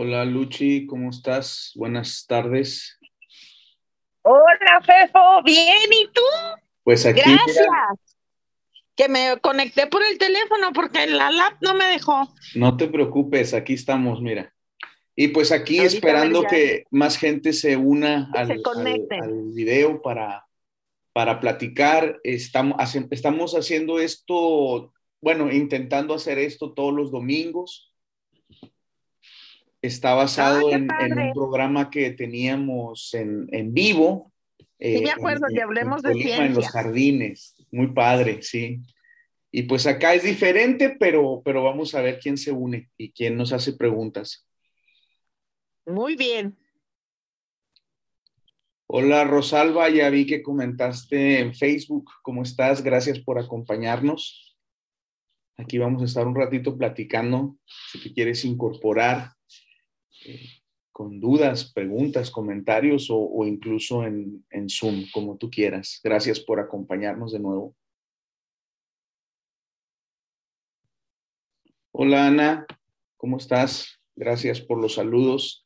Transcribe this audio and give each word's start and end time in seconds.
Hola 0.00 0.24
Luchi, 0.24 0.86
¿cómo 0.86 1.10
estás? 1.10 1.72
Buenas 1.74 2.24
tardes. 2.28 3.00
Hola 4.22 4.80
Fefo, 4.86 5.42
bien, 5.44 5.90
¿y 5.90 6.06
tú? 6.12 6.20
Pues 6.84 7.04
aquí. 7.04 7.20
Gracias. 7.20 7.66
Que 8.94 9.08
me 9.08 9.38
conecté 9.42 9.88
por 9.88 10.00
el 10.08 10.16
teléfono 10.16 10.72
porque 10.72 11.04
la 11.08 11.32
lap 11.32 11.54
no 11.62 11.74
me 11.74 11.86
dejó. 11.86 12.32
No 12.54 12.76
te 12.76 12.86
preocupes, 12.86 13.52
aquí 13.54 13.74
estamos, 13.74 14.22
mira. 14.22 14.54
Y 15.16 15.26
pues 15.28 15.50
aquí 15.50 15.78
Ahorita 15.78 15.96
esperando 15.96 16.44
que 16.44 16.84
más 16.92 17.16
gente 17.16 17.52
se 17.52 17.76
una 17.76 18.30
al, 18.34 18.46
se 18.46 19.16
al- 19.20 19.52
video 19.52 20.00
para, 20.00 20.46
para 21.12 21.40
platicar. 21.40 22.20
Estamos, 22.22 22.76
hace- 22.78 23.08
estamos 23.10 23.56
haciendo 23.56 23.98
esto, 23.98 24.92
bueno, 25.20 25.50
intentando 25.50 26.14
hacer 26.14 26.38
esto 26.38 26.72
todos 26.72 26.94
los 26.94 27.10
domingos. 27.10 27.87
Está 29.80 30.14
basado 30.14 30.68
Ah, 30.72 30.76
en, 31.06 31.18
un 31.18 31.32
programa 31.32 31.88
que 31.90 32.10
teníamos 32.10 33.14
en, 33.14 33.46
en 33.52 33.72
vivo. 33.72 34.32
eh, 34.78 35.00
me 35.02 35.10
acuerdo, 35.10 35.46
en- 35.48 35.54
de 35.54 35.60
en 35.60 35.64
Hablemos 35.66 36.02
de 36.02 36.12
Colima, 36.12 36.36
En 36.46 36.54
los 36.54 36.64
Ciencia. 36.64 36.70
jardines. 36.70 37.56
Muy 37.70 37.88
padre, 37.92 38.42
sí. 38.42 38.80
Y 39.50 39.62
pues 39.62 39.86
acá 39.86 40.14
es 40.14 40.24
diferente, 40.24 40.96
pero, 40.98 41.42
pero 41.44 41.62
vamos 41.64 41.94
a 41.94 42.02
ver 42.02 42.18
quién 42.18 42.36
se 42.36 42.50
une 42.52 42.90
y 42.96 43.12
quién 43.12 43.36
nos 43.36 43.52
hace 43.52 43.72
preguntas. 43.72 44.46
Muy 45.86 46.16
bien. 46.16 46.56
Hola 48.86 49.24
Rosalba, 49.24 49.88
ya 49.90 50.08
vi 50.10 50.26
que 50.26 50.42
comentaste 50.42 51.40
en 51.40 51.54
Facebook. 51.54 52.10
¿Cómo 52.22 52.42
estás? 52.42 52.82
Gracias 52.82 53.18
por 53.20 53.38
acompañarnos. 53.38 54.56
Aquí 55.56 55.76
vamos 55.78 56.02
a 56.02 56.06
estar 56.06 56.26
un 56.26 56.34
ratito 56.34 56.76
platicando. 56.76 57.56
Si 57.92 58.02
te 58.02 58.12
quieres 58.14 58.44
incorporar 58.44 59.28
eh, 59.28 59.37
con 60.92 61.20
dudas, 61.20 61.72
preguntas, 61.72 62.30
comentarios 62.30 63.10
o, 63.10 63.18
o 63.18 63.46
incluso 63.46 64.04
en, 64.04 64.44
en 64.50 64.68
Zoom, 64.68 65.04
como 65.12 65.36
tú 65.36 65.48
quieras. 65.50 66.00
Gracias 66.02 66.40
por 66.40 66.58
acompañarnos 66.58 67.32
de 67.32 67.38
nuevo. 67.38 67.76
Hola 71.92 72.26
Ana, 72.26 72.66
¿cómo 73.16 73.38
estás? 73.38 74.00
Gracias 74.14 74.60
por 74.60 74.80
los 74.80 74.94
saludos. 74.94 75.64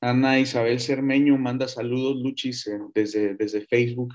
Ana 0.00 0.38
Isabel 0.38 0.80
Cermeño 0.80 1.36
manda 1.36 1.66
saludos, 1.66 2.16
Luchis, 2.22 2.66
eh, 2.68 2.78
desde, 2.94 3.34
desde 3.34 3.66
Facebook. 3.66 4.14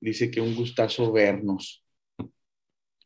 Dice 0.00 0.30
que 0.30 0.40
un 0.40 0.54
gustazo 0.54 1.12
vernos. 1.12 1.84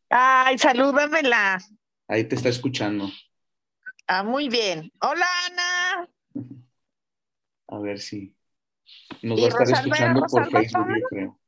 Ay, 0.09 0.57
salúdamela. 0.57 1.59
Ahí 2.07 2.23
te 2.23 2.35
está 2.35 2.49
escuchando. 2.49 3.09
Ah, 4.07 4.23
muy 4.23 4.47
bien. 4.49 4.91
Hola, 5.01 5.25
Ana. 5.47 6.09
A 7.67 7.79
ver 7.79 7.99
si 7.99 8.33
nos 9.21 9.37
¿Y 9.37 9.41
va 9.41 9.47
a 9.47 9.49
estar 9.49 9.67
Rosalba- 9.67 9.79
escuchando 9.81 10.21
por 10.27 10.49
Facebook, 10.51 10.87
yo 11.01 11.07
creo. 11.09 11.39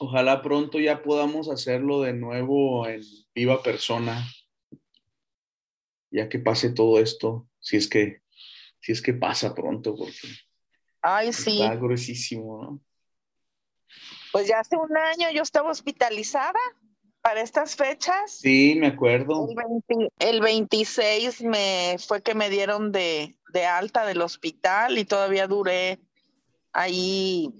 Ojalá 0.00 0.42
pronto 0.42 0.78
ya 0.78 1.02
podamos 1.02 1.50
hacerlo 1.50 2.00
de 2.02 2.12
nuevo 2.12 2.86
en 2.86 3.02
viva 3.34 3.62
persona, 3.62 4.24
ya 6.10 6.28
que 6.28 6.38
pase 6.38 6.70
todo 6.70 7.00
esto, 7.00 7.48
si 7.58 7.76
es 7.76 7.88
que, 7.88 8.22
si 8.80 8.92
es 8.92 9.02
que 9.02 9.12
pasa 9.12 9.54
pronto, 9.54 9.96
porque 9.96 10.16
Ay, 11.02 11.32
sí. 11.32 11.60
está 11.60 11.74
gruesísimo, 11.74 12.62
¿no? 12.62 12.80
Pues 14.30 14.46
ya 14.46 14.60
hace 14.60 14.76
un 14.76 14.96
año 14.96 15.30
yo 15.34 15.42
estaba 15.42 15.70
hospitalizada 15.70 16.60
para 17.22 17.40
estas 17.42 17.76
fechas. 17.76 18.40
Sí, 18.40 18.76
me 18.78 18.86
acuerdo. 18.88 19.48
El, 19.48 19.54
20 19.54 20.12
el 20.18 20.40
26 20.40 21.42
me 21.42 21.96
fue 21.98 22.22
que 22.22 22.34
me 22.34 22.50
dieron 22.50 22.92
de, 22.92 23.36
de 23.52 23.66
alta 23.66 24.06
del 24.06 24.22
hospital 24.22 24.98
y 24.98 25.04
todavía 25.04 25.46
duré 25.46 26.00
ahí 26.72 27.52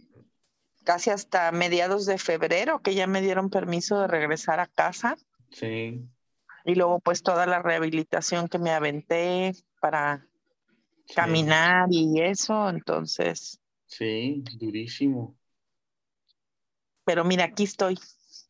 casi 0.84 1.10
hasta 1.10 1.52
mediados 1.52 2.06
de 2.06 2.18
febrero 2.18 2.80
que 2.82 2.94
ya 2.94 3.06
me 3.06 3.22
dieron 3.22 3.50
permiso 3.50 4.00
de 4.00 4.08
regresar 4.08 4.60
a 4.60 4.66
casa 4.66 5.16
Sí, 5.50 6.08
y 6.64 6.76
luego 6.76 7.00
pues 7.00 7.22
toda 7.24 7.46
la 7.46 7.60
rehabilitación 7.62 8.46
que 8.48 8.58
me 8.60 8.70
aventé 8.70 9.52
para 9.80 10.24
sí. 11.06 11.16
caminar 11.16 11.88
y 11.90 12.20
eso, 12.22 12.68
entonces, 12.70 13.60
Sí, 13.86 14.42
durísimo. 14.56 15.36
pero 17.04 17.24
mira, 17.24 17.44
aquí 17.44 17.64
estoy. 17.64 17.98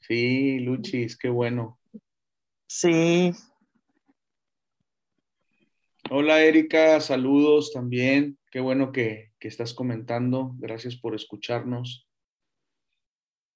Sí, 0.08 0.58
Luchis, 0.60 1.16
qué 1.16 1.28
bueno. 1.28 1.78
Sí, 2.66 3.32
Hola 6.10 6.42
Erika, 6.42 7.02
saludos 7.02 7.70
también. 7.70 8.38
Qué 8.50 8.60
bueno 8.60 8.92
que, 8.92 9.32
que 9.38 9.46
estás 9.46 9.74
comentando. 9.74 10.54
Gracias 10.56 10.96
por 10.96 11.14
escucharnos. 11.14 12.08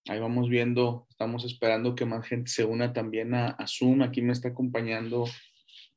Ahí 0.06 0.20
vamos 0.20 0.50
viendo, 0.50 1.06
estamos 1.08 1.46
esperando 1.46 1.94
que 1.94 2.04
más 2.04 2.26
gente 2.26 2.50
se 2.50 2.66
una 2.66 2.92
también 2.92 3.32
a, 3.32 3.46
a 3.52 3.66
Zoom. 3.66 4.02
Aquí 4.02 4.20
me 4.20 4.34
está 4.34 4.48
acompañando 4.48 5.24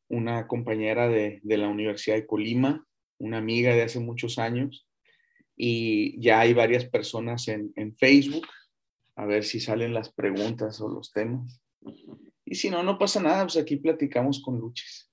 una 0.08 0.48
compañera 0.48 1.10
de, 1.10 1.42
de 1.44 1.58
la 1.58 1.68
Universidad 1.68 2.16
de 2.16 2.26
Colima, 2.26 2.88
una 3.18 3.40
amiga 3.40 3.76
de 3.76 3.82
hace 3.82 4.00
muchos 4.00 4.40
años. 4.40 4.88
Y 5.58 6.18
ya 6.22 6.40
hay 6.40 6.54
varias 6.54 6.86
personas 6.86 7.50
en, 7.50 7.74
en 7.76 7.98
Facebook. 7.98 8.48
A 9.16 9.26
ver 9.26 9.44
si 9.44 9.59
salen 9.59 9.94
las 9.94 10.12
preguntas 10.12 10.81
o 10.81 10.90
los 10.90 11.12
temas. 11.12 11.62
Y 12.46 12.56
si 12.56 12.70
no, 12.70 12.84
no 12.84 12.98
pasa 12.98 13.22
nada, 13.22 13.44
pues 13.44 13.58
aquí 13.58 13.78
platicamos 13.78 14.42
con 14.42 14.59
Luchis. 14.59 15.09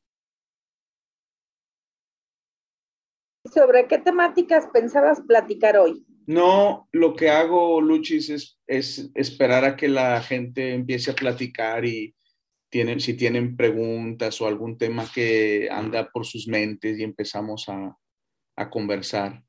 ¿Sobre 3.52 3.86
qué 3.86 3.98
temáticas 3.98 4.66
pensabas 4.72 5.20
platicar 5.20 5.76
hoy? 5.76 6.06
No, 6.26 6.88
lo 6.92 7.14
que 7.14 7.30
hago, 7.30 7.80
Luchis, 7.80 8.30
es, 8.30 8.60
es 8.66 9.10
esperar 9.14 9.64
a 9.64 9.76
que 9.76 9.88
la 9.88 10.20
gente 10.22 10.74
empiece 10.74 11.10
a 11.10 11.14
platicar 11.14 11.84
y 11.84 12.14
tienen, 12.70 13.00
si 13.00 13.14
tienen 13.14 13.56
preguntas 13.56 14.40
o 14.40 14.46
algún 14.46 14.78
tema 14.78 15.04
que 15.12 15.68
anda 15.70 16.08
por 16.10 16.24
sus 16.24 16.48
mentes 16.48 16.98
y 16.98 17.02
empezamos 17.02 17.68
a, 17.68 17.96
a 18.56 18.70
conversar. 18.70 19.44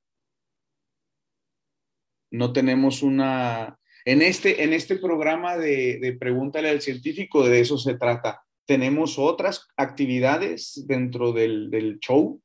No 2.32 2.52
tenemos 2.52 3.04
una... 3.04 3.80
En 4.06 4.22
este, 4.22 4.64
en 4.64 4.74
este 4.74 4.98
programa 4.98 5.58
de, 5.58 6.00
de 6.00 6.14
Pregúntale 6.14 6.70
al 6.70 6.82
Científico, 6.82 7.48
de 7.48 7.62
eso 7.62 7.78
se 7.78 7.96
trata. 7.96 8.44
Tenemos 8.66 9.18
otras 9.18 9.68
actividades 9.78 10.84
dentro 10.88 11.32
del, 11.32 11.70
show 12.00 12.42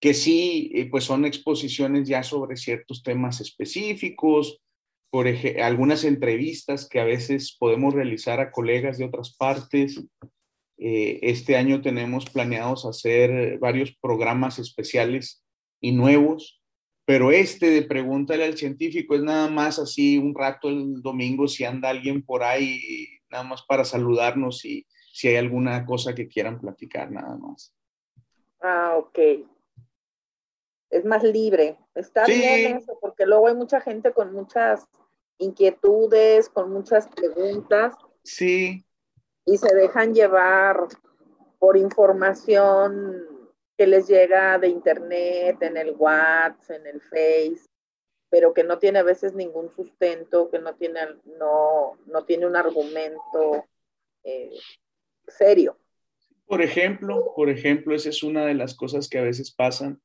que 0.00 0.14
sí, 0.14 0.72
eh, 0.74 0.88
pues 0.90 1.04
son 1.04 1.24
exposiciones 1.24 2.08
ya 2.08 2.24
sobre 2.24 2.56
ciertos 2.56 3.04
temas 3.04 3.40
específicos, 3.40 4.60
por 5.10 5.28
ej- 5.28 5.60
algunas 5.60 6.04
entrevistas 6.04 6.88
que 6.88 6.98
a 6.98 7.04
veces 7.04 7.56
podemos 7.56 7.94
realizar 7.94 8.40
a 8.40 8.50
colegas 8.50 8.98
de 8.98 9.04
otras 9.04 9.36
partes. 9.36 10.02
Eh, 10.78 11.20
este 11.22 11.56
año 11.56 11.82
tenemos 11.82 12.28
planeados 12.28 12.84
hacer 12.86 13.58
varios 13.58 13.94
programas 14.00 14.58
especiales 14.58 15.44
y 15.80 15.92
nuevos, 15.92 16.61
pero 17.04 17.30
este 17.32 17.70
de 17.70 17.82
Pregúntale 17.82 18.44
al 18.44 18.56
Científico 18.56 19.14
es 19.14 19.22
nada 19.22 19.48
más 19.48 19.78
así 19.78 20.18
un 20.18 20.34
rato 20.34 20.68
el 20.68 21.02
domingo 21.02 21.48
si 21.48 21.64
anda 21.64 21.88
alguien 21.90 22.22
por 22.22 22.42
ahí, 22.42 23.08
nada 23.30 23.44
más 23.44 23.62
para 23.62 23.84
saludarnos 23.84 24.64
y 24.64 24.86
si 25.12 25.28
hay 25.28 25.36
alguna 25.36 25.84
cosa 25.84 26.14
que 26.14 26.28
quieran 26.28 26.60
platicar, 26.60 27.10
nada 27.10 27.36
más. 27.36 27.74
Ah, 28.60 28.94
ok. 28.96 29.18
Es 30.90 31.04
más 31.04 31.22
libre. 31.22 31.78
Está 31.94 32.24
Sí. 32.26 32.32
bien 32.34 32.76
eso, 32.76 32.96
porque 33.00 33.26
luego 33.26 33.48
hay 33.48 33.54
mucha 33.54 33.80
gente 33.80 34.12
con 34.12 34.32
muchas 34.32 34.86
inquietudes, 35.38 36.48
con 36.48 36.70
muchas 36.72 37.08
preguntas 37.08 37.94
Sí, 38.22 38.84
y 39.44 39.56
se 39.58 39.74
dejan 39.74 40.14
llevar 40.14 40.86
por 41.58 41.76
información 41.76 43.26
que 43.82 43.88
les 43.88 44.06
llega 44.06 44.60
de 44.60 44.68
internet, 44.68 45.60
en 45.60 45.76
el 45.76 45.90
WhatsApp, 45.98 46.70
en 46.70 46.86
el 46.86 47.00
Face, 47.00 47.66
pero 48.30 48.54
que 48.54 48.62
no 48.62 48.78
tiene 48.78 49.00
a 49.00 49.02
veces 49.02 49.34
ningún 49.34 49.74
sustento, 49.74 50.48
que 50.52 50.60
no 50.60 50.76
tiene, 50.76 51.00
no, 51.36 51.98
no 52.06 52.24
tiene 52.24 52.46
un 52.46 52.54
argumento 52.54 53.66
eh, 54.22 54.52
serio. 55.26 55.76
Por 56.46 56.62
ejemplo, 56.62 57.32
por 57.34 57.50
ejemplo, 57.50 57.92
esa 57.92 58.10
es 58.10 58.22
una 58.22 58.46
de 58.46 58.54
las 58.54 58.76
cosas 58.76 59.08
que 59.08 59.18
a 59.18 59.24
veces 59.24 59.52
pasan. 59.52 60.00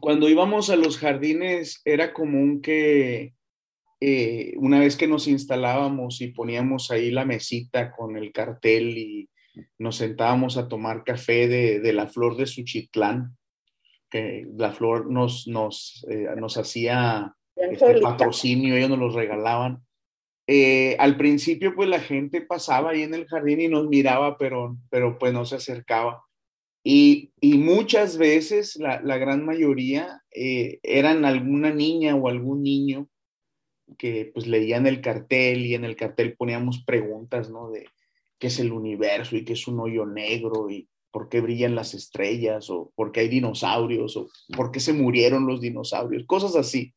Cuando 0.00 0.30
íbamos 0.30 0.70
a 0.70 0.76
los 0.76 0.96
jardines 0.96 1.82
era 1.84 2.14
común 2.14 2.62
que 2.62 3.34
eh, 4.00 4.54
una 4.56 4.80
vez 4.80 4.96
que 4.96 5.06
nos 5.06 5.28
instalábamos 5.28 6.22
y 6.22 6.28
poníamos 6.28 6.90
ahí 6.90 7.10
la 7.10 7.26
mesita 7.26 7.92
con 7.92 8.16
el 8.16 8.32
cartel 8.32 8.96
y 8.96 9.30
nos 9.78 9.96
sentábamos 9.96 10.56
a 10.56 10.68
tomar 10.68 11.04
café 11.04 11.48
de, 11.48 11.80
de 11.80 11.92
la 11.92 12.06
flor 12.06 12.36
de 12.36 12.46
Suchitlán, 12.46 13.36
que 14.10 14.46
la 14.56 14.72
flor 14.72 15.10
nos, 15.10 15.46
nos, 15.46 16.04
eh, 16.10 16.28
nos 16.36 16.56
hacía 16.56 17.34
este 17.56 18.00
patrocinio, 18.00 18.76
ellos 18.76 18.90
nos 18.90 18.98
los 18.98 19.14
regalaban. 19.14 19.82
eh, 20.46 20.96
al 20.98 21.16
principio 21.16 21.74
pues 21.74 21.88
la 21.88 22.00
gente 22.00 22.40
pasaba 22.40 22.90
ahí 22.90 23.02
en 23.02 23.14
el 23.14 23.26
jardín 23.26 23.60
y 23.60 23.68
nos 23.68 23.88
miraba, 23.88 24.36
pero, 24.36 24.76
pero 24.90 25.18
pues 25.18 25.32
no 25.32 25.44
se 25.44 25.56
acercaba. 25.56 26.24
Y, 26.82 27.32
muchas 27.42 28.16
veces, 28.16 28.76
la, 28.76 29.18
gran 29.18 29.44
mayoría, 29.44 30.22
eh, 30.34 30.80
eran 30.82 31.24
alguna 31.24 31.72
niña 31.72 32.14
o 32.16 32.28
algún 32.28 32.62
niño 32.62 33.08
que 33.98 34.30
pues 34.32 34.46
leían 34.46 34.86
el 34.86 35.00
cartel 35.00 35.66
y 35.66 35.74
en 35.74 35.84
el 35.84 35.96
cartel 35.96 36.36
poníamos 36.36 36.82
preguntas, 36.84 37.50
¿no? 37.50 37.70
De 37.70 37.86
qué 38.40 38.48
es 38.48 38.58
el 38.58 38.72
universo 38.72 39.36
y 39.36 39.44
qué 39.44 39.52
es 39.52 39.68
un 39.68 39.78
hoyo 39.78 40.06
negro 40.06 40.70
y 40.70 40.88
por 41.12 41.28
qué 41.28 41.40
brillan 41.40 41.74
las 41.74 41.94
estrellas 41.94 42.70
o 42.70 42.92
por 42.96 43.12
qué 43.12 43.20
hay 43.20 43.28
dinosaurios 43.28 44.16
o 44.16 44.28
por 44.56 44.72
qué 44.72 44.80
se 44.80 44.92
murieron 44.92 45.46
los 45.46 45.60
dinosaurios, 45.60 46.24
cosas 46.26 46.56
así. 46.56 46.94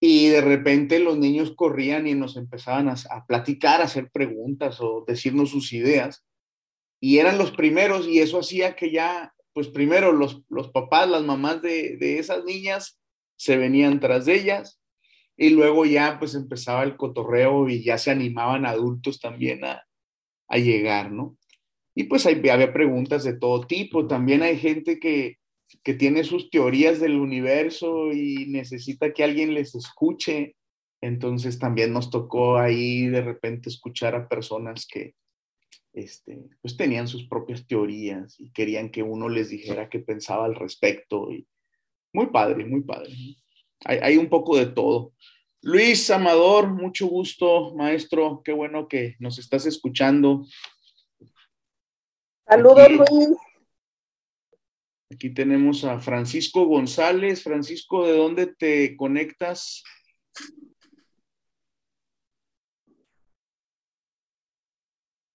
Y 0.00 0.28
de 0.28 0.40
repente 0.40 0.98
los 0.98 1.16
niños 1.16 1.54
corrían 1.54 2.06
y 2.06 2.14
nos 2.14 2.36
empezaban 2.36 2.88
a, 2.88 2.96
a 3.10 3.24
platicar, 3.26 3.80
a 3.80 3.84
hacer 3.84 4.10
preguntas 4.10 4.78
o 4.80 5.04
decirnos 5.06 5.50
sus 5.50 5.72
ideas 5.72 6.26
y 7.00 7.18
eran 7.18 7.38
los 7.38 7.52
primeros 7.52 8.08
y 8.08 8.18
eso 8.18 8.40
hacía 8.40 8.74
que 8.74 8.90
ya, 8.90 9.32
pues 9.52 9.68
primero 9.68 10.12
los, 10.12 10.42
los 10.48 10.70
papás, 10.70 11.08
las 11.08 11.22
mamás 11.22 11.62
de, 11.62 11.96
de 11.98 12.18
esas 12.18 12.44
niñas 12.44 12.98
se 13.36 13.56
venían 13.56 14.00
tras 14.00 14.26
de 14.26 14.34
ellas 14.34 14.80
y 15.36 15.50
luego 15.50 15.84
ya 15.84 16.18
pues 16.18 16.34
empezaba 16.34 16.82
el 16.82 16.96
cotorreo 16.96 17.68
y 17.68 17.84
ya 17.84 17.98
se 17.98 18.10
animaban 18.10 18.66
adultos 18.66 19.20
también 19.20 19.64
a, 19.64 19.85
a 20.48 20.58
llegar, 20.58 21.12
¿no? 21.12 21.36
Y 21.94 22.04
pues 22.04 22.26
había 22.26 22.72
preguntas 22.72 23.24
de 23.24 23.38
todo 23.38 23.66
tipo, 23.66 24.06
también 24.06 24.42
hay 24.42 24.58
gente 24.58 24.98
que, 24.98 25.38
que 25.82 25.94
tiene 25.94 26.24
sus 26.24 26.50
teorías 26.50 27.00
del 27.00 27.16
universo 27.16 28.12
y 28.12 28.46
necesita 28.48 29.12
que 29.12 29.24
alguien 29.24 29.54
les 29.54 29.74
escuche, 29.74 30.56
entonces 31.00 31.58
también 31.58 31.92
nos 31.92 32.10
tocó 32.10 32.58
ahí 32.58 33.06
de 33.06 33.22
repente 33.22 33.68
escuchar 33.68 34.14
a 34.14 34.28
personas 34.28 34.86
que, 34.86 35.14
este, 35.96 36.44
pues 36.60 36.76
tenían 36.76 37.08
sus 37.08 37.26
propias 37.26 37.66
teorías 37.66 38.38
y 38.38 38.52
querían 38.52 38.90
que 38.90 39.02
uno 39.02 39.30
les 39.30 39.48
dijera 39.48 39.88
qué 39.88 39.98
pensaba 39.98 40.44
al 40.44 40.54
respecto. 40.54 41.28
Muy 42.12 42.26
padre, 42.26 42.66
muy 42.66 42.82
padre. 42.82 43.14
Hay, 43.84 43.98
hay, 44.02 44.16
un 44.18 44.28
poco 44.28 44.58
de 44.58 44.66
todo. 44.66 45.14
Luis 45.62 46.10
Amador, 46.10 46.68
mucho 46.68 47.06
gusto, 47.06 47.74
maestro. 47.74 48.42
Qué 48.44 48.52
bueno 48.52 48.88
que 48.88 49.16
nos 49.18 49.38
estás 49.38 49.66
escuchando. 49.66 50.46
Saludos, 52.46 52.90
Luis. 52.90 53.28
Aquí 55.12 55.32
tenemos 55.32 55.84
a 55.84 55.98
Francisco 56.00 56.66
González. 56.66 57.42
Francisco, 57.42 58.06
¿de 58.06 58.16
dónde 58.16 58.46
te 58.46 58.96
conectas? 58.96 59.82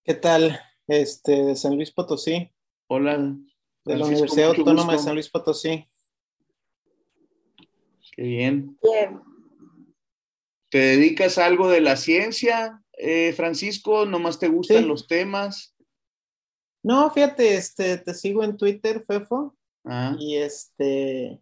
¿Qué 0.03 0.13
tal? 0.13 0.59
Este, 0.87 1.43
de 1.43 1.55
San 1.55 1.75
Luis 1.75 1.91
Potosí. 1.91 2.51
Hola. 2.87 3.35
De 3.85 3.95
la 3.95 4.05
Universidad 4.05 4.49
Autónoma 4.49 4.93
de 4.93 4.99
San 4.99 5.13
Luis 5.13 5.29
Potosí. 5.29 5.87
Qué 8.13 8.23
bien. 8.23 8.77
Bien. 8.81 9.30
¿Te 10.71 10.77
dedicas 10.77 11.37
a 11.37 11.45
algo 11.45 11.69
de 11.69 11.81
la 11.81 11.97
ciencia, 11.97 12.81
eh, 12.93 13.33
Francisco? 13.33 14.05
¿Nomás 14.05 14.39
te 14.39 14.47
gustan 14.47 14.87
los 14.87 15.05
temas? 15.05 15.75
No, 16.81 17.11
fíjate, 17.11 17.55
este, 17.55 17.97
te 17.97 18.13
sigo 18.13 18.41
en 18.41 18.55
Twitter, 18.55 19.03
Fefo. 19.05 19.53
Ah. 19.83 20.15
Y 20.17 20.37
este, 20.37 21.41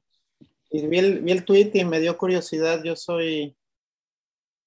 y 0.72 0.88
vi 0.88 0.98
el, 0.98 1.20
vi 1.20 1.32
el 1.32 1.46
tweet 1.46 1.70
y 1.76 1.86
me 1.86 2.00
dio 2.00 2.18
curiosidad. 2.18 2.84
Yo 2.84 2.96
soy, 2.96 3.56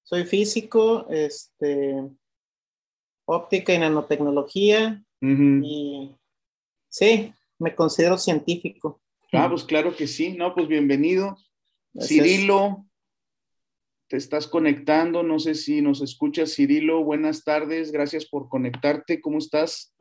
soy 0.03 0.23
físico, 0.23 1.07
este, 1.09 2.01
óptica 3.25 3.73
y 3.73 3.79
nanotecnología. 3.79 5.03
Y 5.19 6.15
sí, 6.87 7.33
me 7.59 7.75
considero 7.75 8.17
científico. 8.17 9.01
Ah, 9.33 9.49
pues 9.49 9.65
claro 9.65 9.93
que 9.93 10.07
sí. 10.07 10.37
No, 10.37 10.55
pues 10.55 10.69
bienvenido. 10.69 11.37
Cirilo, 11.99 12.85
te 14.13 14.17
estás 14.17 14.45
conectando. 14.45 15.23
No 15.23 15.39
sé 15.39 15.55
si 15.55 15.81
nos 15.81 15.99
escuchas, 15.99 16.53
Cirilo. 16.53 17.03
Buenas 17.03 17.43
tardes. 17.43 17.91
Gracias 17.91 18.27
por 18.27 18.47
conectarte. 18.47 19.19
¿Cómo 19.19 19.39
estás? 19.39 19.91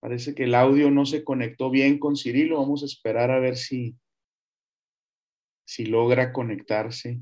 Parece 0.00 0.34
que 0.34 0.44
el 0.44 0.54
audio 0.54 0.90
no 0.90 1.04
se 1.04 1.24
conectó 1.24 1.68
bien 1.68 1.98
con 1.98 2.16
Cirilo. 2.16 2.58
Vamos 2.58 2.82
a 2.82 2.86
esperar 2.86 3.30
a 3.30 3.38
ver 3.38 3.58
si, 3.58 3.98
si 5.66 5.84
logra 5.84 6.32
conectarse. 6.32 7.20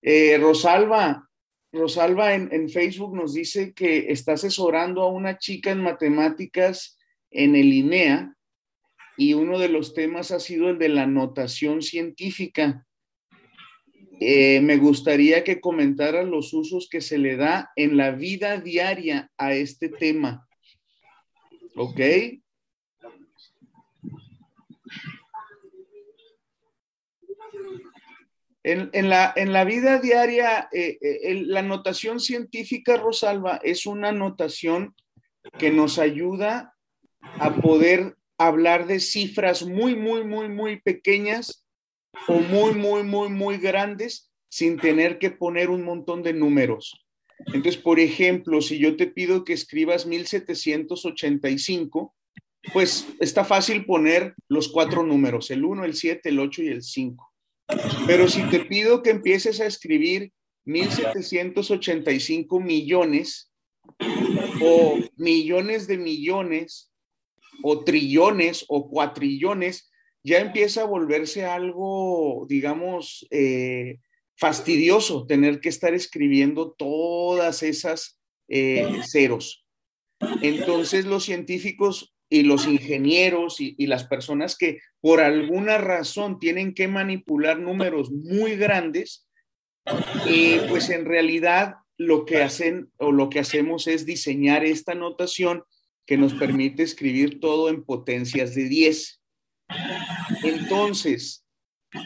Eh, 0.00 0.38
Rosalba, 0.38 1.28
Rosalba 1.72 2.32
en, 2.32 2.70
Facebook 2.70 3.14
nos 3.14 3.34
dice 3.34 3.74
que 3.74 4.10
está 4.10 4.32
asesorando 4.32 5.02
a 5.02 5.10
una 5.10 5.36
chica 5.36 5.72
en 5.72 5.82
matemáticas 5.82 6.98
en 7.30 7.54
el 7.54 7.70
INEA 7.70 8.35
y 9.16 9.34
uno 9.34 9.58
de 9.58 9.68
los 9.68 9.94
temas 9.94 10.30
ha 10.30 10.40
sido 10.40 10.70
el 10.70 10.78
de 10.78 10.88
la 10.88 11.06
notación 11.06 11.82
científica. 11.82 12.86
Eh, 14.20 14.60
me 14.60 14.78
gustaría 14.78 15.44
que 15.44 15.60
comentara 15.60 16.22
los 16.22 16.52
usos 16.54 16.88
que 16.90 17.00
se 17.00 17.18
le 17.18 17.36
da 17.36 17.70
en 17.76 17.96
la 17.96 18.12
vida 18.12 18.58
diaria 18.58 19.30
a 19.36 19.54
este 19.54 19.88
tema. 19.88 20.46
¿Ok? 21.74 22.00
En, 28.68 29.08
la, 29.08 29.32
en 29.36 29.52
la, 29.52 29.64
vida 29.64 30.00
diaria, 30.00 30.68
eh, 30.72 30.98
eh, 31.00 31.44
la 31.46 31.62
notación 31.62 32.18
científica, 32.18 32.96
Rosalba, 32.96 33.60
es 33.62 33.86
una 33.86 34.10
notación 34.10 34.96
que 35.56 35.70
nos 35.70 36.00
ayuda 36.00 36.74
a 37.38 37.54
poder 37.54 38.16
hablar 38.38 38.86
de 38.86 39.00
cifras 39.00 39.64
muy, 39.64 39.96
muy, 39.96 40.24
muy, 40.24 40.48
muy 40.48 40.80
pequeñas 40.80 41.66
o 42.28 42.40
muy, 42.40 42.74
muy, 42.74 43.02
muy, 43.02 43.28
muy 43.28 43.58
grandes 43.58 44.30
sin 44.48 44.78
tener 44.78 45.18
que 45.18 45.30
poner 45.30 45.68
un 45.70 45.84
montón 45.84 46.22
de 46.22 46.32
números. 46.32 47.04
Entonces, 47.46 47.76
por 47.76 48.00
ejemplo, 48.00 48.62
si 48.62 48.78
yo 48.78 48.96
te 48.96 49.06
pido 49.06 49.44
que 49.44 49.52
escribas 49.52 50.06
1785, 50.06 52.14
pues 52.72 53.06
está 53.20 53.44
fácil 53.44 53.84
poner 53.84 54.34
los 54.48 54.68
cuatro 54.68 55.02
números, 55.02 55.50
el 55.50 55.62
1, 55.64 55.84
el 55.84 55.94
7, 55.94 56.28
el 56.28 56.38
8 56.38 56.62
y 56.62 56.68
el 56.68 56.82
5. 56.82 57.32
Pero 58.06 58.28
si 58.28 58.42
te 58.44 58.60
pido 58.60 59.02
que 59.02 59.10
empieces 59.10 59.60
a 59.60 59.66
escribir 59.66 60.32
1.785 60.66 62.62
millones 62.62 63.50
o 64.60 64.98
millones 65.16 65.86
de 65.86 65.98
millones 65.98 66.90
o 67.62 67.84
trillones 67.84 68.64
o 68.68 68.88
cuatrillones, 68.88 69.90
ya 70.22 70.38
empieza 70.38 70.82
a 70.82 70.86
volverse 70.86 71.44
algo, 71.44 72.46
digamos, 72.48 73.26
eh, 73.30 73.98
fastidioso 74.36 75.26
tener 75.26 75.60
que 75.60 75.68
estar 75.68 75.94
escribiendo 75.94 76.72
todas 76.72 77.62
esas 77.62 78.18
eh, 78.48 79.02
ceros. 79.08 79.64
Entonces 80.42 81.04
los 81.04 81.24
científicos 81.24 82.14
y 82.28 82.42
los 82.42 82.66
ingenieros 82.66 83.60
y, 83.60 83.86
las 83.86 84.04
personas 84.04 84.56
que 84.56 84.80
por 85.00 85.20
alguna 85.20 85.78
razón 85.78 86.38
tienen 86.38 86.74
que 86.74 86.88
manipular 86.88 87.58
números 87.58 88.10
muy 88.10 88.56
grandes, 88.56 89.28
eh, 90.28 90.66
pues 90.68 90.90
en 90.90 91.04
realidad 91.04 91.76
lo 91.96 92.24
que 92.24 92.42
hacen 92.42 92.90
o 92.96 93.12
lo 93.12 93.30
que 93.30 93.38
hacemos 93.38 93.86
es 93.86 94.04
diseñar 94.04 94.64
esta 94.64 94.94
notación 94.94 95.62
que 96.06 96.16
nos 96.16 96.34
permite 96.34 96.82
escribir 96.82 97.40
todo 97.40 97.68
en 97.68 97.84
potencias 97.84 98.54
de 98.54 98.68
10. 98.68 99.22
Entonces, 100.44 101.44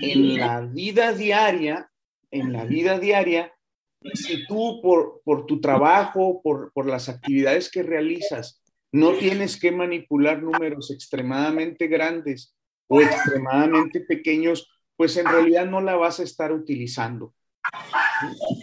en 0.00 0.38
la 0.38 0.61
vida 0.62 1.12
diaria, 1.12 1.90
en 2.30 2.52
la 2.52 2.64
vida 2.64 2.99
diaria, 2.99 3.52
si 4.14 4.47
tú 4.47 4.80
por, 4.83 5.21
por 5.25 5.47
tu 5.47 5.61
trabajo, 5.61 6.40
por, 6.42 6.73
por 6.73 6.87
las 6.87 7.09
actividades 7.09 7.71
que 7.71 7.83
realizas, 7.83 8.62
no 8.92 9.12
tienes 9.12 9.59
que 9.61 9.71
manipular 9.71 10.42
números 10.42 10.90
extremadamente 10.90 11.87
grandes 11.87 12.57
o 12.88 13.00
extremadamente 13.00 14.00
pequeños, 14.00 14.69
pues 14.97 15.16
en 15.16 15.26
realidad 15.26 15.66
no 15.66 15.80
la 15.80 15.97
vas 15.97 16.19
a 16.21 16.25
estar 16.25 16.52
utilizando. 16.52 17.35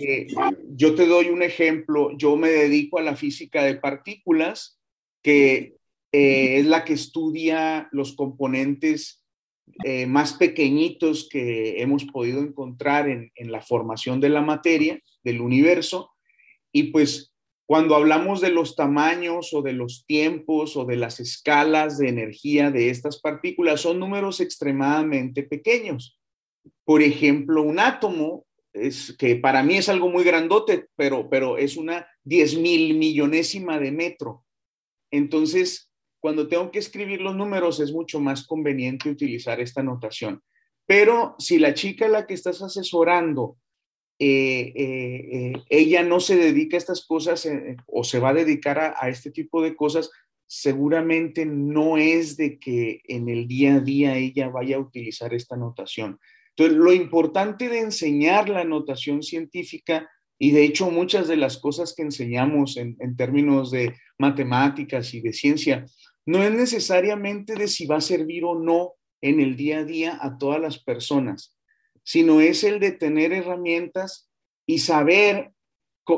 Eh, 0.02 0.28
yo 0.76 0.96
te 0.96 1.08
doy 1.08 1.30
un 1.30 1.44
ejemplo, 1.44 2.12
yo 2.18 2.36
me 2.36 2.50
dedico 2.50 3.00
a 3.00 3.04
la 3.04 3.16
física 3.16 3.64
de 3.64 3.76
partículas, 3.76 4.77
que 5.22 5.76
eh, 6.12 6.60
es 6.60 6.66
la 6.66 6.86
que 6.86 6.94
estudia 6.94 7.90
los 7.92 8.16
componentes 8.16 9.24
eh, 9.84 10.06
más 10.06 10.34
pequeñitos 10.34 11.28
que 11.30 11.82
hemos 11.82 12.06
podido 12.06 12.42
encontrar 12.42 13.10
en, 13.10 13.32
en 13.36 13.52
la 13.52 13.62
formación 13.62 14.22
de 14.22 14.30
la 14.30 14.42
materia, 14.42 15.02
del 15.24 15.42
universo, 15.42 16.12
y 16.72 16.84
pues 16.92 17.34
cuando 17.66 17.96
hablamos 17.96 18.40
de 18.40 18.50
los 18.50 18.78
tamaños 18.78 19.54
o 19.54 19.62
de 19.62 19.74
los 19.74 20.06
tiempos 20.06 20.78
o 20.78 20.86
de 20.86 20.96
las 20.96 21.20
escalas 21.20 21.98
de 21.98 22.08
energía 22.08 22.72
de 22.72 22.90
estas 22.90 23.20
partículas, 23.20 23.82
son 23.82 24.00
números 24.00 24.40
extremadamente 24.40 25.44
pequeños. 25.44 26.18
por 26.86 27.02
ejemplo, 27.02 27.64
un 27.64 27.80
átomo, 27.80 28.46
es, 28.74 29.16
que 29.18 29.36
para 29.36 29.64
mí 29.64 29.76
es 29.76 29.90
algo 29.90 30.10
muy 30.10 30.24
grandote, 30.24 30.88
pero, 30.96 31.30
pero 31.30 31.58
es 31.58 31.76
una 31.76 32.08
diez 32.24 32.58
mil 32.58 32.96
millonésima 32.96 33.80
de 33.80 33.92
metro. 33.92 34.46
Entonces, 35.12 35.92
cuando 36.20 36.48
tengo 36.48 36.72
que 36.72 36.80
escribir 36.80 37.22
los 37.22 37.36
números 37.36 37.80
es 37.80 37.92
mucho 37.92 38.20
más 38.20 38.46
conveniente 38.46 39.10
utilizar 39.10 39.60
esta 39.60 39.84
notación. 39.84 40.42
Pero 40.86 41.36
si 41.38 41.60
la 41.60 41.74
chica 41.74 42.06
a 42.06 42.10
la 42.10 42.26
que 42.26 42.34
estás 42.34 42.62
asesorando, 42.62 43.58
eh, 44.20 44.74
eh, 44.76 45.28
eh, 45.32 45.54
ella 45.70 46.02
no 46.02 46.20
se 46.20 46.38
dedica 46.38 46.76
a 46.76 46.80
estas 46.80 47.06
cosas 47.06 47.48
o 47.86 48.04
se 48.04 48.20
va 48.20 48.30
a 48.30 48.34
dedicar 48.34 48.80
a, 48.80 48.96
a, 49.00 49.10
este 49.10 49.30
tipo 49.30 49.62
de 49.62 49.76
cosas, 49.76 50.10
seguramente 50.48 51.46
no 51.46 51.98
es 51.98 52.36
de 52.38 52.58
que 52.58 53.02
en 53.04 53.30
el 53.30 53.48
día 53.48 53.76
a 53.76 53.80
día 53.82 54.18
ella 54.18 54.50
vaya 54.50 54.78
a 54.78 54.80
utilizar 54.80 55.34
esta 55.34 55.56
notación. 55.56 56.20
Entonces, 56.56 56.78
lo 56.78 56.94
importante 56.94 57.70
de 57.70 57.80
enseñar 57.80 58.50
la 58.50 58.64
notación 58.64 59.22
científica, 59.22 60.10
y 60.40 60.52
de 60.52 60.64
hecho 60.64 60.92
muchas 60.92 61.28
de 61.28 61.38
las 61.38 61.58
cosas 61.58 61.94
que 61.96 62.04
enseñamos 62.04 62.78
en, 62.78 62.96
en 63.00 63.16
términos 63.16 63.72
de 63.72 63.96
matemáticas 64.20 65.14
y 65.14 65.22
de 65.22 65.34
ciencia, 65.34 65.86
no 66.26 66.44
es 66.44 66.52
necesariamente 66.52 67.56
de 67.56 67.68
si 67.68 67.86
va 67.86 67.98
a 67.98 68.02
servir 68.02 68.44
o 68.44 68.60
no 68.60 68.94
en 69.22 69.40
el 69.40 69.56
día 69.56 69.80
a 69.80 69.84
día 69.84 70.18
a 70.22 70.38
todas 70.38 70.62
las 70.62 70.84
personas, 70.84 71.58
sino 72.04 72.42
es 72.42 72.64
el 72.64 72.80
de 72.80 72.92
tener 72.92 73.34
herramientas 73.34 74.30
y 74.66 74.80
saber 74.80 75.52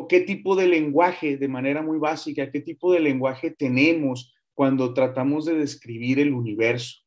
qué 0.07 0.21
tipo 0.21 0.55
de 0.55 0.67
lenguaje, 0.67 1.37
de 1.37 1.47
manera 1.47 1.81
muy 1.81 1.97
básica, 1.97 2.51
qué 2.51 2.61
tipo 2.61 2.93
de 2.93 2.99
lenguaje 2.99 3.51
tenemos 3.51 4.33
cuando 4.53 4.93
tratamos 4.93 5.45
de 5.45 5.55
describir 5.55 6.19
el 6.19 6.33
universo. 6.33 6.99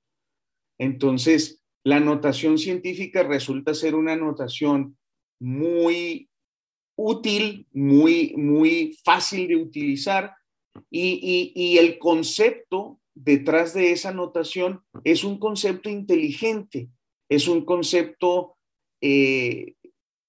Entonces, 0.78 1.62
la 1.84 2.00
notación 2.00 2.58
científica 2.58 3.22
resulta 3.22 3.74
ser 3.74 3.94
una 3.94 4.16
notación 4.16 4.96
muy 5.40 6.30
útil, 6.96 7.66
muy, 7.72 8.34
muy 8.36 8.96
fácil 9.04 9.48
de 9.48 9.56
utilizar 9.56 10.34
y, 10.90 11.52
y, 11.54 11.78
el 11.78 11.98
concepto 11.98 13.00
detrás 13.14 13.74
de 13.74 13.92
esa 13.92 14.12
notación 14.12 14.82
es 15.04 15.24
un 15.24 15.38
concepto 15.38 15.90
inteligente, 15.90 16.88
es 17.28 17.46
un 17.48 17.64
concepto 17.64 18.56
eh, 19.00 19.74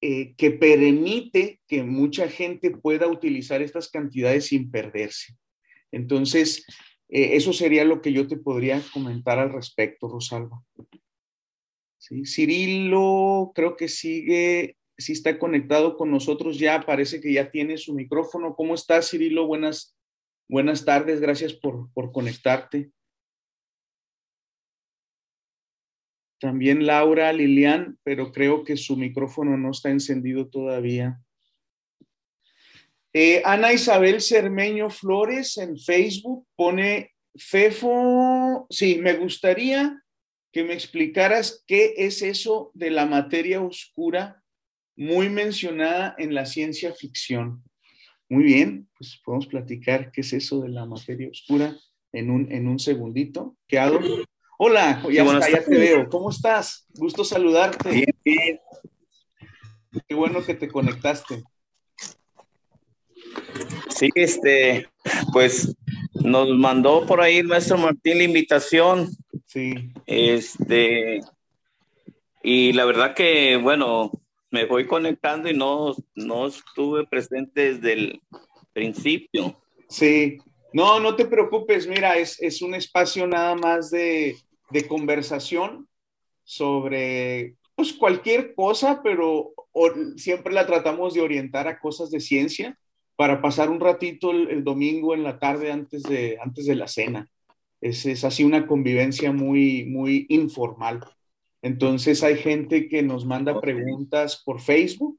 eh, 0.01 0.33
que 0.35 0.51
permite 0.51 1.61
que 1.67 1.83
mucha 1.83 2.27
gente 2.27 2.71
pueda 2.71 3.07
utilizar 3.07 3.61
estas 3.61 3.89
cantidades 3.89 4.47
sin 4.47 4.69
perderse. 4.69 5.37
Entonces, 5.91 6.65
eh, 7.07 7.35
eso 7.37 7.53
sería 7.53 7.85
lo 7.85 8.01
que 8.01 8.11
yo 8.11 8.27
te 8.27 8.35
podría 8.35 8.81
comentar 8.91 9.39
al 9.39 9.53
respecto, 9.53 10.09
Rosalba. 10.09 10.61
¿Sí? 11.97 12.25
Cirilo, 12.25 13.53
creo 13.55 13.77
que 13.77 13.87
sigue, 13.87 14.75
sí 15.03 15.13
está 15.13 15.37
conectado 15.37 15.97
con 15.97 16.11
nosotros 16.11 16.57
ya, 16.59 16.81
parece 16.81 17.19
que 17.21 17.33
ya 17.33 17.51
tiene 17.51 17.77
su 17.77 17.93
micrófono. 17.93 18.55
¿Cómo 18.55 18.75
estás, 18.75 19.09
Cirilo? 19.09 19.47
Buenas, 19.47 19.95
buenas 20.49 20.85
tardes, 20.85 21.19
gracias 21.19 21.53
por, 21.53 21.91
por 21.93 22.11
conectarte. 22.11 22.91
También 26.39 26.85
Laura 26.85 27.31
Lilian, 27.31 27.97
pero 28.03 28.31
creo 28.31 28.63
que 28.63 28.75
su 28.75 28.97
micrófono 28.97 29.57
no 29.57 29.71
está 29.71 29.89
encendido 29.89 30.49
todavía. 30.49 31.21
Eh, 33.13 33.41
Ana 33.45 33.71
Isabel 33.71 34.21
Cermeño 34.21 34.89
Flores 34.89 35.57
en 35.57 35.77
Facebook 35.77 36.45
pone 36.55 37.11
Fefo, 37.35 38.67
sí, 38.69 38.97
me 38.97 39.13
gustaría 39.13 40.03
que 40.51 40.63
me 40.63 40.73
explicaras 40.73 41.63
qué 41.65 41.93
es 41.97 42.21
eso 42.21 42.71
de 42.73 42.91
la 42.91 43.05
materia 43.05 43.61
oscura 43.61 44.42
muy 44.95 45.29
mencionada 45.29 46.15
en 46.17 46.33
la 46.33 46.45
ciencia 46.45 46.93
ficción. 46.93 47.63
Muy 48.29 48.43
bien, 48.43 48.89
pues 48.97 49.19
podemos 49.23 49.47
platicar 49.47 50.11
qué 50.11 50.21
es 50.21 50.33
eso 50.33 50.61
de 50.61 50.69
la 50.69 50.85
materia 50.85 51.29
oscura 51.29 51.75
en 52.11 52.29
un, 52.29 52.51
en 52.51 52.67
un 52.67 52.79
segundito. 52.79 53.55
¿Qué 53.67 53.79
hago? 53.79 53.99
Hola, 54.57 55.03
ya, 55.11 55.23
está, 55.23 55.51
ya 55.51 55.63
te 55.63 55.77
veo. 55.77 56.09
¿Cómo 56.09 56.29
estás? 56.29 56.87
Gusto 56.93 57.23
saludarte. 57.23 57.89
Bien, 57.89 58.15
bien. 58.23 58.59
Qué 60.07 60.15
bueno 60.15 60.43
que 60.43 60.55
te 60.55 60.67
conectaste. 60.67 61.43
Sí, 63.89 64.09
este, 64.15 64.87
pues 65.31 65.75
nos 66.13 66.49
mandó 66.49 67.05
por 67.05 67.21
ahí 67.21 67.43
nuestro 67.43 67.77
Martín 67.77 68.17
la 68.17 68.23
invitación. 68.23 69.09
Sí. 69.45 69.73
Este, 70.05 71.21
y 72.41 72.73
la 72.73 72.85
verdad 72.85 73.13
que, 73.13 73.57
bueno, 73.57 74.11
me 74.53 74.65
voy 74.65 74.85
conectando 74.85 75.49
y 75.49 75.57
no, 75.57 75.95
no 76.13 76.45
estuve 76.45 77.07
presente 77.07 77.73
desde 77.73 77.93
el 77.93 78.21
principio. 78.71 79.59
Sí, 79.89 80.37
no, 80.71 80.99
no 80.99 81.15
te 81.15 81.25
preocupes, 81.25 81.87
mira, 81.87 82.17
es, 82.17 82.39
es 82.39 82.61
un 82.61 82.75
espacio 82.75 83.25
nada 83.25 83.55
más 83.55 83.89
de, 83.89 84.35
de 84.69 84.87
conversación 84.87 85.87
sobre 86.43 87.55
pues, 87.75 87.93
cualquier 87.93 88.53
cosa, 88.53 89.01
pero 89.03 89.53
siempre 90.17 90.53
la 90.53 90.67
tratamos 90.67 91.15
de 91.15 91.21
orientar 91.21 91.67
a 91.67 91.79
cosas 91.79 92.11
de 92.11 92.19
ciencia 92.19 92.77
para 93.15 93.41
pasar 93.41 93.71
un 93.71 93.79
ratito 93.79 94.29
el, 94.29 94.63
domingo 94.63 95.15
en 95.15 95.23
la 95.23 95.39
tarde 95.39 95.71
antes 95.71 96.03
de, 96.03 96.37
antes 96.39 96.67
de 96.67 96.75
la 96.75 96.87
cena. 96.87 97.27
Es, 97.81 98.05
es, 98.05 98.23
así 98.23 98.43
una 98.43 98.67
convivencia 98.67 99.31
muy, 99.31 99.85
muy 99.85 100.27
informal. 100.29 101.03
Entonces 101.63 102.21
hay 102.23 102.35
gente 102.35 102.89
que 102.89 103.01
nos 103.01 103.25
manda 103.25 103.59
preguntas 103.61 104.43
por 104.45 104.59
Facebook, 104.59 105.17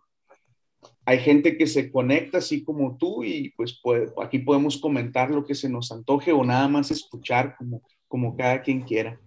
hay 1.06 1.18
gente 1.18 1.56
que 1.56 1.66
se 1.66 1.90
conecta 1.90 2.38
así 2.38 2.62
como 2.62 2.98
tú 2.98 3.24
y 3.24 3.50
pues, 3.56 3.80
pues 3.82 4.12
aquí 4.22 4.38
podemos 4.38 4.76
comentar 4.76 5.30
lo 5.30 5.44
que 5.46 5.54
se 5.54 5.70
nos 5.70 5.90
antoje 5.90 6.32
o 6.32 6.44
nada 6.44 6.68
más 6.68 6.90
escuchar 6.90 7.56
como, 7.56 7.82
como 8.08 8.36
cada 8.36 8.60
quien 8.60 8.82
quiera. 8.82 9.18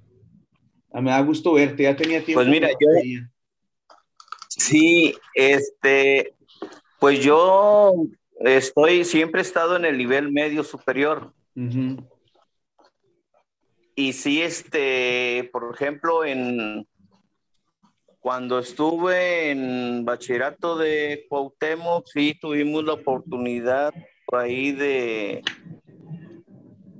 Ah, 0.94 1.02
me 1.02 1.10
da 1.10 1.20
gusto 1.22 1.54
verte, 1.54 1.84
ya 1.84 1.96
tenía 1.96 2.24
tiempo. 2.24 2.40
Pues 2.40 2.48
mira, 2.48 2.70
yo. 2.70 2.88
Sí, 4.50 5.16
este. 5.34 6.36
Pues 7.00 7.20
yo 7.24 7.94
estoy, 8.42 9.06
siempre 9.06 9.42
he 9.42 9.44
estado 9.44 9.76
en 9.76 9.86
el 9.86 9.98
nivel 9.98 10.32
medio 10.32 10.64
superior. 10.64 11.34
Y 13.96 14.14
sí, 14.14 14.44
este, 14.44 15.50
por 15.52 15.74
ejemplo, 15.74 16.24
en. 16.24 16.88
Cuando 18.28 18.60
estuve 18.60 19.52
en 19.52 20.04
bachillerato 20.04 20.78
de 20.78 21.26
Cuauhtémoc, 21.30 22.08
sí 22.08 22.38
tuvimos 22.38 22.84
la 22.84 22.92
oportunidad 22.92 23.94
por 24.26 24.40
ahí 24.40 24.74
de, 24.74 25.42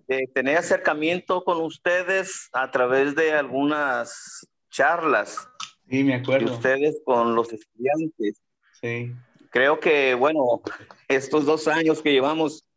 de 0.08 0.30
tener 0.34 0.56
acercamiento 0.56 1.44
con 1.44 1.60
ustedes 1.60 2.48
a 2.54 2.72
través 2.72 3.14
de 3.14 3.34
algunas 3.34 4.48
charlas. 4.72 5.50
Sí, 5.90 6.02
me 6.06 6.16
acuerdo. 6.16 6.46
De 6.46 6.52
ustedes 6.54 7.02
con 7.04 7.36
los 7.36 7.52
estudiantes. 7.52 8.42
Sí. 8.82 9.12
Creo 9.50 9.82
que, 9.82 10.14
bueno, 10.14 10.62
estos 11.10 11.46
dos 11.46 11.68
años 11.68 12.02
que 12.02 12.14
llevamos 12.14 12.70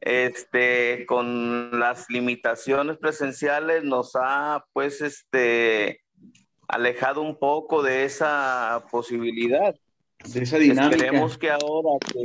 este, 0.00 1.04
con 1.04 1.78
las 1.78 2.08
limitaciones 2.08 2.96
presenciales 2.96 3.84
nos 3.84 4.12
ha, 4.14 4.64
pues, 4.72 5.02
este, 5.02 6.00
alejado 6.70 7.20
un 7.20 7.36
poco 7.36 7.82
de 7.82 8.04
esa 8.04 8.84
posibilidad. 8.90 9.74
De 10.24 10.42
esa 10.42 10.58
dinámica. 10.58 10.96
Esperemos 10.96 11.38
que 11.38 11.50
ahora 11.50 11.98
que, 12.12 12.22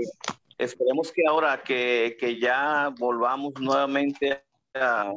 esperemos 0.58 1.12
que 1.12 1.22
ahora 1.28 1.64
que, 1.64 2.16
que 2.20 2.40
ya 2.40 2.94
volvamos 2.98 3.54
nuevamente 3.60 4.44
a, 4.74 5.12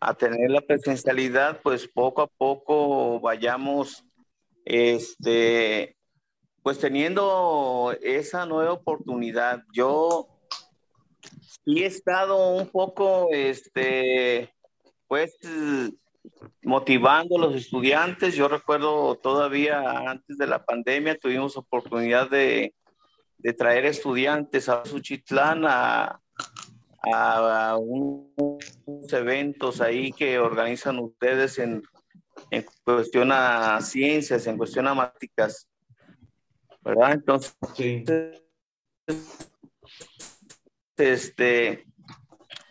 a, 0.00 0.14
tener 0.14 0.50
la 0.50 0.60
presencialidad, 0.60 1.60
pues 1.62 1.86
poco 1.86 2.22
a 2.22 2.26
poco 2.26 3.20
vayamos, 3.20 4.04
este, 4.64 5.96
pues 6.62 6.78
teniendo 6.78 7.96
esa 8.02 8.44
nueva 8.46 8.72
oportunidad. 8.72 9.62
Yo 9.72 10.28
sí 11.64 11.84
he 11.84 11.86
estado 11.86 12.56
un 12.56 12.68
poco, 12.68 13.28
este, 13.30 14.52
pues 15.06 15.38
motivando 16.62 17.36
a 17.36 17.40
los 17.40 17.54
estudiantes. 17.54 18.34
Yo 18.34 18.48
recuerdo 18.48 19.16
todavía 19.16 19.80
antes 20.10 20.38
de 20.38 20.46
la 20.46 20.64
pandemia 20.64 21.18
tuvimos 21.18 21.56
oportunidad 21.56 22.30
de, 22.30 22.74
de 23.38 23.52
traer 23.52 23.86
estudiantes 23.86 24.68
a 24.68 24.84
Suchitlán 24.84 25.64
a, 25.66 26.20
a, 27.02 27.76
unos 27.78 28.60
eventos 29.12 29.80
ahí 29.80 30.12
que 30.12 30.38
organizan 30.38 30.98
ustedes 30.98 31.58
en, 31.58 31.82
en 32.50 32.64
cuestión 32.84 33.32
a 33.32 33.80
ciencias, 33.80 34.46
en 34.46 34.56
cuestión 34.56 34.86
a 34.86 34.94
matemáticas, 34.94 35.68
¿verdad? 36.82 37.12
Entonces, 37.12 37.56
sí. 37.74 38.04
este, 40.96 41.86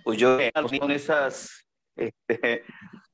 pues 0.03 0.17
yo 0.17 0.37
con 0.79 0.91
esas 0.91 1.67
este, 1.95 2.63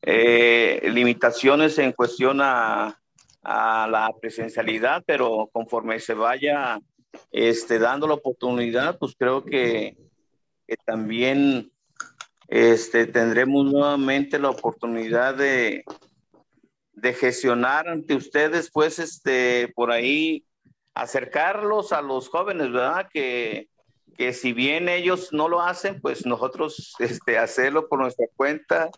eh, 0.09 0.89
limitaciones 0.89 1.77
en 1.79 1.91
cuestión 1.91 2.39
a, 2.41 2.97
la 3.43 4.13
presencialidad, 4.21 5.03
pero 5.05 5.49
conforme 5.53 5.99
se 5.99 6.13
vaya 6.13 6.79
este, 7.31 7.77
dando 7.77 8.07
la 8.07 8.13
oportunidad, 8.13 8.97
pues 8.99 9.15
creo 9.17 9.43
que, 9.43 9.97
también 10.85 11.71
este, 12.47 13.05
tendremos 13.07 13.65
nuevamente 13.65 14.39
la 14.39 14.49
oportunidad 14.49 15.35
de, 15.35 15.83
gestionar 17.19 17.89
ante 17.89 18.15
ustedes, 18.15 18.69
pues, 18.71 18.99
este, 18.99 19.73
por 19.75 19.91
ahí, 19.91 20.45
acercarlos 20.93 21.91
a 21.91 22.01
los 22.01 22.29
jóvenes, 22.29 22.71
¿verdad? 22.71 23.09
Que, 23.13 23.67
que 24.17 24.31
si 24.33 24.53
bien 24.53 24.87
ellos 24.87 25.33
no 25.33 25.49
lo 25.49 25.61
hacen, 25.61 25.99
pues 26.01 26.25
nosotros 26.25 26.95
este, 26.99 27.37
hacerlo 27.37 27.87
por 27.87 27.99
nuestra 27.99 28.25
cuenta, 28.35 28.89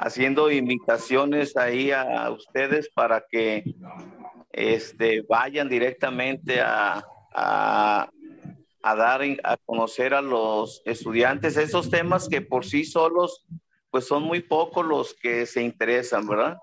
haciendo 0.00 0.50
invitaciones 0.50 1.56
ahí 1.58 1.90
a, 1.90 2.30
ustedes 2.30 2.88
para 2.88 3.22
que 3.30 3.74
este, 4.50 5.20
vayan 5.28 5.68
directamente 5.68 6.60
a, 6.60 7.04
a, 7.34 8.10
a, 8.82 8.96
dar 8.96 9.20
a 9.44 9.56
conocer 9.58 10.14
a 10.14 10.22
los 10.22 10.80
estudiantes 10.86 11.58
esos 11.58 11.90
temas 11.90 12.28
que 12.28 12.40
por 12.40 12.64
sí 12.64 12.84
solos, 12.84 13.44
pues 13.90 14.06
son 14.06 14.22
muy 14.22 14.40
pocos 14.40 14.86
los 14.86 15.12
que 15.12 15.44
se 15.44 15.62
interesan, 15.62 16.26
¿verdad? 16.26 16.56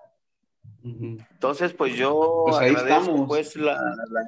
Entonces, 0.83 1.73
pues 1.73 1.95
yo 1.95 2.43
pues 2.45 2.57
agradezco 2.57 3.27
pues 3.27 3.55
la, 3.55 3.73
la, 3.73 4.21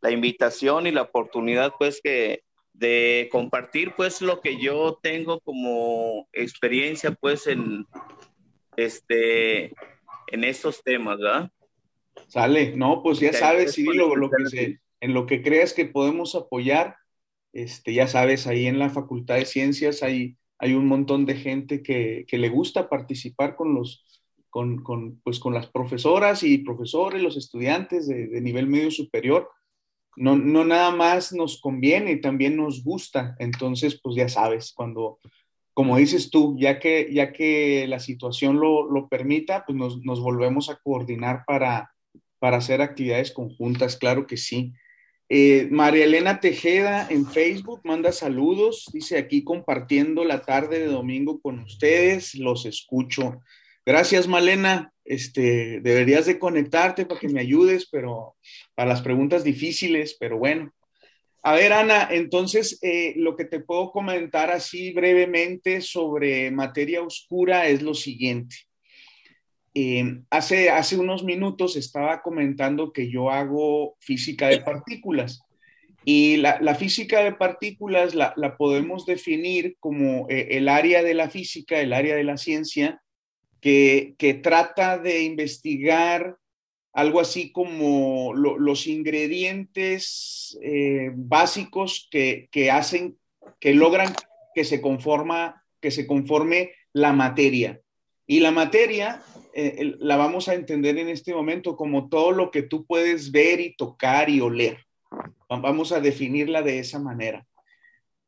la, 0.00 0.10
invitación 0.10 0.86
y 0.86 0.90
la 0.90 1.02
oportunidad 1.02 1.74
pues 1.78 2.00
que 2.02 2.42
de 2.72 3.28
compartir 3.30 3.92
pues 3.94 4.22
lo 4.22 4.40
que 4.40 4.60
yo 4.60 4.98
tengo 5.02 5.40
como 5.40 6.28
experiencia 6.32 7.12
pues 7.12 7.46
en 7.46 7.86
este 8.76 9.72
en 10.28 10.44
estos 10.44 10.82
temas, 10.82 11.18
¿verdad? 11.18 11.50
Sale, 12.28 12.74
no, 12.76 13.02
pues 13.02 13.20
ya 13.20 13.32
sabes, 13.32 13.72
sí, 13.72 13.84
lo, 13.84 14.16
lo 14.16 14.30
que 14.30 14.46
se, 14.46 14.80
en 15.00 15.14
lo 15.14 15.26
que 15.26 15.42
creas 15.42 15.74
que 15.74 15.84
podemos 15.84 16.34
apoyar, 16.34 16.96
este, 17.52 17.92
ya 17.92 18.06
sabes, 18.06 18.46
ahí 18.46 18.66
en 18.66 18.78
la 18.78 18.88
Facultad 18.88 19.36
de 19.36 19.44
Ciencias 19.44 20.02
hay, 20.02 20.36
hay 20.58 20.74
un 20.74 20.86
montón 20.86 21.26
de 21.26 21.34
gente 21.34 21.82
que, 21.82 22.24
que 22.26 22.38
le 22.38 22.48
gusta 22.48 22.88
participar 22.88 23.56
con 23.56 23.74
los, 23.74 24.06
con, 24.48 24.82
con, 24.82 25.20
pues, 25.22 25.38
con 25.38 25.52
las 25.52 25.66
profesoras 25.66 26.42
y 26.42 26.58
profesores, 26.58 27.22
los 27.22 27.36
estudiantes 27.36 28.08
de, 28.08 28.28
de 28.28 28.40
nivel 28.40 28.66
medio 28.66 28.90
superior 28.90 29.50
no, 30.16 30.36
no 30.36 30.64
nada 30.64 30.90
más 30.90 31.32
nos 31.32 31.60
conviene, 31.60 32.16
también 32.16 32.56
nos 32.56 32.84
gusta. 32.84 33.34
Entonces, 33.38 33.98
pues 34.02 34.16
ya 34.16 34.28
sabes, 34.28 34.72
cuando, 34.74 35.18
como 35.74 35.96
dices 35.96 36.30
tú, 36.30 36.56
ya 36.58 36.78
que, 36.78 37.08
ya 37.12 37.32
que 37.32 37.86
la 37.88 37.98
situación 37.98 38.60
lo, 38.60 38.90
lo 38.90 39.08
permita, 39.08 39.64
pues 39.66 39.76
nos, 39.76 40.04
nos, 40.04 40.20
volvemos 40.20 40.68
a 40.68 40.76
coordinar 40.76 41.44
para, 41.46 41.92
para 42.38 42.58
hacer 42.58 42.82
actividades 42.82 43.32
conjuntas, 43.32 43.96
claro 43.96 44.26
que 44.26 44.36
sí. 44.36 44.72
Eh, 45.28 45.68
María 45.70 46.04
Elena 46.04 46.40
Tejeda 46.40 47.06
en 47.08 47.26
Facebook 47.26 47.80
manda 47.84 48.12
saludos, 48.12 48.84
dice 48.92 49.16
aquí 49.16 49.44
compartiendo 49.44 50.24
la 50.24 50.42
tarde 50.42 50.80
de 50.80 50.88
domingo 50.88 51.40
con 51.40 51.60
ustedes, 51.60 52.34
los 52.34 52.66
escucho. 52.66 53.40
Gracias, 53.86 54.28
Malena. 54.28 54.92
Este, 55.04 55.80
deberías 55.80 56.26
de 56.26 56.38
conectarte 56.38 57.06
para 57.06 57.18
que 57.18 57.30
me 57.30 57.40
ayudes, 57.40 57.88
pero 57.90 58.36
para 58.74 58.90
las 58.90 59.00
preguntas 59.00 59.42
difíciles, 59.42 60.16
pero 60.20 60.36
bueno. 60.36 60.72
A 61.42 61.54
ver, 61.54 61.72
Ana, 61.72 62.08
entonces 62.10 62.78
eh, 62.82 63.14
lo 63.16 63.36
que 63.36 63.44
te 63.44 63.60
puedo 63.60 63.90
comentar 63.90 64.50
así 64.50 64.92
brevemente 64.92 65.80
sobre 65.80 66.50
materia 66.50 67.02
oscura 67.02 67.66
es 67.66 67.82
lo 67.82 67.94
siguiente. 67.94 68.56
Eh, 69.74 70.20
hace, 70.30 70.70
hace 70.70 70.98
unos 70.98 71.24
minutos 71.24 71.76
estaba 71.76 72.22
comentando 72.22 72.92
que 72.92 73.10
yo 73.10 73.30
hago 73.30 73.96
física 74.00 74.48
de 74.48 74.60
partículas 74.60 75.42
y 76.04 76.36
la, 76.36 76.60
la 76.60 76.74
física 76.74 77.24
de 77.24 77.32
partículas 77.32 78.14
la, 78.14 78.34
la 78.36 78.56
podemos 78.56 79.06
definir 79.06 79.76
como 79.78 80.28
eh, 80.28 80.48
el 80.52 80.68
área 80.68 81.02
de 81.02 81.14
la 81.14 81.30
física, 81.30 81.80
el 81.80 81.92
área 81.92 82.16
de 82.16 82.24
la 82.24 82.36
ciencia 82.36 83.00
que, 83.62 84.40
trata 84.42 84.98
de 84.98 85.22
investigar 85.22 86.36
algo 86.92 87.20
así 87.20 87.52
como 87.52 88.34
los 88.34 88.86
ingredientes 88.86 90.58
eh, 90.62 91.10
básicos 91.14 92.08
que, 92.10 92.70
hacen, 92.70 93.16
que 93.60 93.74
logran 93.74 94.14
que 94.54 94.64
se, 94.64 94.80
conforma, 94.82 95.64
que 95.80 95.90
se 95.90 96.06
conforme 96.06 96.72
la 96.92 97.12
materia. 97.12 97.80
Y 98.26 98.40
la 98.40 98.50
materia 98.50 99.22
eh, 99.54 99.94
la 99.98 100.16
vamos 100.16 100.48
a 100.48 100.54
entender 100.54 100.98
en 100.98 101.08
este 101.08 101.34
momento 101.34 101.76
como 101.76 102.08
todo 102.08 102.32
lo 102.32 102.50
que 102.50 102.62
tú 102.62 102.84
puedes 102.84 103.32
ver 103.32 103.60
y 103.60 103.74
tocar 103.74 104.28
y 104.28 104.40
oler. 104.40 104.84
Vamos 105.48 105.92
a 105.92 106.00
definirla 106.00 106.62
de 106.62 106.78
esa 106.78 106.98
manera. 106.98 107.46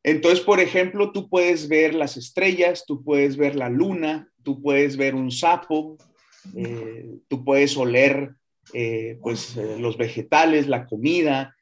Entonces, 0.03 0.41
por 0.41 0.61
ejemplo, 0.61 1.13
tú 1.13 1.31
puedes 1.31 1.69
ver 1.69 1.95
las 1.95 2.19
estrellas, 2.19 2.85
tú 2.87 3.03
puedes 3.03 3.39
ver 3.39 3.57
la 3.57 3.71
luna, 3.71 4.29
tú 4.43 4.61
puedes 4.61 4.99
ver 4.99 5.15
un 5.15 5.31
sapo, 5.31 5.97
eh, 6.55 7.21
tú 7.27 7.43
puedes 7.43 7.75
oler 7.77 8.35
eh, 8.73 9.19
pues, 9.23 9.57
eh, 9.57 9.77
los 9.79 9.97
vegetales, 9.97 10.67
la 10.67 10.87
comida, 10.87 11.55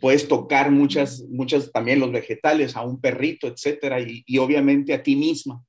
puedes 0.00 0.26
tocar 0.26 0.72
muchas, 0.72 1.22
muchas 1.28 1.70
también 1.70 2.00
los 2.00 2.10
vegetales, 2.10 2.74
a 2.74 2.82
un 2.82 3.00
perrito, 3.00 3.46
etcétera, 3.46 4.00
y, 4.00 4.38
obviamente 4.38 4.92
a 4.92 5.02
ti 5.02 5.14
misma. 5.14 5.62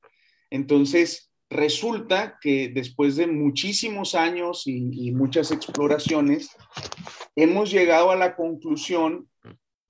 Entonces, 0.50 1.32
resulta 1.52 2.40
que 2.42 2.70
después 2.70 3.16
de 3.16 3.28
muchísimos 3.28 4.16
años 4.16 4.64
y 4.66 5.12
muchas 5.12 5.52
exploraciones, 5.52 6.50
hemos 7.36 7.70
llegado 7.70 8.10
a 8.10 8.16
la 8.16 8.36
conclusión 8.36 9.30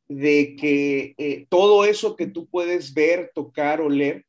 de 0.10 0.58
que 0.58 1.46
todo 1.48 1.86
eso 1.86 2.18
que 2.18 2.28
tú 2.28 2.50
puedes 2.50 2.94
ver, 2.94 3.32
tocar, 3.34 3.80
oler, 3.80 4.26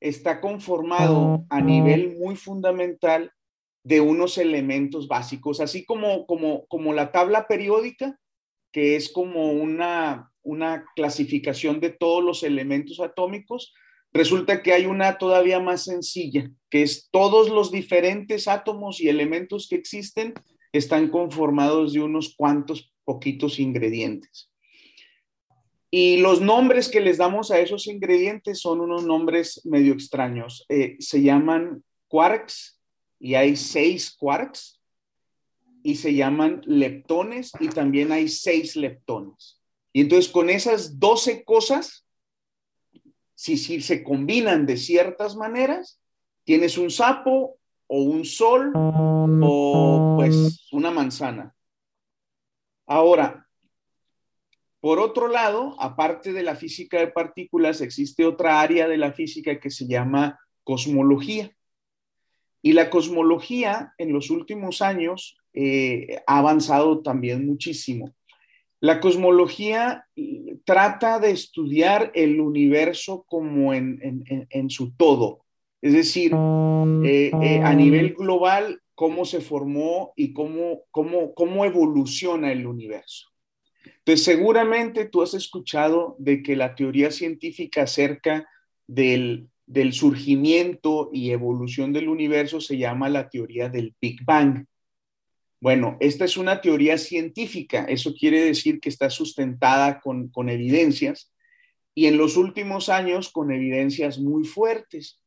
está 0.00 0.40
conformado 0.40 1.44
a 1.50 1.60
nivel 1.60 2.16
muy 2.16 2.36
fundamental 2.36 3.32
de 3.88 4.02
unos 4.02 4.36
elementos 4.36 5.08
básicos, 5.08 5.60
así 5.60 5.86
como, 5.86 6.26
como, 6.26 6.66
como 6.66 6.92
la 6.92 7.10
tabla 7.10 7.46
periódica, 7.48 8.20
que 8.70 8.96
es 8.96 9.10
como 9.10 9.52
una, 9.52 10.30
una 10.42 10.84
clasificación 10.94 11.80
de 11.80 11.88
todos 11.88 12.22
los 12.22 12.42
elementos 12.42 13.00
atómicos, 13.00 13.72
resulta 14.12 14.62
que 14.62 14.74
hay 14.74 14.84
una 14.84 15.16
todavía 15.16 15.58
más 15.58 15.84
sencilla, 15.84 16.50
que 16.68 16.82
es 16.82 17.08
todos 17.10 17.48
los 17.48 17.72
diferentes 17.72 18.46
átomos 18.46 19.00
y 19.00 19.08
elementos 19.08 19.68
que 19.70 19.76
existen 19.76 20.34
están 20.70 21.08
conformados 21.08 21.94
de 21.94 22.02
unos 22.02 22.34
cuantos 22.36 22.92
poquitos 23.04 23.58
ingredientes. 23.58 24.50
Y 25.90 26.18
los 26.18 26.42
nombres 26.42 26.90
que 26.90 27.00
les 27.00 27.16
damos 27.16 27.50
a 27.50 27.58
esos 27.58 27.86
ingredientes 27.86 28.60
son 28.60 28.82
unos 28.82 29.06
nombres 29.06 29.62
medio 29.64 29.94
extraños. 29.94 30.66
Eh, 30.68 30.96
se 30.98 31.22
llaman 31.22 31.82
quarks 32.08 32.77
y 33.18 33.34
hay 33.34 33.56
seis 33.56 34.10
quarks 34.10 34.80
y 35.82 35.96
se 35.96 36.14
llaman 36.14 36.62
leptones 36.64 37.52
y 37.60 37.68
también 37.68 38.12
hay 38.12 38.28
seis 38.28 38.76
leptones. 38.76 39.60
Y 39.92 40.02
entonces 40.02 40.30
con 40.30 40.50
esas 40.50 40.98
12 40.98 41.44
cosas, 41.44 42.06
si, 43.34 43.56
si 43.56 43.80
se 43.80 44.02
combinan 44.02 44.66
de 44.66 44.76
ciertas 44.76 45.36
maneras, 45.36 46.00
tienes 46.44 46.78
un 46.78 46.90
sapo 46.90 47.58
o 47.86 48.02
un 48.02 48.24
sol 48.24 48.72
o 48.74 50.14
pues 50.16 50.68
una 50.72 50.90
manzana. 50.90 51.54
Ahora, 52.86 53.48
por 54.80 55.00
otro 55.00 55.28
lado, 55.28 55.74
aparte 55.80 56.32
de 56.32 56.42
la 56.42 56.54
física 56.54 56.98
de 56.98 57.08
partículas, 57.08 57.80
existe 57.80 58.24
otra 58.24 58.60
área 58.60 58.86
de 58.88 58.96
la 58.96 59.12
física 59.12 59.58
que 59.58 59.70
se 59.70 59.86
llama 59.86 60.38
cosmología. 60.62 61.54
Y 62.68 62.74
la 62.74 62.90
cosmología 62.90 63.94
en 63.96 64.12
los 64.12 64.28
últimos 64.28 64.82
años 64.82 65.38
eh, 65.54 66.20
ha 66.26 66.36
avanzado 66.40 67.00
también 67.00 67.46
muchísimo. 67.46 68.14
La 68.78 69.00
cosmología 69.00 70.04
eh, 70.14 70.58
trata 70.66 71.18
de 71.18 71.30
estudiar 71.30 72.12
el 72.14 72.42
universo 72.42 73.24
como 73.26 73.72
en, 73.72 74.68
su 74.68 74.94
todo, 74.98 75.46
es 75.80 75.94
decir, 75.94 76.32
eh, 76.34 77.60
a 77.64 77.72
nivel 77.72 78.12
global, 78.12 78.82
cómo 78.94 79.24
se 79.24 79.40
formó 79.40 80.12
y 80.14 80.34
cómo, 80.34 80.82
cómo, 80.90 81.32
cómo 81.32 81.64
evoluciona 81.64 82.52
el 82.52 82.66
universo. 82.66 83.28
Entonces, 84.00 84.26
seguramente 84.26 85.06
tú 85.06 85.22
has 85.22 85.32
escuchado 85.32 86.16
de 86.18 86.42
que 86.42 86.54
la 86.54 86.74
teoría 86.74 87.10
científica 87.12 87.84
acerca 87.84 88.46
del, 88.86 89.48
surgimiento 89.92 91.10
y 91.12 91.30
evolución 91.30 91.92
del 91.92 92.08
universo 92.08 92.60
se 92.60 92.78
llama 92.78 93.08
la 93.08 93.28
teoría 93.28 93.68
del 93.68 93.94
Big 94.00 94.24
Bang. 94.24 94.64
Bueno, 95.60 95.96
esta 96.00 96.24
es 96.24 96.36
una 96.36 96.60
teoría 96.60 96.98
científica, 96.98 97.84
eso 97.84 98.14
quiere 98.14 98.44
decir 98.44 98.80
que 98.80 98.88
está 98.88 99.10
sustentada 99.10 100.00
con, 100.00 100.28
con 100.28 100.48
evidencias 100.48 101.32
y 101.94 102.06
en 102.06 102.16
los 102.16 102.36
últimos 102.36 102.88
años 102.88 103.28
con 103.30 103.50
evidencias 103.50 104.18
muy 104.18 104.44
fuertes. 104.44 105.20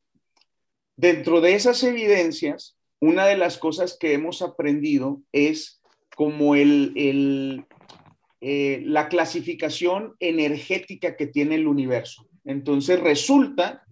Dentro 0.96 1.42
de 1.42 1.56
esas 1.56 1.84
evidencias, 1.84 2.78
una 3.02 3.26
de 3.26 3.36
las 3.36 3.58
cosas 3.58 3.98
que 4.00 4.14
hemos 4.14 4.42
aprendido 4.42 5.22
es 5.34 5.82
como 6.16 6.56
el, 6.56 7.66
eh, 8.40 8.82
la 8.86 9.10
clasificación 9.10 10.16
energética 10.20 11.18
que 11.18 11.28
tiene 11.28 11.56
el 11.56 11.68
universo. 11.68 12.28
Entonces 12.46 13.00
resulta 13.00 13.84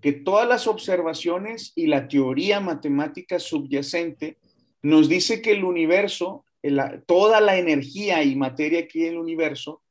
que 0.00 0.12
todas 0.12 0.48
las 0.48 0.66
observaciones 0.66 1.72
y 1.74 1.86
la 1.86 2.08
teoría 2.08 2.60
matemática 2.60 3.38
subyacente 3.38 4.38
nos 4.82 5.08
dice 5.08 5.42
que 5.42 5.52
el 5.52 5.64
universo, 5.64 6.44
toda 7.06 7.40
la 7.40 7.56
energía 7.56 8.22
y 8.22 8.36
materia 8.36 8.86
que 8.86 9.00
hay 9.00 9.06
en 9.06 9.14
el 9.14 9.18
universo, 9.18 9.82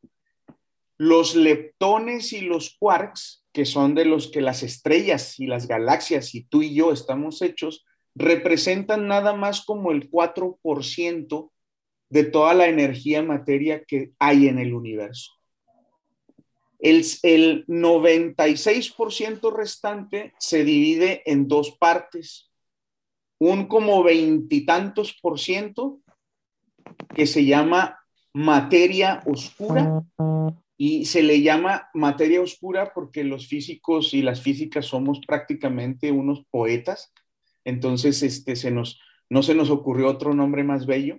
los 0.98 1.36
leptones 1.36 2.34
y 2.34 2.42
los 2.42 2.76
quarks, 2.80 3.46
que 3.54 3.66
son 3.66 3.96
de 3.96 4.06
los 4.06 4.30
que 4.30 4.42
las 4.42 4.64
estrellas 4.64 5.40
y 5.40 5.48
las 5.48 5.68
galaxias 5.68 6.34
y 6.36 6.44
tú 6.44 6.62
y 6.62 6.74
yo 6.74 6.92
estamos 6.92 7.42
hechos, 7.42 7.86
representan 8.16 9.08
nada 9.08 9.34
más 9.34 9.64
como 9.64 9.92
el 9.92 10.10
4% 10.10 11.52
de 12.10 12.24
toda 12.24 12.54
la 12.54 12.68
energía 12.68 13.22
materia 13.22 13.84
que 13.84 14.12
hay 14.18 14.48
en 14.48 14.60
el 14.60 14.74
universo. 14.74 15.37
El, 16.80 17.06
el 17.24 17.66
96% 17.68 19.56
restante 19.56 20.34
se 20.40 20.64
divide 20.64 21.24
en 21.26 21.48
dos 21.48 21.72
partes. 21.72 22.52
Un 23.40 23.68
como 23.68 24.04
veintitantos 24.04 25.14
por 25.22 25.40
ciento 25.40 26.00
que 27.16 27.28
se 27.28 27.46
llama 27.46 28.00
materia 28.34 29.24
oscura 29.26 30.04
y 30.78 31.06
se 31.06 31.24
le 31.24 31.42
llama 31.42 31.90
materia 31.94 32.40
oscura 32.42 32.94
porque 32.94 33.24
los 33.24 33.48
físicos 33.48 34.14
y 34.14 34.22
las 34.22 34.42
físicas 34.42 34.86
somos 34.86 35.20
prácticamente 35.26 36.12
unos 36.12 36.46
poetas. 36.52 37.12
Entonces, 37.66 38.22
este, 38.22 38.56
se 38.56 38.70
nos, 38.70 39.00
no 39.30 39.42
se 39.42 39.56
nos 39.56 39.72
ocurrió 39.72 40.08
otro 40.08 40.36
nombre 40.36 40.64
más 40.64 40.86
bello. 40.86 41.18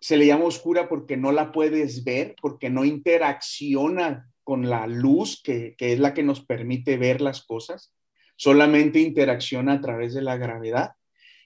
Se 0.00 0.16
le 0.16 0.26
llama 0.26 0.46
oscura 0.46 0.88
porque 0.88 1.18
no 1.18 1.30
la 1.30 1.52
puedes 1.52 2.04
ver, 2.04 2.34
porque 2.40 2.70
no 2.70 2.86
interacciona 2.86 4.30
con 4.50 4.68
la 4.68 4.88
luz, 4.88 5.40
que, 5.44 5.76
que 5.78 5.92
es 5.92 6.00
la 6.00 6.12
que 6.12 6.24
nos 6.24 6.44
permite 6.44 6.96
ver 6.96 7.20
las 7.20 7.44
cosas. 7.44 7.94
Solamente 8.34 8.98
interacciona 8.98 9.74
a 9.74 9.80
través 9.80 10.12
de 10.12 10.22
la 10.22 10.36
gravedad. 10.36 10.94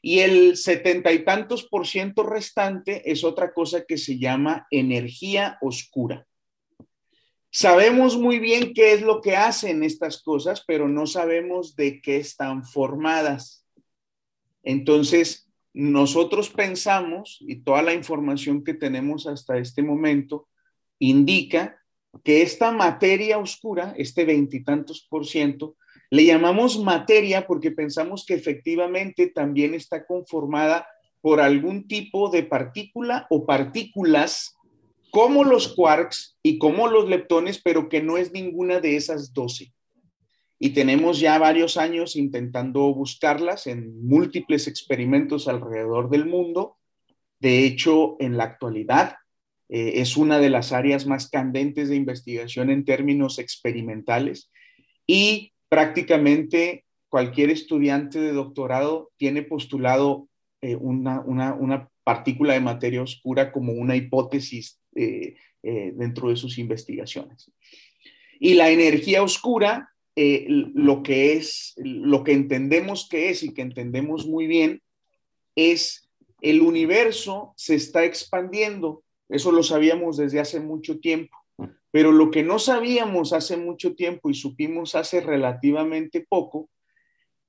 Y 0.01 0.21
el 0.21 0.57
setenta 0.57 1.13
y 1.13 1.23
tantos 1.23 1.65
por 1.65 1.87
ciento 1.87 2.23
restante 2.23 3.13
es 3.13 3.23
otra 3.23 3.53
cosa 3.53 3.85
que 3.85 3.99
se 3.99 4.19
llama 4.19 4.67
energía 4.71 5.59
oscura. 5.61 6.27
Sabemos 7.51 8.17
muy 8.17 8.39
bien 8.39 8.73
qué 8.73 8.95
es 8.95 9.03
lo 9.03 9.21
que 9.21 9.37
hacen 9.37 9.83
estas 9.83 10.23
cosas, 10.23 10.65
pero 10.67 10.89
no 10.89 11.07
sabemos 11.07 11.77
de 11.77 12.01
qué 12.01 12.17
están 12.17 12.65
formadas. 12.65 13.67
Entonces, 14.63 15.47
nosotros 15.75 16.49
pensamos, 16.49 17.37
y 17.41 17.57
toda 17.57 17.83
la 17.83 17.93
información 17.93 18.65
que 18.65 18.73
tenemos 18.73 19.27
hasta 19.27 19.59
este 19.59 19.83
momento, 19.83 20.49
indica 20.99 21.84
que 22.23 22.43
esta 22.43 22.71
materia 22.71 23.39
oscura, 23.39 23.95
este 23.97 24.25
veintitantos 24.25 25.07
por 25.09 25.27
ciento, 25.27 25.77
le 26.11 26.25
llamamos 26.25 26.79
materia 26.79 27.47
porque 27.47 27.71
pensamos 27.71 28.25
que 28.25 28.35
efectivamente 28.35 29.27
también 29.27 29.75
está 29.75 30.07
conformada 30.07 30.87
por 31.21 31.41
algún 31.41 31.89
tipo 31.89 32.31
de 32.31 32.43
partícula 32.43 33.27
o 33.31 33.47
partículas 33.47 34.55
como 35.11 35.45
los 35.45 35.69
quarks 35.75 36.37
y 36.43 36.59
como 36.59 36.89
los 36.89 37.09
leptones, 37.09 37.61
pero 37.63 37.89
que 37.89 38.03
no 38.03 38.19
es 38.19 38.33
ninguna 38.33 38.81
de 38.81 38.97
esas 38.97 39.33
12. 39.33 39.73
Y 40.59 40.71
tenemos 40.71 41.21
ya 41.21 41.39
varios 41.39 41.77
años 41.77 42.17
intentando 42.17 42.93
buscarlas 42.95 43.67
en 43.67 44.07
múltiples 44.07 44.67
experimentos 44.67 45.49
alrededor 45.49 46.11
del 46.11 46.27
mundo. 46.27 46.79
De 47.41 47.65
hecho, 47.65 48.17
en 48.19 48.37
la 48.37 48.45
actualidad 48.45 49.17
eh, 49.69 49.93
es 49.97 50.17
una 50.17 50.39
de 50.39 50.51
las 50.51 50.73
áreas 50.73 51.07
más 51.07 51.29
candentes 51.31 51.89
de 51.89 51.97
investigación 51.97 52.71
en 52.71 52.85
términos 52.85 53.39
experimentales 53.39 54.51
y 55.07 55.53
prácticamente 55.69 56.85
cualquier 57.09 57.51
estudiante 57.51 58.21
de 58.21 58.33
doctorado 58.33 59.11
tiene 59.17 59.43
postulado 59.43 60.29
eh, 60.61 60.77
una, 60.77 61.21
una, 61.21 61.55
una 61.55 61.89
partícula 62.03 62.55
de 62.55 62.61
materia 62.61 63.03
oscura 63.03 63.53
como 63.53 63.73
una 63.73 63.97
hipótesis 63.97 64.81
eh, 64.95 65.37
dentro 65.63 66.29
de 66.29 66.37
sus 66.37 66.59
investigaciones. 66.59 67.51
Y 68.39 68.53
la 68.53 68.71
energía 68.71 69.23
oscura, 69.23 69.89
lo 70.15 71.03
que 71.03 71.33
es, 71.33 71.73
lo 71.79 72.23
que 72.23 72.33
entendemos 72.33 73.09
que 73.09 73.31
es 73.31 73.43
y 73.43 73.55
que 73.55 73.63
entendemos 73.63 74.27
muy 74.27 74.47
bien, 74.47 74.83
es 75.57 76.05
el 76.45 76.61
universo 76.61 77.55
se 77.57 77.75
está 77.75 78.05
expandiendo. 78.05 79.04
Eso 79.29 79.53
lo 79.53 79.63
sabíamos 79.63 80.17
desde 80.17 80.41
hace 80.41 80.61
mucho 80.61 81.01
tiempo. 81.01 81.37
Pero 81.91 82.11
lo 82.11 82.31
que 82.31 82.43
no 82.43 82.59
sabíamos 82.59 83.33
hace 83.33 83.57
mucho 83.57 83.95
tiempo 83.95 84.29
y 84.29 84.35
supimos 84.35 84.95
hace 84.95 85.21
relativamente 85.21 86.27
poco 86.29 86.69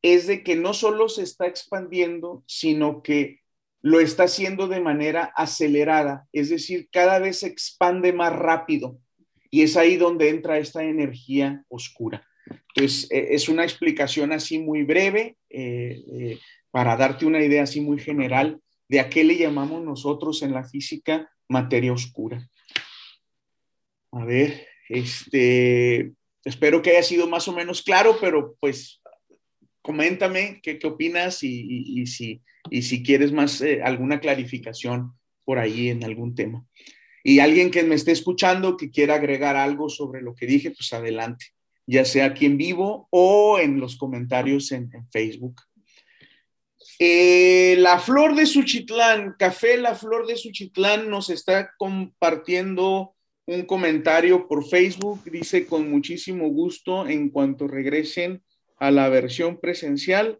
es 0.01 0.27
de 0.27 0.43
que 0.43 0.55
no 0.55 0.73
solo 0.73 1.09
se 1.09 1.23
está 1.23 1.47
expandiendo, 1.47 2.43
sino 2.45 3.01
que 3.01 3.39
lo 3.81 3.99
está 3.99 4.23
haciendo 4.23 4.67
de 4.67 4.79
manera 4.79 5.31
acelerada, 5.35 6.27
es 6.33 6.49
decir, 6.49 6.89
cada 6.91 7.19
vez 7.19 7.39
se 7.39 7.47
expande 7.47 8.13
más 8.13 8.33
rápido 8.33 8.99
y 9.51 9.61
es 9.61 9.77
ahí 9.77 9.95
donde 9.95 10.29
entra 10.29 10.57
esta 10.57 10.83
energía 10.83 11.63
oscura. 11.67 12.25
Entonces, 12.75 13.09
e, 13.11 13.35
es 13.35 13.47
una 13.47 13.63
explicación 13.63 14.31
así 14.31 14.59
muy 14.59 14.83
breve 14.83 15.38
eh, 15.49 16.03
eh, 16.13 16.39
para 16.71 16.97
darte 16.97 17.25
una 17.25 17.43
idea 17.43 17.63
así 17.63 17.79
muy 17.79 17.99
general 17.99 18.59
de 18.89 18.99
a 18.99 19.09
qué 19.09 19.23
le 19.23 19.38
llamamos 19.38 19.83
nosotros 19.83 20.41
en 20.41 20.53
la 20.53 20.63
física 20.63 21.29
materia 21.47 21.93
oscura. 21.93 22.47
A 24.12 24.25
ver, 24.25 24.67
este, 24.89 26.13
espero 26.43 26.81
que 26.81 26.91
haya 26.91 27.03
sido 27.03 27.27
más 27.27 27.47
o 27.47 27.53
menos 27.53 27.81
claro, 27.81 28.17
pero 28.19 28.55
pues 28.60 29.01
coméntame 29.81 30.60
qué, 30.63 30.79
qué 30.79 30.88
opinas 30.88 31.43
y 31.43 32.05
si 32.08 32.41
y 32.69 32.81
si 32.84 33.03
quieres 33.03 33.31
más 33.31 33.62
eh, 33.62 33.81
alguna 33.84 34.19
clarificación 34.19 35.13
por 35.43 35.60
ahí 35.60 35.89
en 35.89 36.03
algún 36.03 36.36
tema. 36.36 36.65
Y 37.23 37.39
alguien 37.39 37.71
que 37.71 37.84
me 37.84 37.95
esté 37.95 38.12
escuchando 38.12 38.77
que 38.77 38.91
quiera 38.91 39.15
agregar 39.15 39.55
algo 39.55 39.89
sobre 39.89 40.21
lo 40.21 40.36
que 40.36 40.45
dije, 40.45 40.71
pues 40.71 40.93
adelante, 40.93 41.47
ya 41.88 42.05
sea 42.05 42.25
aquí 42.25 42.45
en 42.45 42.58
vivo 42.58 43.08
o 43.10 43.60
en 43.60 43.79
los 43.79 43.95
comentarios 43.97 44.71
en, 44.71 44.89
Facebook. 45.12 45.62
Eh, 46.99 47.75
la 47.79 47.99
flor 47.99 48.36
de 48.36 48.45
Suchitlán, 48.45 49.36
Café 49.38 49.77
La 49.77 49.95
Flor 49.95 50.27
de 50.27 50.38
Suchitlán 50.38 51.10
nos 51.10 51.29
está 51.29 51.71
compartiendo 51.77 53.15
un 53.45 53.65
comentario 53.65 54.47
por 54.47 54.65
Facebook. 54.67 55.23
Dice 55.25 55.67
con 55.67 55.89
muchísimo 55.89 56.47
gusto 56.49 57.08
en 57.08 57.29
cuanto 57.29 57.67
regresen 57.67 58.43
a 58.77 58.91
la 58.91 59.10
versión 59.10 59.60
presencial, 59.60 60.39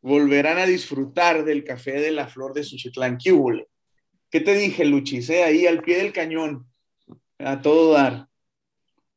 volverán 0.00 0.58
a 0.58 0.66
disfrutar 0.66 1.44
del 1.44 1.64
café 1.64 2.00
de 2.00 2.10
la 2.10 2.28
flor 2.28 2.54
de 2.54 2.64
Suchitlán. 2.64 3.18
¿Qué, 3.18 3.34
¿Qué 4.30 4.40
te 4.40 4.54
dije, 4.54 4.84
Luchis? 4.84 5.28
Eh? 5.30 5.44
Ahí 5.44 5.66
al 5.66 5.82
pie 5.82 5.98
del 5.98 6.12
cañón, 6.12 6.66
a 7.38 7.60
todo 7.60 7.92
dar. 7.92 8.26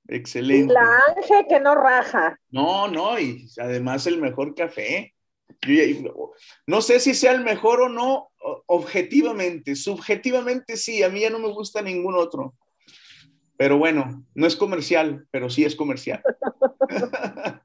Excelente. 0.07 0.73
La 0.73 1.01
Ángel 1.15 1.45
que 1.47 1.59
no 1.59 1.75
raja. 1.75 2.37
No, 2.49 2.87
no, 2.89 3.17
y 3.19 3.47
además 3.57 4.05
el 4.05 4.19
mejor 4.19 4.53
café. 4.53 5.12
No 6.67 6.81
sé 6.81 6.99
si 6.99 7.13
sea 7.13 7.31
el 7.31 7.43
mejor 7.43 7.81
o 7.81 7.89
no, 7.89 8.31
objetivamente. 8.67 9.75
Subjetivamente 9.75 10.77
sí, 10.77 11.03
a 11.03 11.09
mí 11.09 11.21
ya 11.21 11.29
no 11.29 11.39
me 11.39 11.49
gusta 11.49 11.81
ningún 11.81 12.15
otro. 12.15 12.55
Pero 13.57 13.77
bueno, 13.77 14.25
no 14.33 14.47
es 14.47 14.55
comercial, 14.55 15.27
pero 15.31 15.49
sí 15.49 15.63
es 15.65 15.75
comercial. 15.75 16.21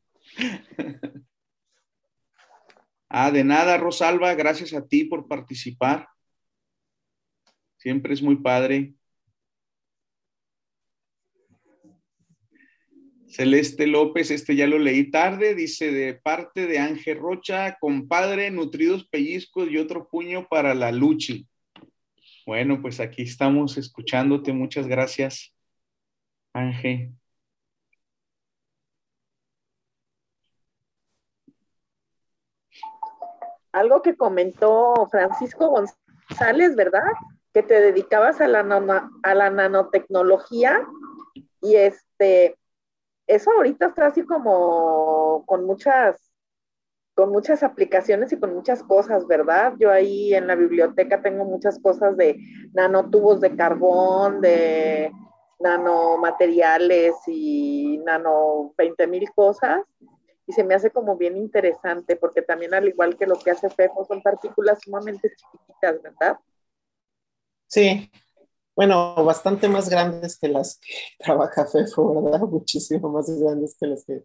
Ah, 3.11 3.31
de 3.31 3.43
nada, 3.43 3.79
Rosalba, 3.79 4.35
gracias 4.35 4.75
a 4.75 4.87
ti 4.87 5.05
por 5.05 5.29
participar. 5.29 6.09
Siempre 7.79 8.13
es 8.13 8.23
muy 8.23 8.37
padre. 8.37 8.98
Celeste 13.29 13.87
López, 13.87 14.31
este 14.31 14.57
ya 14.57 14.67
lo 14.67 14.79
leí 14.79 15.11
tarde, 15.11 15.55
dice 15.55 15.93
de 15.93 16.15
parte 16.15 16.67
de 16.67 16.79
Ángel 16.79 17.19
Rocha, 17.19 17.77
compadre, 17.79 18.51
nutridos 18.51 19.07
pellizcos 19.07 19.71
y 19.71 19.79
otro 19.79 20.09
puño 20.09 20.49
para 20.49 20.75
la 20.75 20.93
Luchi. 20.93 21.47
Bueno, 22.47 22.81
pues 22.81 23.01
aquí 23.01 23.23
estamos 23.23 23.77
escuchándote, 23.77 24.53
muchas 24.53 24.87
gracias, 24.87 25.55
Ángel. 26.53 27.13
algo 33.79 34.03
que 34.03 34.17
comentó 34.17 35.09
Francisco 35.11 35.69
González, 35.69 36.75
¿verdad? 36.75 37.05
Que 37.53 37.63
te 37.63 37.81
dedicabas 37.81 38.41
a 38.41 38.49
la, 38.49 38.61
a 39.23 39.35
la 39.35 39.51
nanotecnología 39.51 40.87
y 41.61 41.77
este, 41.77 42.57
eso 43.29 43.51
ahorita 43.53 43.87
está 43.87 44.07
así 44.07 44.23
como 44.25 45.45
con 45.47 45.65
muchas, 45.65 46.33
con 47.15 47.31
muchas 47.31 47.63
aplicaciones 47.63 48.33
y 48.33 48.39
con 48.39 48.55
muchas 48.55 48.83
cosas, 48.83 49.27
¿verdad? 49.27 49.75
Yo 49.79 49.91
ahí 49.93 50.35
en 50.35 50.47
la 50.47 50.55
biblioteca 50.55 51.23
tengo 51.23 51.45
muchas 51.45 51.79
cosas 51.79 52.17
de 52.17 52.39
nanotubos 52.73 53.41
de 53.41 53.55
carbón, 53.55 54.41
de 54.41 55.13
nanomateriales 55.61 57.15
y 57.27 57.99
nano 58.05 58.73
20 58.79 59.07
mil 59.07 59.31
cosas. 59.35 59.83
Y 60.47 60.53
se 60.53 60.65
me 60.65 60.75
hace 60.75 60.91
como 60.91 61.19
bien 61.19 61.37
interesante 61.37 62.17
porque 62.17 62.41
también 62.41 62.73
al 62.73 62.89
igual 62.89 63.19
que 63.19 63.27
lo 63.27 63.39
que 63.39 63.51
hace 63.51 63.69
FEFO 63.69 64.07
son 64.07 64.23
partículas 64.23 64.81
sumamente 64.83 65.31
chiquititas, 65.37 66.03
¿verdad? 66.03 66.39
Sí, 67.67 68.11
bueno, 68.79 69.17
bastante 69.25 69.69
más 69.69 69.89
grandes 69.89 70.39
que 70.39 70.47
las 70.49 70.79
que 70.79 70.95
trabaja 71.19 71.67
FEFO, 71.67 72.23
¿verdad? 72.23 72.41
Muchísimo 72.49 73.09
más 73.11 73.29
grandes 73.29 73.77
que 73.79 73.89
las 73.89 74.05
que 74.05 74.25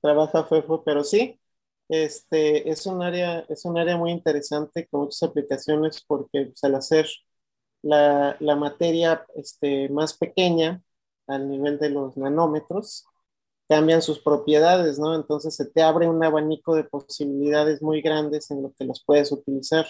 trabaja 0.00 0.44
FEFO, 0.44 0.82
pero 0.84 1.04
sí, 1.04 1.40
este, 1.88 2.68
es, 2.68 2.84
un 2.86 3.00
área, 3.00 3.46
es 3.48 3.64
un 3.64 3.78
área 3.78 3.96
muy 3.96 4.10
interesante 4.10 4.88
con 4.88 5.02
muchas 5.02 5.22
aplicaciones 5.22 6.02
porque 6.04 6.46
pues, 6.46 6.64
al 6.64 6.74
hacer 6.74 7.06
la, 7.82 8.36
la, 8.40 8.56
materia 8.56 9.24
este, 9.36 9.88
más 9.90 10.14
pequeña 10.18 10.82
al 11.28 11.48
nivel 11.48 11.78
de 11.78 11.90
los 11.90 12.16
nanómetros, 12.16 13.04
cambian 13.68 14.02
sus 14.02 14.18
propiedades, 14.20 14.98
¿no? 14.98 15.14
Entonces 15.14 15.54
se 15.54 15.66
te 15.66 15.82
abre 15.82 16.08
un 16.08 16.24
abanico 16.24 16.74
de 16.74 16.84
posibilidades 16.84 17.82
muy 17.82 18.02
grandes 18.02 18.50
en 18.50 18.62
lo 18.62 18.72
que 18.72 18.84
las 18.84 19.04
puedes 19.04 19.30
utilizar. 19.30 19.86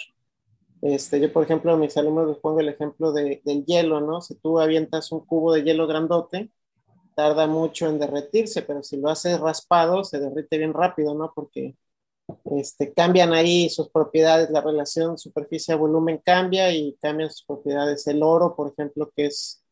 Este, 0.82 1.20
yo, 1.20 1.32
por 1.32 1.44
ejemplo, 1.44 1.72
a 1.72 1.76
mis 1.76 1.96
alumnos 1.96 2.28
les 2.28 2.38
pongo 2.38 2.60
el 2.60 2.68
ejemplo 2.68 3.12
de, 3.12 3.40
del 3.44 3.64
hielo, 3.64 4.00
¿no? 4.00 4.20
Si 4.20 4.34
tú 4.36 4.58
avientas 4.60 5.12
un 5.12 5.24
cubo 5.24 5.52
de 5.52 5.62
hielo 5.62 5.86
grandote, 5.86 6.50
tarda 7.14 7.46
mucho 7.46 7.88
en 7.88 7.98
derretirse, 7.98 8.62
pero 8.62 8.82
si 8.82 8.98
lo 8.98 9.08
haces 9.10 9.40
raspado, 9.40 10.04
se 10.04 10.20
derrite 10.20 10.58
bien 10.58 10.74
rápido, 10.74 11.14
¿no? 11.14 11.32
Porque 11.34 11.76
este, 12.46 12.92
cambian 12.94 13.32
ahí 13.32 13.68
sus 13.70 13.90
propiedades, 13.90 14.50
la 14.50 14.60
relación 14.60 15.18
superficie 15.18 15.74
volumen 15.74 16.20
cambia 16.24 16.72
y 16.72 16.96
cambian 17.00 17.30
sus 17.30 17.44
propiedades. 17.44 18.06
El 18.06 18.22
oro, 18.22 18.56
por 18.56 18.72
ejemplo, 18.72 19.12
que 19.14 19.26
es 19.26 19.64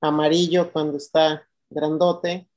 amarillo 0.00 0.72
cuando 0.72 0.96
está 0.98 1.46
grandote, 1.70 2.48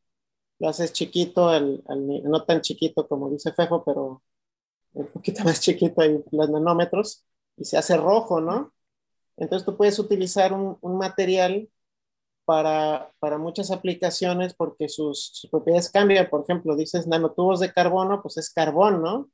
lo 0.60 0.70
haces 0.70 0.94
chiquito, 0.94 1.50
al, 1.50 1.84
no 2.24 2.44
tan 2.46 2.62
chiquito 2.62 3.08
como 3.08 3.30
dice 3.30 3.54
Fefo, 3.54 3.84
pero 3.86 4.24
un 4.94 5.08
poquito 5.08 5.44
más 5.46 5.62
chiquito 5.62 6.02
en 6.04 6.24
los 6.32 6.50
nanómetros, 6.50 7.26
y 7.58 7.66
se 7.66 7.78
hace 7.78 7.98
rojo, 7.98 8.42
¿no? 8.42 8.74
Entonces 9.38 9.66
tú 9.66 9.78
puedes 9.78 10.00
utilizar 10.00 10.54
un, 10.54 10.78
un 10.82 10.98
material 10.98 11.70
para, 12.46 13.12
para, 13.20 13.38
muchas 13.38 13.72
aplicaciones 13.72 14.54
porque 14.54 14.90
sus, 14.90 15.32
sus, 15.34 15.50
propiedades 15.50 15.92
cambian. 15.92 16.30
Por 16.30 16.44
ejemplo, 16.44 16.76
dices 16.76 17.08
nanotubos 17.08 17.60
de 17.60 17.74
carbono, 17.74 18.22
pues 18.22 18.38
es 18.38 18.50
carbón, 18.54 19.02
¿no? 19.02 19.30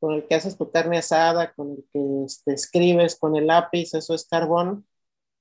con 0.00 0.14
el 0.14 0.26
que 0.26 0.34
haces 0.34 0.56
tu 0.56 0.70
carne 0.70 0.98
asada, 0.98 1.52
con 1.54 1.72
el 1.72 1.84
que 1.92 2.24
este, 2.26 2.54
escribes 2.54 3.16
con 3.18 3.36
el 3.36 3.46
lápiz, 3.46 3.94
eso 3.94 4.14
es 4.14 4.26
carbón, 4.26 4.86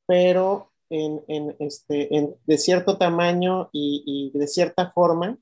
pero 0.06 0.72
en, 0.90 1.24
en, 1.28 1.56
este, 1.60 2.16
en, 2.16 2.36
de 2.46 2.58
cierto 2.58 2.98
tamaño 2.98 3.70
y, 3.72 4.32
y, 4.34 4.38
de 4.38 4.48
cierta 4.48 4.92
forma 4.92 5.38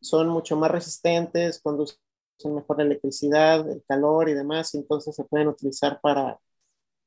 son 0.00 0.28
mucho 0.28 0.56
más 0.56 0.70
resistentes, 0.70 1.60
conducen 1.62 1.98
mejor 2.48 2.78
la 2.78 2.84
electricidad, 2.84 3.68
el 3.70 3.82
calor 3.86 4.28
y 4.28 4.34
demás, 4.34 4.74
entonces 4.74 5.14
se 5.14 5.24
pueden 5.24 5.48
utilizar 5.48 6.00
para, 6.00 6.38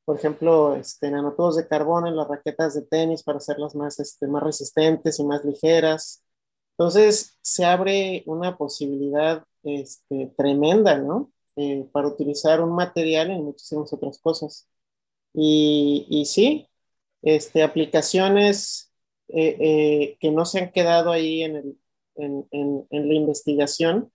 por 0.05 0.17
ejemplo, 0.17 0.75
este, 0.75 1.11
nanotubos 1.11 1.57
de 1.57 1.67
carbono 1.67 2.07
en 2.07 2.15
las 2.17 2.27
raquetas 2.27 2.75
de 2.75 2.83
tenis 2.83 3.23
para 3.23 3.37
hacerlas 3.39 3.75
más, 3.75 3.99
este, 3.99 4.27
más 4.27 4.43
resistentes 4.43 5.19
y 5.19 5.25
más 5.25 5.43
ligeras. 5.45 6.23
Entonces 6.77 7.37
se 7.41 7.65
abre 7.65 8.23
una 8.27 8.57
posibilidad 8.57 9.45
este, 9.63 10.33
tremenda, 10.37 10.97
¿no? 10.97 11.31
Eh, 11.55 11.87
para 11.91 12.07
utilizar 12.07 12.61
un 12.61 12.75
material 12.75 13.31
en 13.31 13.43
muchísimas 13.43 13.93
otras 13.93 14.19
cosas. 14.19 14.67
Y, 15.33 16.05
y 16.09 16.25
sí, 16.25 16.69
este, 17.21 17.63
aplicaciones 17.63 18.91
eh, 19.29 19.57
eh, 19.59 20.17
que 20.19 20.31
no 20.31 20.45
se 20.45 20.59
han 20.59 20.71
quedado 20.71 21.11
ahí 21.11 21.43
en, 21.43 21.55
el, 21.55 21.77
en, 22.15 22.47
en, 22.51 22.87
en, 22.91 23.07
la 23.07 23.13
investigación, 23.15 24.11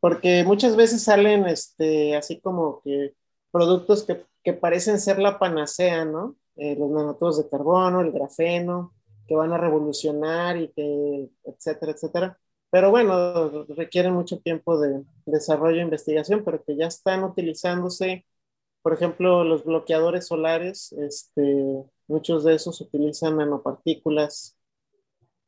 porque 0.00 0.44
muchas 0.44 0.76
veces 0.76 1.02
salen 1.04 1.46
este, 1.46 2.16
así 2.16 2.40
como 2.40 2.80
que 2.82 3.14
productos 3.50 4.04
que, 4.04 4.24
que 4.44 4.52
parecen 4.52 5.00
ser 5.00 5.18
la 5.18 5.38
panacea, 5.38 6.04
¿no? 6.04 6.36
los 6.56 6.90
nanotubos 6.90 7.36
de 7.38 7.48
carbono, 7.50 8.00
el 8.00 8.12
grafeno, 8.12 8.94
que 9.28 9.34
van 9.34 9.52
a 9.52 9.58
revolucionar 9.58 10.56
y 10.56 10.68
que, 10.68 11.28
etcétera, 11.44 11.92
etcétera 11.92 12.38
pero 12.70 12.90
bueno, 12.90 13.64
requieren 13.68 14.12
mucho 14.12 14.38
tiempo 14.40 14.78
de 14.78 15.02
desarrollo 15.24 15.78
e 15.78 15.84
investigación, 15.84 16.44
pero 16.44 16.62
que 16.62 16.76
ya 16.76 16.86
están 16.86 17.24
utilizándose, 17.24 18.26
por 18.82 18.92
ejemplo, 18.92 19.44
los 19.44 19.64
bloqueadores 19.64 20.26
solares, 20.26 20.92
este, 20.92 21.84
muchos 22.08 22.44
de 22.44 22.54
esos 22.54 22.80
utilizan 22.80 23.36
nanopartículas, 23.38 24.58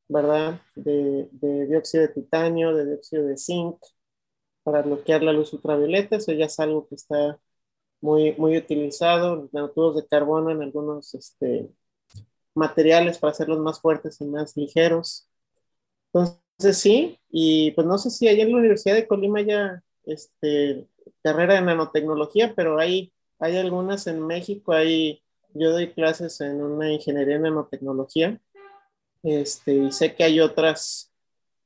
¿verdad? 0.09 0.63
De, 0.75 1.29
de 1.33 1.67
dióxido 1.67 2.03
de 2.07 2.15
titanio, 2.15 2.75
de 2.75 2.87
dióxido 2.87 3.27
de 3.27 3.37
zinc, 3.37 3.77
para 4.63 4.83
bloquear 4.83 5.23
la 5.23 5.33
luz 5.33 5.53
ultravioleta, 5.53 6.17
eso 6.17 6.33
ya 6.33 6.47
es 6.47 6.61
algo 6.61 6.87
que 6.89 6.95
está 6.97 7.39
muy, 8.01 8.35
muy 8.37 8.57
utilizado, 8.57 9.49
nanotubos 9.53 9.97
de 9.97 10.07
carbono 10.07 10.51
en 10.51 10.63
algunos 10.63 11.15
este, 11.15 11.71
materiales 12.55 13.19
para 13.19 13.33
hacerlos 13.33 13.59
más 13.61 13.81
fuertes 13.81 14.21
y 14.21 14.27
más 14.27 14.57
ligeros. 14.57 15.29
Entonces, 16.13 16.79
sí, 16.79 17.19
y 17.31 17.73
pues 17.73 17.87
no 17.87 17.99
sé 17.99 18.11
si 18.11 18.29
allá 18.29 18.45
en 18.45 18.53
la 18.53 18.59
Universidad 18.59 18.95
de 18.95 19.07
Colima 19.07 19.41
haya 19.41 19.83
este, 20.05 20.87
carrera 21.23 21.55
de 21.55 21.63
nanotecnología, 21.63 22.55
pero 22.55 22.79
hay, 22.79 23.13
hay 23.39 23.57
algunas 23.57 24.07
en 24.07 24.27
México, 24.27 24.73
hay, 24.73 25.23
yo 25.55 25.73
doy 25.73 25.93
clases 25.93 26.41
en 26.41 26.63
una 26.63 26.93
ingeniería 26.93 27.37
en 27.37 27.43
nanotecnología, 27.43 28.41
este, 29.23 29.75
y 29.75 29.93
sé 29.93 30.15
que 30.15 30.25
hay 30.25 30.41
otras 30.41 31.08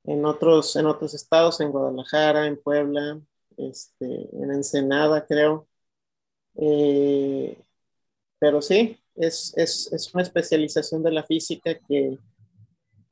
en 0.04 0.24
otros, 0.24 0.76
en 0.76 0.86
otros 0.86 1.14
estados, 1.14 1.60
en 1.60 1.70
Guadalajara, 1.70 2.46
en 2.46 2.60
Puebla, 2.60 3.20
este, 3.56 4.28
en 4.32 4.50
Ensenada, 4.50 5.26
creo. 5.26 5.68
Eh, 6.56 7.58
pero 8.38 8.60
sí, 8.60 8.98
es, 9.14 9.52
es, 9.56 9.92
es, 9.92 10.12
una 10.14 10.22
especialización 10.22 11.02
de 11.02 11.12
la 11.12 11.22
física 11.24 11.78
que, 11.88 12.18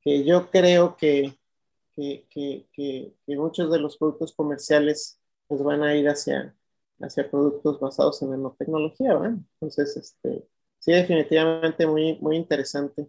que 0.03 0.25
yo 0.25 0.51
creo 0.51 0.97
que, 0.97 1.39
que, 1.95 2.27
que, 2.73 3.15
muchos 3.37 3.71
de 3.71 3.79
los 3.79 3.97
productos 3.97 4.33
comerciales 4.35 5.21
pues 5.47 5.63
van 5.63 5.83
a 5.83 5.95
ir 5.95 6.09
hacia, 6.09 6.55
hacia 7.01 7.31
productos 7.31 7.81
basados 7.81 8.23
en 8.23 8.31
nanotecnología, 8.31 9.15
¿verdad? 9.15 9.39
Entonces, 9.55 9.97
este, 9.97 10.47
sí, 10.79 10.93
definitivamente 10.93 11.87
muy, 11.87 12.19
muy 12.21 12.37
interesante. 12.37 13.09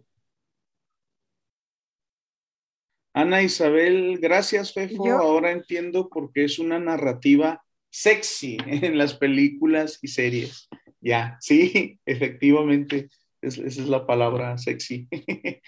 Ana 3.14 3.42
Isabel, 3.42 4.18
gracias, 4.18 4.72
Fefo. 4.72 5.06
¿Yo? 5.06 5.18
Ahora 5.18 5.50
entiendo 5.50 6.08
por 6.08 6.32
qué 6.32 6.44
es 6.44 6.58
una 6.58 6.78
narrativa 6.78 7.62
sexy 7.90 8.56
en 8.66 8.96
las 8.98 9.14
películas 9.14 9.98
y 10.02 10.08
series. 10.08 10.68
Ya, 11.00 11.36
sí, 11.40 12.00
efectivamente, 12.06 13.08
es, 13.40 13.58
esa 13.58 13.82
es 13.82 13.88
la 13.88 14.06
palabra 14.06 14.56
sexy. 14.58 15.08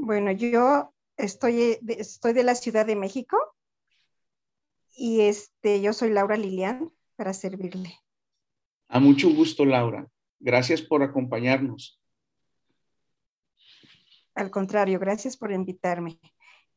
Bueno, 0.00 0.30
yo 0.30 0.94
estoy, 1.16 1.76
estoy 1.88 2.32
de 2.32 2.44
la 2.44 2.54
Ciudad 2.54 2.86
de 2.86 2.94
México 2.94 3.36
y 4.96 5.22
este, 5.22 5.80
yo 5.82 5.92
soy 5.92 6.10
Laura 6.10 6.36
Lilian 6.36 6.92
para 7.16 7.34
servirle. 7.34 7.98
A 8.88 9.00
mucho 9.00 9.28
gusto, 9.28 9.64
Laura. 9.64 10.08
Gracias 10.38 10.82
por 10.82 11.02
acompañarnos. 11.02 12.00
Al 14.38 14.52
contrario, 14.52 15.00
gracias 15.00 15.36
por 15.36 15.50
invitarme. 15.50 16.20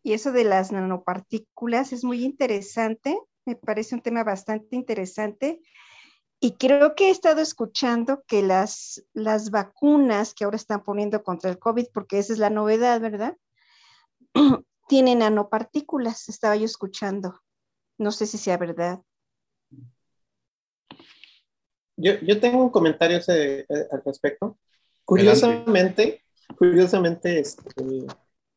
Y 0.02 0.14
eso 0.14 0.32
de 0.32 0.44
las 0.44 0.72
nanopartículas 0.72 1.94
es 1.94 2.04
muy 2.04 2.26
interesante, 2.26 3.16
me 3.46 3.56
parece 3.56 3.94
un 3.94 4.02
tema 4.02 4.24
bastante 4.24 4.76
interesante 4.76 5.62
y 6.40 6.54
creo 6.54 6.96
que 6.96 7.10
he 7.10 7.12
estado 7.12 7.40
escuchando 7.40 8.24
que 8.26 8.42
las, 8.42 9.06
las 9.14 9.52
vacunas 9.52 10.34
que 10.34 10.44
ahora 10.44 10.56
están 10.56 10.84
poniendo 10.84 11.22
contra 11.24 11.52
el 11.52 11.60
COVID, 11.60 11.90
porque 11.94 12.18
esa 12.18 12.34
es 12.34 12.40
la 12.40 12.50
novedad, 12.50 13.00
¿verdad? 13.00 13.38
Tienen 14.90 15.20
nanopartículas, 15.20 16.30
estaba 16.30 16.56
yo 16.56 16.66
escuchando. 16.66 17.42
No 18.00 18.12
sé 18.12 18.26
si 18.26 18.40
sea 18.40 18.58
verdad. 18.58 19.02
Yo, 21.96 22.14
yo 22.24 22.40
tengo 22.40 22.64
un 22.64 22.72
comentario 22.72 23.18
ese, 23.18 23.60
eh, 23.60 23.68
al 23.92 24.02
respecto. 24.04 24.58
Curiosamente, 25.06 25.70
Adelante. 25.70 26.24
Curiosamente, 26.58 27.40
este, 27.40 27.64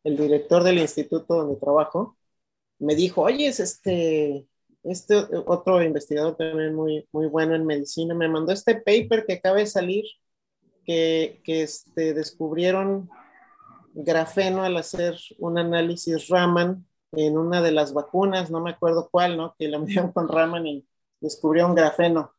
el 0.04 0.16
director 0.16 0.62
del 0.62 0.78
instituto 0.78 1.34
donde 1.34 1.60
trabajo 1.60 2.16
me 2.78 2.94
dijo, 2.94 3.22
oye, 3.22 3.48
es 3.48 3.60
este, 3.60 4.46
este 4.82 5.16
otro 5.46 5.82
investigador 5.82 6.36
también 6.36 6.74
muy, 6.74 7.08
muy 7.12 7.26
bueno 7.26 7.54
en 7.54 7.66
medicina 7.66 8.14
me 8.14 8.28
mandó 8.28 8.52
este 8.52 8.76
paper 8.76 9.24
que 9.26 9.34
acaba 9.34 9.58
de 9.58 9.66
salir, 9.66 10.04
que, 10.84 11.40
que 11.44 11.62
este, 11.62 12.14
descubrieron 12.14 13.08
grafeno 13.94 14.62
al 14.64 14.76
hacer 14.76 15.16
un 15.38 15.58
análisis 15.58 16.28
Raman 16.28 16.86
en 17.12 17.38
una 17.38 17.62
de 17.62 17.72
las 17.72 17.92
vacunas, 17.94 18.50
no 18.50 18.60
me 18.60 18.70
acuerdo 18.70 19.08
cuál, 19.10 19.36
¿no? 19.36 19.54
Que 19.58 19.68
la 19.68 19.78
metieron 19.80 20.12
con 20.12 20.28
Raman 20.28 20.66
y 20.66 20.86
descubrió 21.20 21.66
un 21.66 21.74
grafeno. 21.74 22.34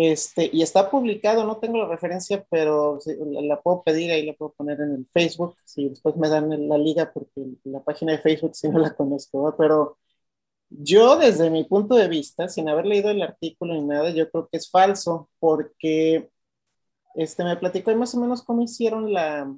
Este, 0.00 0.48
y 0.52 0.62
está 0.62 0.90
publicado, 0.90 1.44
no 1.44 1.56
tengo 1.58 1.78
la 1.78 1.88
referencia, 1.88 2.46
pero 2.50 3.00
la 3.42 3.60
puedo 3.60 3.82
pedir, 3.82 4.12
ahí 4.12 4.24
la 4.24 4.32
puedo 4.34 4.52
poner 4.52 4.80
en 4.80 4.92
el 4.94 5.06
Facebook, 5.08 5.56
si 5.64 5.88
después 5.88 6.16
me 6.16 6.28
dan 6.28 6.68
la 6.68 6.78
liga, 6.78 7.12
porque 7.12 7.42
la 7.64 7.82
página 7.82 8.12
de 8.12 8.18
Facebook 8.18 8.54
sí 8.54 8.68
no 8.68 8.78
la 8.78 8.94
conozco, 8.94 9.56
pero 9.58 9.98
yo 10.70 11.16
desde 11.18 11.50
mi 11.50 11.64
punto 11.64 11.96
de 11.96 12.08
vista, 12.08 12.48
sin 12.48 12.68
haber 12.68 12.86
leído 12.86 13.10
el 13.10 13.22
artículo 13.22 13.74
ni 13.74 13.82
nada, 13.82 14.10
yo 14.10 14.30
creo 14.30 14.48
que 14.50 14.58
es 14.58 14.70
falso, 14.70 15.30
porque 15.40 16.30
este, 17.16 17.44
me 17.44 17.56
platicó 17.56 17.94
más 17.96 18.14
o 18.14 18.20
menos 18.20 18.42
cómo 18.44 18.62
hicieron 18.62 19.12
la, 19.12 19.52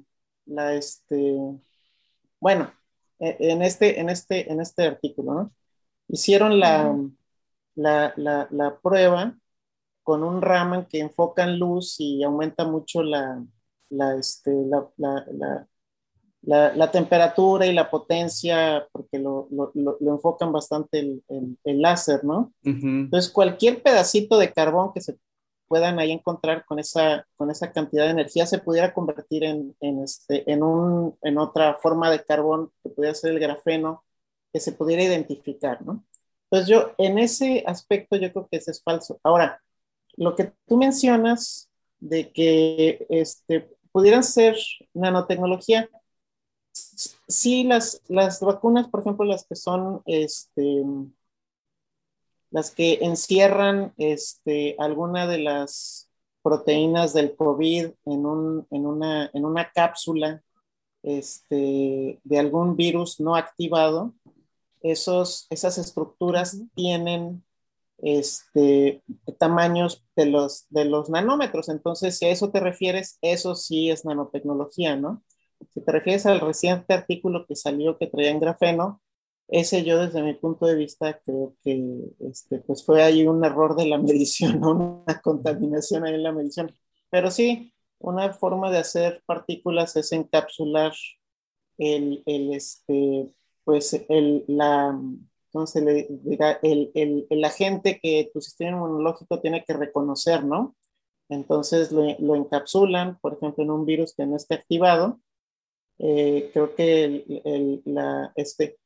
la 0.45 0.73
este, 0.75 1.37
bueno, 2.39 2.73
e, 3.19 3.37
en 3.39 3.61
este, 3.61 3.99
en 3.99 4.09
este, 4.09 4.51
en 4.51 4.61
este 4.61 4.87
artículo, 4.87 5.33
¿no? 5.33 5.53
Hicieron 6.07 6.59
la, 6.59 6.95
la, 7.75 8.13
la, 8.17 8.47
la 8.51 8.79
prueba 8.79 9.37
con 10.03 10.23
un 10.23 10.41
Raman 10.41 10.85
que 10.87 10.99
enfoca 10.99 11.43
en 11.43 11.59
luz 11.59 11.95
y 11.99 12.23
aumenta 12.23 12.65
mucho 12.65 13.03
la, 13.03 13.43
la, 13.89 14.15
este, 14.15 14.51
la, 14.97 15.67
la, 16.41 16.91
temperatura 16.91 17.65
y 17.67 17.73
la 17.73 17.89
potencia, 17.89 18.87
porque 18.91 19.19
lo, 19.19 19.47
lo, 19.51 19.71
lo, 19.75 20.11
enfocan 20.11 20.51
bastante 20.51 20.99
el, 20.99 21.23
el, 21.63 21.81
láser, 21.81 22.23
¿no? 22.23 22.53
Entonces, 22.63 23.31
cualquier 23.31 23.83
pedacito 23.83 24.37
de 24.37 24.51
carbón 24.51 24.91
que 24.93 25.01
se 25.01 25.17
puedan 25.67 25.99
ahí 25.99 26.11
encontrar 26.11 26.65
con 26.65 26.79
esa, 26.79 27.25
con 27.37 27.49
esa 27.49 27.71
cantidad 27.71 28.03
de 28.05 28.11
energía 28.11 28.45
se 28.45 28.59
pudiera 28.59 28.93
convertir 28.93 29.43
en, 29.45 29.75
en, 29.79 30.03
este, 30.03 30.51
en, 30.51 30.63
un, 30.63 31.17
en 31.21 31.37
otra 31.37 31.75
forma 31.75 32.09
de 32.09 32.23
carbón 32.23 32.71
que 32.83 32.89
pudiera 32.89 33.15
ser 33.15 33.31
el 33.31 33.39
grafeno, 33.39 34.03
que 34.51 34.59
se 34.59 34.73
pudiera 34.73 35.03
identificar, 35.03 35.81
¿no? 35.81 36.03
Entonces, 36.49 36.67
yo 36.67 36.91
en 36.97 37.17
ese 37.19 37.63
aspecto 37.65 38.17
yo 38.17 38.33
creo 38.33 38.49
que 38.51 38.57
ese 38.57 38.71
es 38.71 38.83
falso. 38.83 39.21
Ahora, 39.23 39.61
lo 40.17 40.35
que 40.35 40.53
tú 40.67 40.77
mencionas 40.77 41.69
de 41.99 42.31
que 42.31 43.05
este, 43.09 43.69
pudieran 43.91 44.23
ser 44.23 44.57
nanotecnología, 44.93 45.89
sí, 47.27 47.63
las, 47.63 48.01
las 48.07 48.39
vacunas, 48.41 48.87
por 48.87 49.01
ejemplo, 49.01 49.25
las 49.25 49.45
que 49.45 49.55
son, 49.55 50.01
este, 50.05 50.83
las 52.49 52.71
que 52.71 52.99
encierran 53.01 53.93
este, 53.97 54.75
alguna 54.79 55.27
de 55.27 55.39
las 55.39 56.09
proteínas 56.41 57.13
del 57.13 57.35
COVID 57.35 57.91
en, 58.05 58.25
un, 58.25 58.67
en, 58.71 58.85
una, 58.85 59.29
en 59.33 59.45
una 59.45 59.71
cápsula 59.71 60.41
este, 61.03 62.19
de 62.23 62.39
algún 62.39 62.75
virus 62.75 63.19
no 63.19 63.35
activado, 63.35 64.13
esos, 64.81 65.47
esas 65.49 65.77
estructuras 65.77 66.59
tienen 66.73 67.43
este, 68.01 69.03
tamaños 69.39 70.05
de 70.15 70.25
los, 70.25 70.65
de 70.69 70.85
los 70.85 71.09
nanómetros. 71.09 71.69
Entonces, 71.69 72.17
si 72.17 72.25
a 72.25 72.31
eso 72.31 72.51
te 72.51 72.59
refieres, 72.59 73.17
eso 73.21 73.55
sí 73.55 73.89
es 73.89 74.05
nanotecnología, 74.05 74.95
¿no? 74.95 75.23
Si 75.69 75.81
te 75.81 75.91
refieres 75.91 76.25
al 76.25 76.39
reciente 76.39 76.93
artículo 76.93 77.45
que 77.47 77.55
salió 77.55 77.97
que 77.97 78.07
traía 78.07 78.31
en 78.31 78.39
grafeno, 78.39 79.01
ese 79.47 79.83
yo 79.83 79.99
desde 79.99 80.23
mi 80.23 80.33
punto 80.33 80.65
de 80.65 80.75
vista 80.75 81.19
creo 81.25 81.55
que 81.63 81.83
este, 82.19 82.59
pues 82.59 82.85
fue 82.85 83.03
ahí 83.03 83.27
un 83.27 83.43
error 83.43 83.75
de 83.75 83.85
la 83.85 83.97
medición, 83.99 84.63
una 84.63 85.21
contaminación 85.21 86.05
ahí 86.05 86.15
en 86.15 86.23
la 86.23 86.31
medición. 86.31 86.73
Pero 87.09 87.29
sí, 87.31 87.73
una 87.99 88.33
forma 88.33 88.71
de 88.71 88.79
hacer 88.79 89.21
partículas 89.25 89.95
es 89.95 90.11
encapsular 90.11 90.93
el, 91.77 92.23
el 92.25 92.53
este, 92.53 93.29
pues 93.63 93.93
el, 94.09 94.45
la, 94.47 94.99
entonces 95.53 95.83
le 95.83 96.07
diga, 96.23 96.59
el, 96.63 96.91
el, 96.95 97.27
el, 97.29 97.43
agente 97.43 97.99
que 98.01 98.31
tu 98.33 98.39
sistema 98.39 98.77
inmunológico 98.77 99.41
tiene 99.41 99.65
que 99.65 99.73
reconocer, 99.73 100.45
¿no? 100.45 100.77
Entonces 101.27 101.91
lo, 101.91 102.03
lo 102.19 102.35
encapsulan, 102.35 103.19
por 103.19 103.33
ejemplo, 103.33 103.61
en 103.61 103.71
un 103.71 103.85
virus 103.85 104.13
que 104.15 104.25
no 104.25 104.37
esté 104.37 104.55
activado. 104.55 105.19
Eh, 105.99 106.51
creo 106.53 106.73
que 106.73 107.03
el, 107.43 107.81
la, 107.83 108.31
este, 108.35 108.79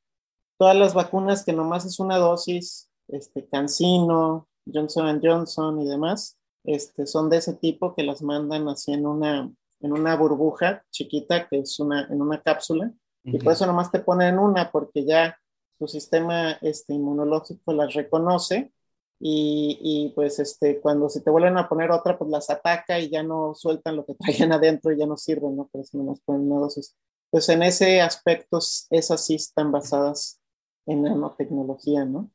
todas 0.57 0.75
las 0.75 0.95
vacunas 0.95 1.45
que 1.45 1.53
nomás 1.53 1.85
es 1.85 1.99
una 1.99 2.17
dosis, 2.17 2.89
este, 3.09 3.47
Cancino, 3.47 4.47
Johnson 4.65 5.21
Johnson 5.23 5.81
y 5.81 5.87
demás, 5.87 6.39
este, 6.63 7.05
son 7.05 7.29
de 7.29 7.37
ese 7.37 7.53
tipo 7.53 7.93
que 7.93 8.01
las 8.01 8.23
mandan 8.23 8.67
así 8.69 8.91
en 8.91 9.05
una, 9.05 9.53
en 9.81 9.93
una 9.93 10.15
burbuja 10.15 10.83
chiquita, 10.89 11.47
que 11.47 11.59
es 11.59 11.79
una, 11.79 12.07
en 12.09 12.23
una 12.23 12.41
cápsula, 12.41 12.91
y 13.23 13.37
por 13.37 13.53
eso 13.53 13.67
nomás 13.67 13.91
te 13.91 13.99
ponen 13.99 14.39
una, 14.39 14.71
porque 14.71 15.05
ya 15.05 15.37
tu 15.77 15.87
sistema 15.87 16.53
este, 16.61 16.93
inmunológico 16.93 17.73
las 17.73 17.93
reconoce 17.93 18.71
y, 19.19 19.77
y, 19.81 20.09
pues 20.13 20.39
este, 20.39 20.79
cuando 20.81 21.09
se 21.09 21.21
te 21.21 21.29
vuelven 21.29 21.57
a 21.57 21.69
poner 21.69 21.91
otra, 21.91 22.17
pues 22.17 22.29
las 22.29 22.49
ataca 22.49 22.99
y 22.99 23.09
ya 23.09 23.23
no 23.23 23.53
sueltan 23.55 23.95
lo 23.95 24.05
que 24.05 24.15
traían 24.15 24.51
adentro 24.53 24.91
y 24.91 24.97
ya 24.97 25.05
no 25.05 25.17
sirven, 25.17 25.55
¿no? 25.55 25.67
Por 25.67 25.81
eso 25.81 25.97
no 25.97 26.15
ponen 26.25 26.51
una 26.51 26.61
dosis. 26.61 26.95
Pues 27.29 27.47
en 27.49 27.63
ese 27.63 28.01
aspecto, 28.01 28.59
esas 28.89 29.25
sí 29.25 29.35
están 29.35 29.71
basadas 29.71 30.41
en 30.85 31.03
nanotecnología, 31.03 32.05
¿no? 32.05 32.31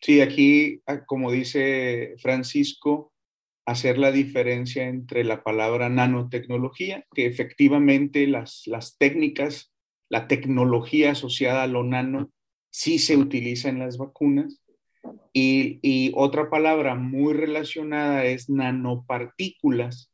Sí, 0.00 0.20
aquí, 0.20 0.82
ah, 0.86 1.04
como 1.06 1.32
dice 1.32 2.14
Francisco, 2.18 3.12
hacer 3.64 3.98
la 3.98 4.12
diferencia 4.12 4.86
entre 4.86 5.24
la 5.24 5.42
palabra 5.42 5.88
nanotecnología, 5.88 7.04
que 7.14 7.26
efectivamente 7.26 8.26
las, 8.26 8.62
las 8.66 8.96
técnicas 8.98 9.72
la 10.08 10.28
tecnología 10.28 11.12
asociada 11.12 11.62
a 11.62 11.66
lo 11.66 11.84
nano 11.84 12.30
sí 12.70 12.98
se 12.98 13.16
utiliza 13.16 13.68
en 13.68 13.78
las 13.78 13.98
vacunas. 13.98 14.60
Y, 15.32 16.12
otra 16.14 16.50
palabra 16.50 16.94
muy 16.94 17.32
relacionada 17.32 18.24
es 18.24 18.50
nanopartículas. 18.50 20.10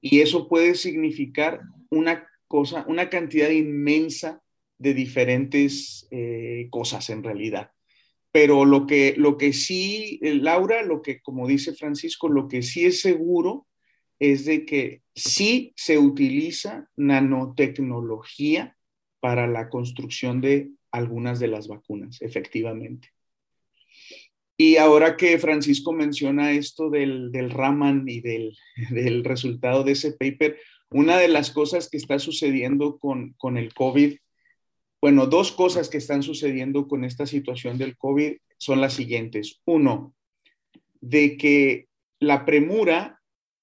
Y 0.00 0.20
eso 0.20 0.48
puede 0.48 0.74
significar 0.74 1.60
una 1.90 2.26
cosa, 2.48 2.84
una 2.88 3.08
cantidad 3.08 3.50
inmensa 3.50 4.42
de 4.78 4.94
diferentes 4.94 6.08
eh, 6.10 6.68
cosas 6.70 7.10
en 7.10 7.22
realidad. 7.22 7.70
Pero 8.32 8.64
lo 8.64 8.86
que, 8.86 9.14
lo 9.16 9.38
que 9.38 9.52
sí, 9.52 10.18
eh, 10.22 10.34
Laura, 10.34 10.82
lo 10.82 11.02
que, 11.02 11.20
como 11.20 11.46
dice 11.46 11.74
Francisco, 11.74 12.28
lo 12.28 12.48
que 12.48 12.62
sí 12.62 12.84
es 12.84 13.00
seguro 13.00 13.66
es 14.18 14.44
de 14.44 14.66
que 14.66 15.02
sí 15.14 15.72
se 15.76 15.98
utiliza 15.98 16.88
nanotecnología 16.96 18.76
para 19.24 19.46
la 19.46 19.70
construcción 19.70 20.42
de 20.42 20.72
algunas 20.90 21.40
de 21.40 21.48
las 21.48 21.66
vacunas, 21.66 22.20
efectivamente. 22.20 23.08
Y 24.54 24.76
ahora 24.76 25.16
que 25.16 25.38
Francisco 25.38 25.94
menciona 25.94 26.52
esto 26.52 26.90
del, 26.90 27.32
del 27.32 27.48
Raman 27.48 28.04
y 28.06 28.20
del, 28.20 28.54
del, 28.90 29.24
resultado 29.24 29.82
de 29.82 29.92
ese 29.92 30.12
paper, 30.12 30.58
una 30.90 31.16
de 31.16 31.28
las 31.28 31.50
cosas 31.50 31.88
que 31.88 31.96
está 31.96 32.18
sucediendo 32.18 32.98
con, 32.98 33.32
con 33.38 33.56
el 33.56 33.72
COVID, 33.72 34.14
bueno, 35.00 35.26
dos 35.26 35.52
cosas 35.52 35.88
que 35.88 35.96
están 35.96 36.22
sucediendo 36.22 36.86
con 36.86 37.02
esta 37.02 37.24
situación 37.24 37.78
del 37.78 37.96
COVID 37.96 38.36
son 38.58 38.82
las 38.82 38.92
siguientes. 38.92 39.62
Uno, 39.64 40.14
de 41.00 41.38
que 41.38 41.88
la 42.20 42.44
premura 42.44 43.22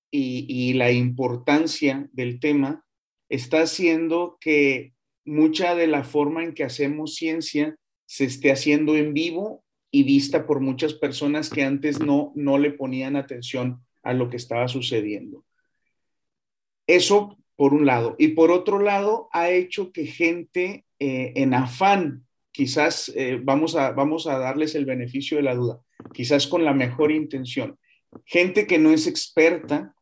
y, 0.10 0.48
y 0.50 0.74
la 0.74 0.92
importancia 0.92 2.10
del 2.14 2.40
tema 2.40 2.84
está 3.30 3.62
haciendo 3.62 4.40
que 4.42 4.94
mucha 5.26 5.76
de 5.76 5.88
la 5.88 6.04
forma 6.04 6.44
en 6.44 6.54
que 6.54 6.64
hacemos 6.64 7.16
ciencia 7.16 7.76
se 8.06 8.26
esté 8.26 8.52
haciendo 8.52 8.96
en 8.96 9.14
vivo 9.14 9.64
y 9.92 10.04
vista 10.04 10.46
por 10.46 10.60
muchas 10.60 10.94
personas 10.94 11.50
que 11.50 11.64
antes 11.64 12.00
no, 12.00 12.32
no 12.36 12.58
le 12.58 12.72
ponían 12.72 13.16
atención 13.16 13.86
a 14.04 14.14
lo 14.14 14.30
que 14.30 14.38
estaba 14.38 14.68
sucediendo. 14.68 15.46
Eso 16.88 17.38
por 17.56 17.74
un 17.74 17.86
lado. 17.86 18.16
Y 18.18 18.30
por 18.30 18.50
otro 18.52 18.80
lado, 18.80 19.30
ha 19.32 19.52
hecho 19.52 19.92
que 19.92 20.08
gente 20.08 20.86
eh, 20.98 21.34
en 21.36 21.54
afán, 21.54 22.26
quizás 22.52 23.12
eh, 23.16 23.40
vamos, 23.42 23.76
a, 23.76 23.92
vamos 23.92 24.26
a 24.28 24.40
darles 24.40 24.74
el 24.74 24.86
beneficio 24.86 25.38
de 25.38 25.44
la 25.44 25.54
duda, 25.54 25.80
quizás 26.14 26.48
con 26.48 26.66
la 26.66 26.74
mejor 26.74 27.12
intención, 27.12 27.78
gente 28.26 28.66
que 28.66 28.80
no 28.80 28.92
es 28.92 29.06
experta, 29.06 29.94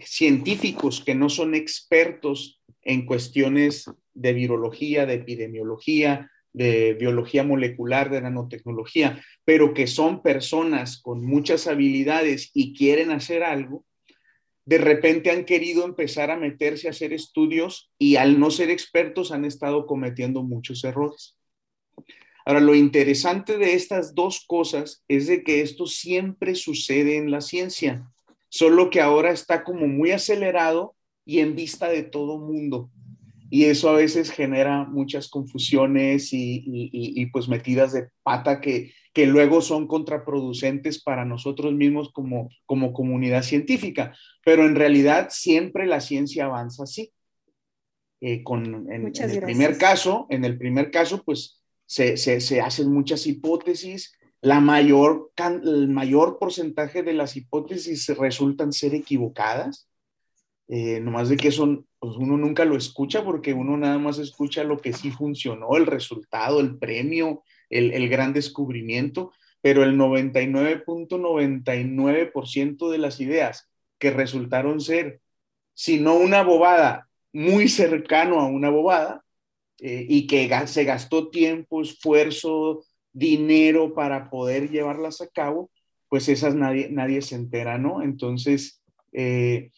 científicos 0.00 1.02
que 1.04 1.14
no 1.14 1.28
son 1.28 1.54
expertos 1.54 2.61
en 2.82 3.06
cuestiones 3.06 3.90
de 4.14 4.32
virología, 4.32 5.06
de 5.06 5.14
epidemiología, 5.14 6.30
de 6.52 6.94
biología 6.94 7.44
molecular, 7.44 8.10
de 8.10 8.20
nanotecnología, 8.20 9.22
pero 9.44 9.72
que 9.72 9.86
son 9.86 10.22
personas 10.22 11.00
con 11.00 11.24
muchas 11.24 11.66
habilidades 11.66 12.50
y 12.52 12.74
quieren 12.74 13.10
hacer 13.10 13.42
algo, 13.42 13.84
de 14.64 14.78
repente 14.78 15.30
han 15.30 15.44
querido 15.44 15.84
empezar 15.84 16.30
a 16.30 16.36
meterse 16.36 16.86
a 16.86 16.90
hacer 16.90 17.12
estudios 17.12 17.90
y 17.98 18.16
al 18.16 18.38
no 18.38 18.50
ser 18.50 18.70
expertos 18.70 19.32
han 19.32 19.44
estado 19.44 19.86
cometiendo 19.86 20.42
muchos 20.42 20.84
errores. 20.84 21.36
Ahora, 22.44 22.60
lo 22.60 22.74
interesante 22.74 23.56
de 23.56 23.74
estas 23.74 24.14
dos 24.14 24.44
cosas 24.46 25.04
es 25.08 25.26
de 25.26 25.42
que 25.42 25.62
esto 25.62 25.86
siempre 25.86 26.54
sucede 26.54 27.16
en 27.16 27.30
la 27.30 27.40
ciencia, 27.40 28.08
solo 28.48 28.90
que 28.90 29.00
ahora 29.00 29.30
está 29.30 29.64
como 29.64 29.86
muy 29.86 30.10
acelerado 30.10 30.94
y 31.24 31.40
en 31.40 31.54
vista 31.54 31.88
de 31.88 32.02
todo 32.02 32.38
mundo. 32.38 32.90
y 33.50 33.64
eso 33.66 33.90
a 33.90 33.94
veces 33.94 34.30
genera 34.30 34.84
muchas 34.84 35.28
confusiones 35.28 36.30
y, 36.32 37.26
pues 37.32 37.48
metidas 37.48 37.92
de 37.92 38.08
pata 38.22 38.62
que, 38.62 38.92
que, 39.12 39.26
luego 39.26 39.60
son 39.60 39.86
contraproducentes 39.86 41.02
para 41.02 41.26
nosotros 41.26 41.74
mismos 41.74 42.10
como, 42.12 42.48
como 42.64 42.94
comunidad 42.94 43.42
científica. 43.42 44.16
Pero 44.42 44.64
en 44.64 44.74
realidad 44.74 45.28
siempre 45.30 45.86
la 45.86 46.00
ciencia 46.00 46.46
avanza 46.46 46.84
así. 46.84 47.12
Eh, 48.22 48.42
con, 48.42 48.90
en, 48.90 49.12
el 49.14 49.42
primer 49.42 49.76
caso, 49.76 50.26
en 50.30 50.46
el 50.46 50.56
primer 50.56 50.90
caso, 50.90 51.22
pues 51.22 51.60
se, 51.84 52.16
se, 52.16 52.40
se 52.40 52.60
hacen 52.60 52.90
muchas 52.90 53.26
hipótesis, 53.26 54.16
la 54.40 54.60
mayor, 54.60 55.32
el 55.62 55.88
mayor 55.88 56.38
porcentaje 56.38 57.02
de 57.02 57.12
las 57.12 57.36
hipótesis 57.36 58.08
resultan 58.16 58.72
ser 58.72 58.94
equivocadas, 58.94 59.88
eh, 60.74 61.00
nomás 61.00 61.28
de 61.28 61.36
que 61.36 61.48
eso 61.48 61.84
pues 61.98 62.16
uno 62.16 62.38
nunca 62.38 62.64
lo 62.64 62.78
escucha 62.78 63.22
porque 63.22 63.52
uno 63.52 63.76
nada 63.76 63.98
más 63.98 64.18
escucha 64.18 64.64
lo 64.64 64.78
que 64.78 64.94
sí 64.94 65.10
funcionó, 65.10 65.76
el 65.76 65.84
resultado, 65.84 66.60
el 66.60 66.78
premio, 66.78 67.42
el, 67.68 67.92
el 67.92 68.08
gran 68.08 68.32
descubrimiento, 68.32 69.32
pero 69.60 69.82
el 69.82 69.98
99.99% 69.98 72.90
de 72.90 72.96
las 72.96 73.20
ideas 73.20 73.68
que 73.98 74.12
resultaron 74.12 74.80
ser, 74.80 75.20
si 75.74 76.00
no 76.00 76.14
una 76.14 76.42
bobada, 76.42 77.06
muy 77.34 77.68
cercano 77.68 78.40
a 78.40 78.46
una 78.46 78.70
bobada, 78.70 79.22
eh, 79.78 80.06
y 80.08 80.26
que 80.26 80.48
se 80.68 80.84
gastó 80.84 81.28
tiempo, 81.28 81.82
esfuerzo, 81.82 82.82
dinero 83.12 83.92
para 83.92 84.30
poder 84.30 84.70
llevarlas 84.70 85.20
a 85.20 85.28
cabo, 85.28 85.70
pues 86.08 86.30
esas 86.30 86.54
nadie, 86.54 86.88
nadie 86.90 87.20
se 87.20 87.34
entera, 87.34 87.76
¿no? 87.76 88.02
Entonces, 88.02 88.82
eh, 89.12 89.70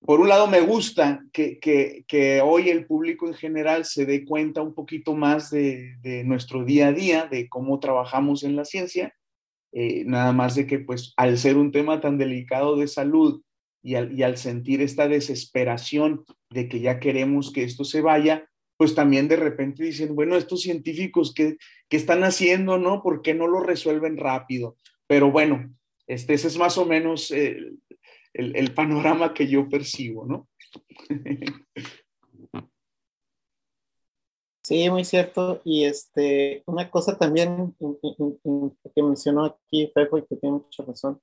por 0.00 0.20
un 0.20 0.28
lado 0.28 0.46
me 0.46 0.60
gusta 0.60 1.24
que, 1.32 1.58
que, 1.60 2.40
hoy 2.42 2.68
el 2.70 2.86
público 2.86 3.26
en 3.26 3.34
general 3.34 3.84
se 3.84 4.06
dé 4.06 4.24
cuenta 4.24 4.62
un 4.62 4.74
poquito 4.74 5.14
más 5.14 5.50
de, 5.50 5.96
de 6.02 6.24
nuestro 6.24 6.64
día 6.64 6.88
a 6.88 6.92
día, 6.92 7.26
de 7.26 7.48
cómo 7.48 7.80
trabajamos 7.80 8.44
en 8.44 8.56
la 8.56 8.64
ciencia, 8.64 9.14
eh, 9.72 10.04
nada 10.06 10.32
más 10.32 10.54
de 10.54 10.66
que 10.66 10.78
pues 10.78 11.12
al 11.16 11.36
ser 11.36 11.56
un 11.56 11.72
tema 11.72 12.00
tan 12.00 12.16
delicado 12.16 12.76
de 12.76 12.88
salud 12.88 13.42
y 13.82 13.96
al, 13.96 14.18
y 14.18 14.22
al 14.22 14.38
sentir 14.38 14.80
esta 14.80 15.08
desesperación 15.08 16.24
de 16.50 16.68
que 16.68 16.80
ya 16.80 17.00
queremos 17.00 17.52
que 17.52 17.64
esto 17.64 17.84
se 17.84 18.00
vaya, 18.00 18.48
pues 18.76 18.94
también 18.94 19.28
de 19.28 19.36
repente 19.36 19.82
dicen, 19.82 20.14
bueno, 20.14 20.36
estos 20.36 20.62
científicos, 20.62 21.34
¿qué, 21.34 21.56
están 21.90 22.22
haciendo, 22.24 22.78
no? 22.78 23.02
¿Por 23.02 23.22
qué 23.22 23.34
no 23.34 23.46
lo 23.46 23.60
resuelven 23.60 24.16
rápido? 24.16 24.76
Pero 25.06 25.30
bueno, 25.30 25.74
este, 26.06 26.34
ese 26.34 26.46
es 26.48 26.56
más 26.56 26.78
o 26.78 26.86
menos 26.86 27.30
eh, 27.30 27.72
el, 28.38 28.72
panorama 28.72 29.34
que 29.34 29.48
yo 29.48 29.68
percibo, 29.68 30.24
¿no? 30.26 30.48
Sí, 34.64 34.90
muy 34.90 35.02
cierto. 35.02 35.62
Y 35.64 35.84
este, 35.84 36.62
una 36.66 36.90
cosa 36.90 37.16
también 37.16 37.74
que 38.94 39.02
mencionó 39.02 39.46
aquí 39.46 39.90
Fefo 39.94 40.18
y 40.18 40.26
que 40.26 40.36
tiene 40.36 40.58
mucha 40.58 40.82
razón, 40.82 41.22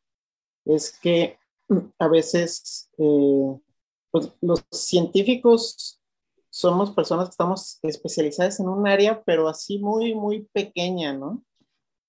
es 0.65 0.97
que 0.99 1.37
a 1.99 2.07
veces 2.07 2.89
eh, 2.97 3.59
pues, 4.09 4.31
los 4.41 4.65
científicos 4.71 6.01
somos 6.49 6.89
personas 6.91 7.25
que 7.25 7.31
estamos 7.31 7.79
especializadas 7.83 8.59
en 8.59 8.67
un 8.67 8.87
área, 8.87 9.21
pero 9.23 9.47
así 9.47 9.77
muy, 9.77 10.15
muy 10.15 10.49
pequeña, 10.51 11.13
¿no? 11.13 11.43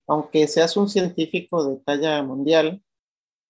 Aunque 0.07 0.47
seas 0.47 0.75
un 0.75 0.89
científico 0.89 1.69
de 1.69 1.77
talla 1.83 2.23
mundial, 2.23 2.81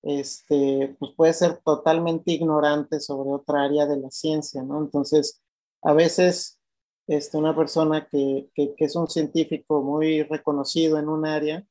este, 0.03 0.95
pues 0.99 1.11
puede 1.15 1.33
ser 1.33 1.57
totalmente 1.63 2.31
ignorante 2.31 2.99
sobre 2.99 3.31
otra 3.31 3.63
área 3.63 3.85
de 3.85 3.97
la 3.97 4.11
ciencia, 4.11 4.63
¿no? 4.63 4.79
Entonces, 4.79 5.41
a 5.81 5.93
veces 5.93 6.59
este, 7.07 7.37
una 7.37 7.55
persona 7.55 8.07
que, 8.07 8.49
que, 8.53 8.73
es 8.77 8.95
un 8.95 9.07
científico 9.07 9.81
muy 9.81 10.23
reconocido 10.23 10.99
en 10.99 11.09
un 11.09 11.25
área 11.25 11.65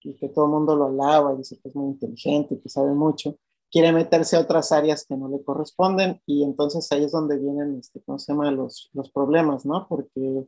y 0.00 0.14
que 0.16 0.28
todo 0.28 0.46
el 0.46 0.52
mundo 0.52 0.76
lo 0.76 0.86
alaba 0.86 1.34
y 1.34 1.38
dice 1.38 1.58
que 1.60 1.68
es 1.68 1.74
muy 1.74 1.88
inteligente 1.88 2.54
y 2.54 2.60
que 2.60 2.68
sabe 2.68 2.92
mucho, 2.94 3.36
quiere 3.70 3.92
meterse 3.92 4.36
a 4.36 4.40
otras 4.40 4.70
áreas 4.72 5.04
que 5.04 5.16
no 5.16 5.28
le 5.28 5.42
corresponden 5.42 6.22
y 6.26 6.44
entonces 6.44 6.90
ahí 6.92 7.04
es 7.04 7.12
donde 7.12 7.38
vienen, 7.38 7.78
este, 7.80 8.00
¿cómo 8.02 8.18
se 8.18 8.32
llama? 8.32 8.50
Los, 8.52 8.90
los 8.92 9.10
problemas, 9.10 9.66
¿no? 9.66 9.86
Porque, 9.88 10.46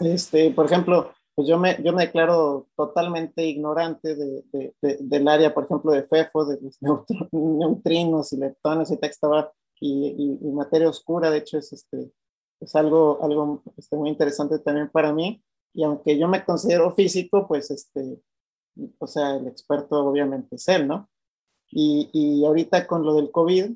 este, 0.00 0.50
por 0.50 0.66
ejemplo, 0.66 1.12
pues 1.40 1.48
yo 1.48 1.56
me, 1.56 1.82
yo 1.82 1.94
me 1.94 2.04
declaro 2.04 2.68
totalmente 2.76 3.46
ignorante 3.46 4.14
de, 4.14 4.44
de, 4.52 4.98
del 5.00 5.26
área, 5.26 5.54
por 5.54 5.64
ejemplo, 5.64 5.90
de 5.90 6.02
FEFO, 6.02 6.44
de 6.44 6.58
los 6.60 6.78
neutrinos 7.32 8.34
y 8.34 8.36
leptones 8.36 8.90
y 8.90 8.98
estaba 9.00 9.50
y, 9.80 10.38
y, 10.42 10.50
materia 10.50 10.90
oscura, 10.90 11.30
de 11.30 11.38
hecho 11.38 11.56
es, 11.56 11.72
este, 11.72 12.12
es 12.60 12.76
algo, 12.76 13.20
algo 13.22 13.62
este, 13.78 13.96
muy 13.96 14.10
interesante 14.10 14.58
también 14.58 14.90
para 14.90 15.14
mí, 15.14 15.42
y 15.72 15.82
aunque 15.82 16.18
yo 16.18 16.28
me 16.28 16.44
considero 16.44 16.94
físico, 16.94 17.48
pues, 17.48 17.70
este, 17.70 18.20
o 18.98 19.06
sea, 19.06 19.36
el 19.36 19.46
experto 19.46 20.04
obviamente 20.04 20.56
es 20.56 20.68
él, 20.68 20.88
¿no? 20.88 21.08
Y, 21.70 22.10
y 22.12 22.44
ahorita 22.44 22.86
con 22.86 23.02
lo 23.02 23.14
del 23.14 23.30
COVID, 23.30 23.72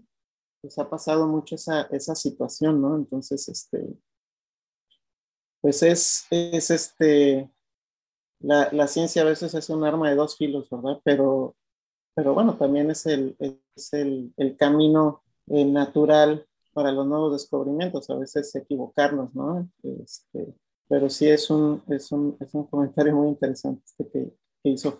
pues 0.60 0.78
ha 0.78 0.90
pasado 0.90 1.26
mucho 1.28 1.54
esa, 1.54 1.84
esa 1.84 2.14
situación, 2.14 2.82
¿no? 2.82 2.94
Entonces, 2.94 3.48
este, 3.48 3.96
pues 5.62 5.82
es, 5.82 6.26
es 6.30 6.70
este, 6.70 7.50
la, 8.44 8.86
ciencia 8.88 9.22
a 9.22 9.24
veces 9.24 9.54
es 9.54 9.70
un 9.70 9.84
arma 9.84 10.10
de 10.10 10.16
dos 10.16 10.36
filos, 10.36 10.68
¿verdad? 10.70 11.00
Pero, 11.02 11.56
pero 12.14 12.34
bueno, 12.34 12.56
también 12.56 12.90
es 12.90 13.06
el, 13.06 13.36
es 13.38 13.92
el, 13.92 14.32
el 14.36 14.56
camino 14.56 15.22
eh, 15.46 15.64
natural 15.64 16.46
para 16.72 16.92
los 16.92 17.06
nuevos 17.06 17.32
descubrimientos, 17.32 18.10
a 18.10 18.16
veces 18.16 18.54
equivocarnos, 18.54 19.34
¿no? 19.34 19.68
Este, 19.82 20.54
pero 20.88 21.08
sí 21.08 21.28
es 21.28 21.48
un, 21.48 21.82
es 21.88 22.12
un, 22.12 22.36
es 22.40 22.52
un 22.52 22.66
comentario 22.66 23.14
muy 23.14 23.28
interesante 23.28 23.82
este 23.86 24.08
que, 24.10 24.34
que 24.62 24.70
hizo. 24.70 24.98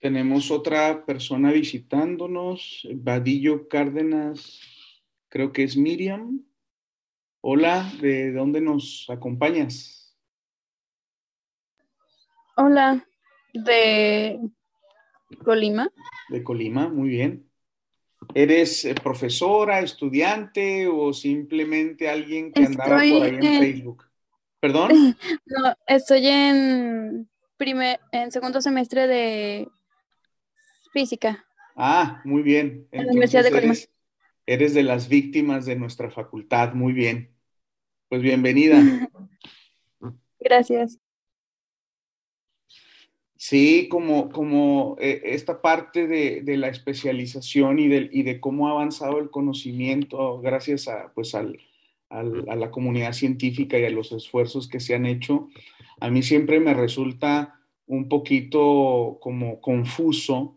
Tenemos 0.00 0.50
otra 0.50 1.04
persona 1.04 1.52
visitándonos, 1.52 2.88
Vadillo 2.94 3.68
Cárdenas, 3.68 4.60
creo 5.28 5.52
que 5.52 5.64
es 5.64 5.76
Miriam. 5.76 6.44
Hola, 7.40 7.92
¿de 8.00 8.32
dónde 8.32 8.60
nos 8.60 9.06
acompañas? 9.08 10.03
Hola, 12.56 13.04
de 13.52 14.38
Colima. 15.44 15.90
De 16.28 16.44
Colima, 16.44 16.88
muy 16.88 17.08
bien. 17.08 17.50
¿Eres 18.32 18.84
eh, 18.84 18.94
profesora, 18.94 19.80
estudiante 19.80 20.86
o 20.86 21.12
simplemente 21.12 22.08
alguien 22.08 22.52
que 22.52 22.64
andaba 22.64 22.90
por 22.90 22.98
ahí 23.00 23.16
en, 23.16 23.42
Facebook? 23.42 24.04
¿Perdón? 24.60 24.90
No, 25.46 25.74
estoy 25.86 26.28
en, 26.28 27.28
primer, 27.56 27.98
en 28.12 28.30
segundo 28.30 28.60
semestre 28.60 29.08
de 29.08 29.68
física. 30.92 31.44
Ah, 31.76 32.22
muy 32.24 32.42
bien. 32.42 32.86
en 32.92 33.06
la 33.06 33.10
Universidad 33.10 33.42
de 33.42 33.50
Colima. 33.50 33.72
Eres, 33.72 33.90
eres 34.46 34.74
de 34.74 34.84
las 34.84 35.08
víctimas 35.08 35.66
de 35.66 35.74
nuestra 35.74 36.08
facultad, 36.08 36.72
muy 36.72 36.92
bien. 36.92 37.34
Pues 38.08 38.22
bienvenida. 38.22 38.80
Gracias. 40.38 41.00
Sí, 43.46 43.88
como, 43.90 44.30
como 44.30 44.96
eh, 44.98 45.20
esta 45.26 45.60
parte 45.60 46.06
de, 46.06 46.40
de, 46.40 46.56
la 46.56 46.68
especialización 46.68 47.78
y 47.78 47.88
de, 47.88 48.08
y 48.10 48.22
de, 48.22 48.40
cómo 48.40 48.68
ha 48.68 48.70
avanzado 48.70 49.18
el 49.18 49.28
conocimiento 49.28 50.40
gracias 50.40 50.88
a, 50.88 51.12
pues 51.14 51.34
al, 51.34 51.60
al, 52.08 52.48
a 52.48 52.56
la 52.56 52.70
comunidad 52.70 53.12
científica 53.12 53.78
y 53.78 53.84
a 53.84 53.90
los 53.90 54.12
esfuerzos 54.12 54.66
que 54.66 54.80
se 54.80 54.94
han 54.94 55.04
hecho, 55.04 55.50
a 56.00 56.08
mí 56.08 56.22
siempre 56.22 56.58
me 56.58 56.72
resulta 56.72 57.60
un 57.84 58.08
poquito 58.08 59.18
como 59.20 59.60
confuso, 59.60 60.56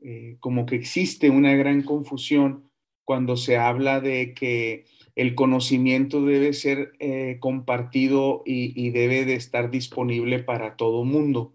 eh, 0.00 0.36
como 0.40 0.66
que 0.66 0.74
existe 0.74 1.30
una 1.30 1.54
gran 1.54 1.84
confusión 1.84 2.72
cuando 3.04 3.36
se 3.36 3.56
habla 3.56 4.00
de 4.00 4.34
que 4.34 4.84
el 5.14 5.36
conocimiento 5.36 6.26
debe 6.26 6.54
ser 6.54 6.90
eh, 6.98 7.36
compartido 7.38 8.42
y, 8.44 8.72
y 8.74 8.90
debe 8.90 9.24
de 9.24 9.34
estar 9.34 9.70
disponible 9.70 10.40
para 10.40 10.74
todo 10.74 11.04
mundo 11.04 11.54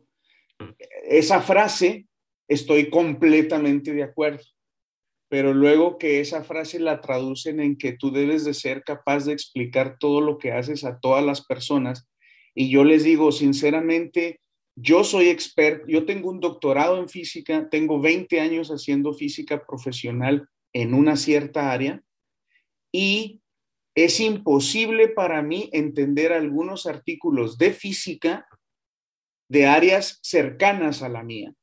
esa 1.07 1.41
frase 1.41 2.07
estoy 2.47 2.89
completamente 2.89 3.93
de 3.93 4.03
acuerdo, 4.03 4.43
pero 5.29 5.53
luego 5.53 5.97
que 5.97 6.19
esa 6.19 6.43
frase 6.43 6.79
la 6.79 7.01
traducen 7.01 7.59
en 7.59 7.77
que 7.77 7.93
tú 7.93 8.11
debes 8.11 8.45
de 8.45 8.53
ser 8.53 8.83
capaz 8.83 9.25
de 9.25 9.33
explicar 9.33 9.97
todo 9.99 10.21
lo 10.21 10.37
que 10.37 10.51
haces 10.51 10.83
a 10.83 10.99
todas 10.99 11.23
las 11.23 11.45
personas. 11.45 12.07
Y 12.53 12.69
yo 12.69 12.83
les 12.83 13.03
digo, 13.03 13.31
sinceramente, 13.31 14.39
yo 14.75 15.03
soy 15.03 15.29
experto, 15.29 15.85
yo 15.87 16.05
tengo 16.05 16.29
un 16.29 16.39
doctorado 16.39 16.99
en 16.99 17.09
física, 17.09 17.69
tengo 17.69 17.99
20 17.99 18.39
años 18.39 18.69
haciendo 18.69 19.13
física 19.13 19.65
profesional 19.65 20.47
en 20.73 20.93
una 20.93 21.15
cierta 21.15 21.71
área 21.71 22.01
y 22.91 23.41
es 23.95 24.19
imposible 24.19 25.07
para 25.07 25.41
mí 25.41 25.69
entender 25.71 26.33
algunos 26.33 26.85
artículos 26.85 27.57
de 27.57 27.71
física 27.71 28.45
de 29.49 29.65
áreas 29.67 30.19
cercanas 30.21 31.01
a 31.01 31.09
la 31.09 31.23
mía. 31.23 31.53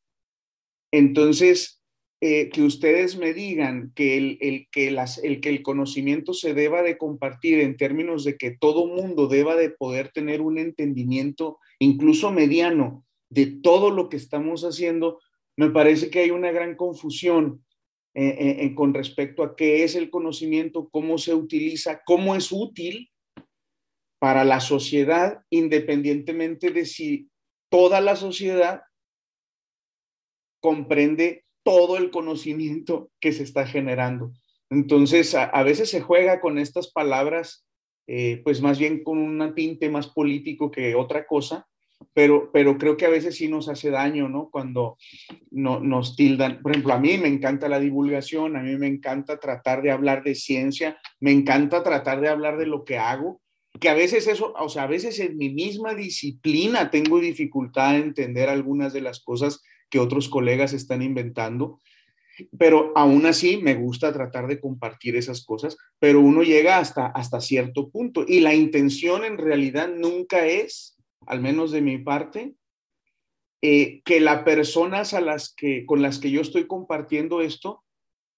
Entonces, 0.92 1.82
eh, 2.20 2.50
que 2.50 2.62
ustedes 2.62 3.16
me 3.16 3.32
digan 3.32 3.92
que 3.96 4.16
el, 4.16 4.68
que 4.70 5.48
el 5.48 5.62
conocimiento 5.62 6.34
se 6.34 6.54
deba 6.54 6.82
de 6.82 6.96
compartir 6.96 7.58
en 7.58 7.76
términos 7.76 8.22
de 8.22 8.36
que 8.36 8.52
todo 8.52 8.86
mundo 8.86 9.26
deba 9.26 9.56
de 9.56 9.70
poder 9.70 10.10
tener 10.12 10.40
un 10.40 10.58
entendimiento, 10.58 11.58
incluso 11.80 12.30
mediano, 12.30 13.04
de 13.28 13.46
todo 13.46 13.90
lo 13.90 14.08
que 14.08 14.18
estamos 14.18 14.62
haciendo, 14.62 15.18
me 15.56 15.70
parece 15.70 16.10
que 16.10 16.20
hay 16.20 16.30
una 16.30 16.52
gran 16.52 16.76
confusión 16.76 17.64
eh, 18.14 18.58
eh, 18.60 18.74
con 18.74 18.94
respecto 18.94 19.42
a 19.42 19.56
qué 19.56 19.84
es 19.84 19.96
el 19.96 20.10
conocimiento, 20.10 20.88
cómo 20.90 21.18
se 21.18 21.34
utiliza, 21.34 22.02
cómo 22.04 22.36
es 22.36 22.52
útil 22.52 23.10
para 24.20 24.44
la 24.44 24.60
sociedad, 24.60 25.40
independientemente 25.50 26.70
de 26.70 26.84
si 26.84 27.31
toda 27.72 28.02
la 28.02 28.16
sociedad 28.16 28.82
comprende 30.60 31.46
todo 31.64 31.96
el 31.96 32.10
conocimiento 32.10 33.10
que 33.18 33.32
se 33.32 33.42
está 33.44 33.66
generando. 33.66 34.32
Entonces, 34.68 35.34
a, 35.34 35.62
veces 35.62 35.88
se 35.90 36.02
juega 36.02 36.40
con 36.40 36.58
estas 36.58 36.92
palabras, 36.92 37.66
eh, 38.06 38.42
pues 38.44 38.60
más 38.60 38.78
bien 38.78 39.02
con 39.02 39.18
un 39.18 39.54
tinte 39.54 39.88
más 39.88 40.06
político 40.06 40.70
que 40.70 40.94
otra 40.94 41.26
cosa, 41.26 41.66
pero, 42.12 42.50
pero 42.52 42.76
creo 42.76 42.98
que 42.98 43.06
a 43.06 43.10
veces 43.10 43.36
sí 43.36 43.48
nos 43.48 43.68
hace 43.70 43.88
daño, 43.88 44.28
¿no? 44.28 44.50
Cuando 44.50 44.98
no, 45.50 45.80
nos 45.80 46.14
tildan. 46.14 46.60
Por 46.60 46.72
ejemplo, 46.72 46.92
a 46.92 47.00
mí 47.00 47.16
me 47.16 47.28
encanta 47.28 47.70
la 47.70 47.80
divulgación, 47.80 48.56
a 48.56 48.62
mí 48.62 48.76
me 48.76 48.86
encanta 48.86 49.40
tratar 49.40 49.80
de 49.80 49.92
hablar 49.92 50.24
de 50.24 50.34
ciencia, 50.34 50.98
me 51.20 51.32
encanta 51.32 51.82
tratar 51.82 52.20
de 52.20 52.28
hablar 52.28 52.58
de 52.58 52.66
lo 52.66 52.84
que 52.84 52.98
hago, 52.98 53.40
que 53.80 53.88
a 53.88 53.94
veces 53.94 54.26
eso, 54.26 54.52
o 54.58 54.68
sea, 54.68 54.84
a 54.84 54.88
veces 54.88 55.18
en 55.18 55.36
mi 55.36 55.50
misma 55.50 55.94
disciplina 55.94 56.90
tengo 56.90 57.20
dificultad 57.20 57.96
en 57.96 58.02
entender 58.02 58.48
algunas 58.48 58.92
de 58.92 59.00
las 59.00 59.20
cosas 59.20 59.62
que 59.90 59.98
otros 59.98 60.28
colegas 60.28 60.72
están 60.72 61.02
inventando, 61.02 61.78
pero 62.58 62.92
aún 62.94 63.26
así 63.26 63.58
me 63.58 63.74
gusta 63.74 64.12
tratar 64.12 64.46
de 64.46 64.60
compartir 64.60 65.16
esas 65.16 65.44
cosas, 65.44 65.76
pero 65.98 66.20
uno 66.20 66.42
llega 66.42 66.78
hasta, 66.78 67.06
hasta 67.06 67.40
cierto 67.40 67.90
punto 67.90 68.24
y 68.26 68.40
la 68.40 68.54
intención 68.54 69.24
en 69.24 69.38
realidad 69.38 69.88
nunca 69.88 70.46
es 70.46 70.92
al 71.26 71.40
menos 71.40 71.70
de 71.70 71.80
mi 71.80 71.98
parte, 71.98 72.54
eh, 73.60 74.02
que 74.04 74.20
las 74.20 74.42
personas 74.42 75.14
a 75.14 75.20
las 75.20 75.54
que, 75.54 75.86
con 75.86 76.02
las 76.02 76.18
que 76.18 76.30
yo 76.30 76.40
estoy 76.40 76.66
compartiendo 76.66 77.40
esto 77.40 77.84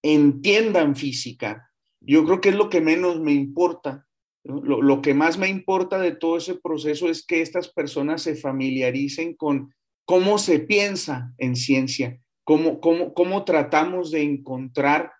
entiendan 0.02 0.96
física. 0.96 1.70
Yo 2.00 2.24
creo 2.24 2.40
que 2.40 2.50
es 2.50 2.54
lo 2.54 2.68
que 2.68 2.80
menos 2.80 3.20
me 3.20 3.32
importa. 3.32 4.03
Lo, 4.44 4.82
lo, 4.82 5.00
que 5.00 5.14
más 5.14 5.38
me 5.38 5.48
importa 5.48 5.98
de 5.98 6.14
todo 6.14 6.36
ese 6.36 6.54
proceso 6.54 7.08
es 7.08 7.24
que 7.24 7.40
estas 7.40 7.68
personas 7.68 8.22
se 8.22 8.36
familiaricen 8.36 9.34
con 9.34 9.74
cómo 10.04 10.38
se 10.38 10.60
piensa 10.60 11.32
en 11.38 11.56
ciencia, 11.56 12.20
cómo, 12.44 12.80
cómo, 12.80 13.14
cómo 13.14 13.44
tratamos 13.44 14.10
de 14.10 14.22
encontrar 14.22 15.12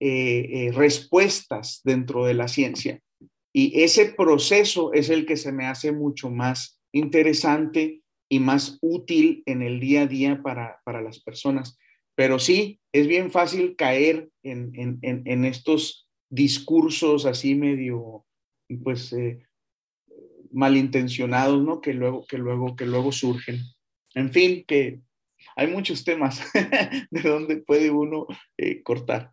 eh, 0.00 0.66
eh, 0.66 0.72
respuestas 0.72 1.80
dentro 1.84 2.24
de 2.24 2.34
la 2.34 2.48
ciencia. 2.48 3.00
Y 3.54 3.82
ese 3.82 4.06
proceso 4.06 4.92
es 4.92 5.08
el 5.08 5.24
que 5.24 5.36
se 5.36 5.52
me 5.52 5.66
hace 5.66 5.92
mucho 5.92 6.30
más 6.30 6.80
interesante 6.92 8.02
y 8.28 8.40
más 8.40 8.78
útil 8.82 9.42
en 9.46 9.62
el 9.62 9.78
día 9.78 10.02
a 10.02 10.06
día 10.06 10.42
para, 10.42 10.80
las 11.02 11.20
personas. 11.22 11.78
Pero 12.16 12.38
sí, 12.38 12.80
es 12.92 13.06
bien 13.06 13.30
fácil 13.30 13.76
caer 13.76 14.28
en, 14.42 15.44
estos 15.44 16.08
discursos 16.28 17.26
así 17.26 17.54
medio, 17.54 18.26
pues, 18.82 19.12
eh, 19.12 19.40
malintencionados, 20.52 21.62
¿no? 21.62 21.80
Que 21.80 21.92
luego, 21.92 22.24
que, 22.26 22.38
luego, 22.38 22.76
que 22.76 22.86
luego 22.86 23.12
surgen. 23.12 23.60
En 24.14 24.32
fin, 24.32 24.64
que 24.66 25.00
hay 25.56 25.66
muchos 25.66 26.04
temas 26.04 26.42
de 27.10 27.20
donde 27.22 27.56
puede 27.58 27.90
uno 27.90 28.26
eh, 28.56 28.82
cortar. 28.82 29.30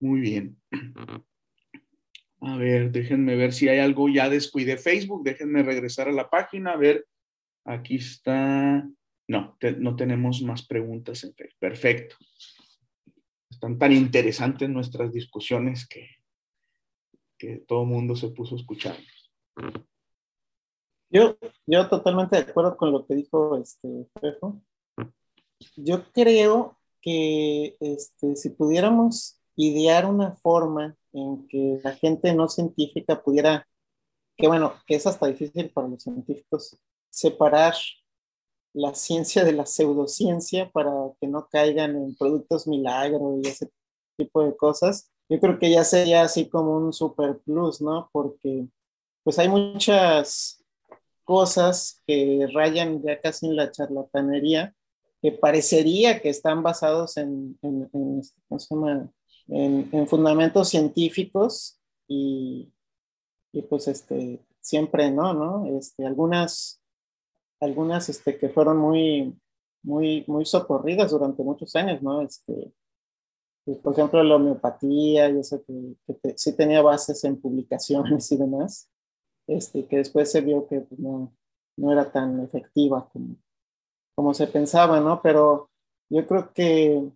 Muy 0.00 0.20
bien. 0.20 0.56
A 2.40 2.56
ver, 2.56 2.90
déjenme 2.90 3.36
ver 3.36 3.52
si 3.52 3.68
hay 3.68 3.78
algo. 3.78 4.08
Ya 4.08 4.28
descuidé 4.28 4.76
Facebook. 4.76 5.22
Déjenme 5.24 5.62
regresar 5.62 6.08
a 6.08 6.12
la 6.12 6.28
página. 6.30 6.72
A 6.72 6.76
ver, 6.76 7.06
aquí 7.64 7.96
está. 7.96 8.86
No, 9.28 9.56
no 9.78 9.96
tenemos 9.96 10.42
más 10.42 10.66
preguntas 10.66 11.22
en 11.24 11.34
Facebook. 11.34 11.56
Perfecto. 11.58 12.16
Están 13.50 13.78
tan 13.78 13.92
interesantes 13.92 14.68
nuestras 14.68 15.12
discusiones 15.12 15.86
que, 15.86 16.08
que 17.40 17.56
todo 17.66 17.82
el 17.82 17.88
mundo 17.88 18.14
se 18.14 18.28
puso 18.28 18.54
a 18.54 18.58
escucharnos. 18.58 19.32
Yo, 21.08 21.36
yo 21.66 21.88
totalmente 21.88 22.36
de 22.36 22.42
acuerdo 22.42 22.76
con 22.76 22.92
lo 22.92 23.06
que 23.06 23.14
dijo 23.14 23.56
este 23.56 24.06
Yo 25.76 26.04
creo 26.12 26.78
que 27.00 27.76
este, 27.80 28.36
si 28.36 28.50
pudiéramos 28.50 29.40
idear 29.56 30.06
una 30.06 30.36
forma 30.36 30.96
en 31.12 31.48
que 31.48 31.80
la 31.82 31.92
gente 31.94 32.32
no 32.34 32.48
científica 32.48 33.22
pudiera, 33.22 33.66
que 34.36 34.46
bueno, 34.46 34.74
es 34.86 35.06
hasta 35.06 35.26
difícil 35.26 35.70
para 35.70 35.88
los 35.88 36.02
científicos, 36.02 36.78
separar 37.08 37.74
la 38.72 38.94
ciencia 38.94 39.44
de 39.44 39.52
la 39.52 39.66
pseudociencia 39.66 40.70
para 40.70 40.92
que 41.20 41.26
no 41.26 41.48
caigan 41.50 41.96
en 41.96 42.14
productos 42.16 42.68
milagro 42.68 43.40
y 43.42 43.48
ese 43.48 43.70
tipo 44.16 44.44
de 44.44 44.56
cosas. 44.56 45.10
Yo 45.30 45.40
creo 45.40 45.58
que 45.58 45.70
ya 45.70 45.84
sería 45.84 46.22
así 46.22 46.48
como 46.48 46.76
un 46.76 46.92
super 46.92 47.38
plus, 47.38 47.80
¿no? 47.80 48.10
Porque 48.12 48.66
pues 49.22 49.38
hay 49.38 49.48
muchas 49.48 50.64
cosas 51.24 52.02
que 52.06 52.48
rayan 52.52 53.00
ya 53.02 53.20
casi 53.20 53.46
en 53.46 53.56
la 53.56 53.70
charlatanería 53.70 54.74
que 55.22 55.32
parecería 55.32 56.20
que 56.20 56.30
están 56.30 56.62
basados 56.62 57.16
en, 57.16 57.58
en, 57.62 57.88
en 57.92 58.22
en, 59.48 60.08
fundamentos 60.08 60.68
científicos 60.68 61.78
y, 62.08 62.72
y, 63.52 63.62
pues 63.62 63.88
este, 63.88 64.44
siempre 64.60 65.10
no, 65.10 65.34
¿no? 65.34 65.78
Este, 65.78 66.06
algunas, 66.06 66.82
algunas 67.60 68.08
este, 68.08 68.38
que 68.38 68.48
fueron 68.48 68.78
muy, 68.78 69.38
muy, 69.82 70.24
muy 70.26 70.44
socorridas 70.44 71.10
durante 71.10 71.42
muchos 71.42 71.74
años, 71.76 72.02
¿no? 72.02 72.22
Este, 72.22 72.72
pues, 73.64 73.78
por 73.78 73.92
ejemplo, 73.92 74.22
la 74.22 74.36
homeopatía, 74.36 75.30
y 75.30 75.40
eso 75.40 75.62
que, 75.64 75.96
que 76.22 76.34
sí 76.36 76.56
tenía 76.56 76.82
bases 76.82 77.22
en 77.24 77.40
publicaciones 77.40 78.30
y 78.32 78.36
demás, 78.36 78.90
este, 79.46 79.86
que 79.86 79.98
después 79.98 80.30
se 80.30 80.40
vio 80.40 80.66
que 80.66 80.80
pues, 80.80 81.00
no, 81.00 81.34
no 81.76 81.92
era 81.92 82.10
tan 82.10 82.40
efectiva 82.40 83.08
como, 83.12 83.36
como 84.14 84.34
se 84.34 84.46
pensaba, 84.46 85.00
¿no? 85.00 85.20
Pero 85.22 85.70
yo 86.08 86.26
creo 86.26 86.52
que 86.52 87.10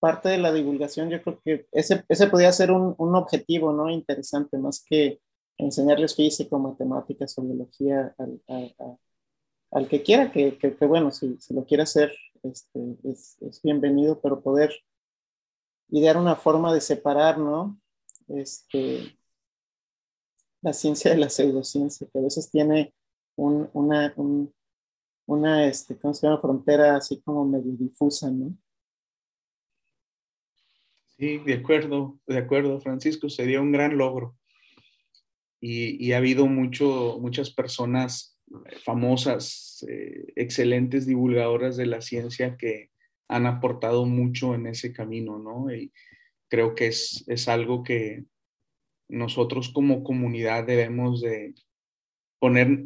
parte 0.00 0.28
de 0.28 0.38
la 0.38 0.52
divulgación, 0.52 1.10
yo 1.10 1.22
creo 1.22 1.40
que 1.44 1.66
ese, 1.72 2.04
ese 2.08 2.28
podría 2.28 2.52
ser 2.52 2.70
un, 2.70 2.94
un, 2.98 3.14
objetivo, 3.16 3.72
¿no? 3.72 3.90
Interesante, 3.90 4.58
más 4.58 4.84
que 4.84 5.20
enseñarles 5.56 6.14
física, 6.14 6.56
matemáticas 6.56 7.36
o 7.38 7.42
biología 7.42 8.14
al, 8.18 8.40
al, 9.70 9.88
que 9.88 10.02
quiera, 10.02 10.30
que, 10.30 10.56
que, 10.56 10.86
bueno, 10.86 11.10
si, 11.10 11.36
si, 11.40 11.52
lo 11.52 11.64
quiere 11.64 11.82
hacer, 11.82 12.12
este, 12.42 12.96
es, 13.04 13.36
es, 13.40 13.60
bienvenido, 13.62 14.20
pero 14.20 14.40
poder 14.40 14.72
idear 15.90 16.16
una 16.16 16.36
forma 16.36 16.72
de 16.72 16.80
separar, 16.80 17.38
¿no? 17.38 17.80
Este, 18.28 19.18
la 20.62 20.72
ciencia 20.72 21.10
de 21.10 21.18
la 21.18 21.28
pseudociencia, 21.28 22.06
que 22.12 22.18
a 22.18 22.22
veces 22.22 22.50
tiene 22.50 22.94
un, 23.36 23.70
una, 23.72 24.12
un, 24.16 24.52
una 25.26 25.66
este, 25.66 25.98
¿cómo 25.98 26.14
se 26.14 26.26
llama? 26.26 26.40
frontera 26.40 26.96
así 26.96 27.20
como 27.20 27.44
medio 27.44 27.72
difusa, 27.72 28.30
¿no? 28.30 28.56
Sí, 31.18 31.38
de 31.38 31.54
acuerdo, 31.54 32.18
de 32.26 32.38
acuerdo, 32.38 32.80
Francisco, 32.80 33.28
sería 33.28 33.60
un 33.60 33.72
gran 33.72 33.98
logro. 33.98 34.36
Y, 35.60 36.12
ha 36.12 36.18
habido 36.18 36.46
mucho, 36.46 37.18
muchas 37.20 37.50
personas 37.50 38.38
famosas, 38.84 39.84
eh, 39.88 40.32
excelentes 40.36 41.06
divulgadoras 41.06 41.76
de 41.76 41.86
la 41.86 42.00
ciencia 42.00 42.56
que 42.56 42.90
han 43.28 43.46
aportado 43.46 44.06
mucho 44.06 44.54
en 44.54 44.66
ese 44.66 44.92
camino, 44.92 45.38
¿no? 45.38 45.72
Y 45.72 45.92
creo 46.48 46.74
que 46.74 46.88
es, 46.88 47.24
es 47.28 47.48
algo 47.48 47.82
que 47.82 48.24
nosotros 49.08 49.70
como 49.70 50.02
comunidad 50.02 50.64
debemos 50.64 51.20
de 51.20 51.54
poner, 52.38 52.84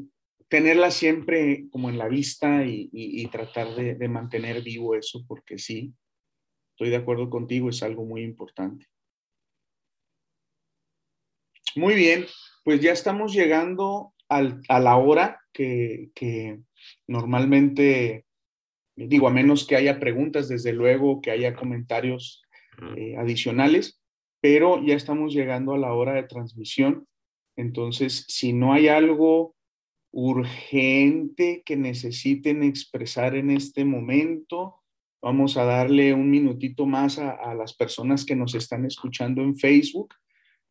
tenerla 0.49 0.90
siempre 0.90 1.66
como 1.70 1.88
en 1.88 1.99
la 1.99 2.09
vista 2.09 2.64
y, 2.64 3.26
tratar 3.32 3.74
de, 3.74 3.95
de 3.95 4.09
mantener 4.09 4.62
vivo 4.62 4.95
eso, 4.95 5.24
porque 5.26 5.59
sí, 5.59 5.95
Estoy 6.72 6.90
de 6.90 6.97
acuerdo 6.97 7.30
contigo, 7.30 7.68
es 7.68 7.82
algo 7.82 8.05
muy 8.05 8.22
importante. 8.22 8.86
Muy 11.76 11.95
bien, 11.95 12.26
pues 12.64 12.80
ya 12.80 12.93
estamos 12.93 13.32
llegando 13.32 14.14
a 14.28 14.80
la 14.80 14.97
hora 14.97 15.40
que, 15.53 16.11
normalmente, 17.07 18.24
digo, 18.97 19.28
a 19.28 19.30
menos 19.30 19.66
que 19.66 19.76
haya 19.76 19.99
preguntas, 19.99 20.49
desde 20.49 20.72
luego 20.72 21.20
que 21.20 21.30
haya 21.30 21.55
comentarios 21.55 22.43
eh, 22.97 23.16
adicionales, 23.16 24.01
pero 24.40 24.82
ya 24.82 24.95
estamos 24.95 25.32
llegando 25.32 25.74
a 25.74 25.78
la 25.78 25.93
hora 25.93 26.14
de 26.14 26.24
transmisión. 26.24 27.07
Entonces, 27.57 28.24
si 28.28 28.53
no 28.53 28.72
hay 28.72 28.88
algo 28.88 29.55
urgente 30.11 31.62
que 31.64 31.76
necesiten 31.76 32.62
expresar 32.62 33.34
en 33.34 33.51
este 33.51 33.84
momento, 33.84 34.82
Vamos 35.22 35.57
a 35.57 35.64
darle 35.64 36.12
un 36.12 36.28
minutito 36.28 36.84
más 36.84 37.16
a, 37.20 37.55
las 37.55 37.74
personas 37.74 38.24
que 38.24 38.34
nos 38.34 38.57
están 38.57 38.84
escuchando 38.84 39.40
en 39.40 39.57
Facebook. 39.57 40.12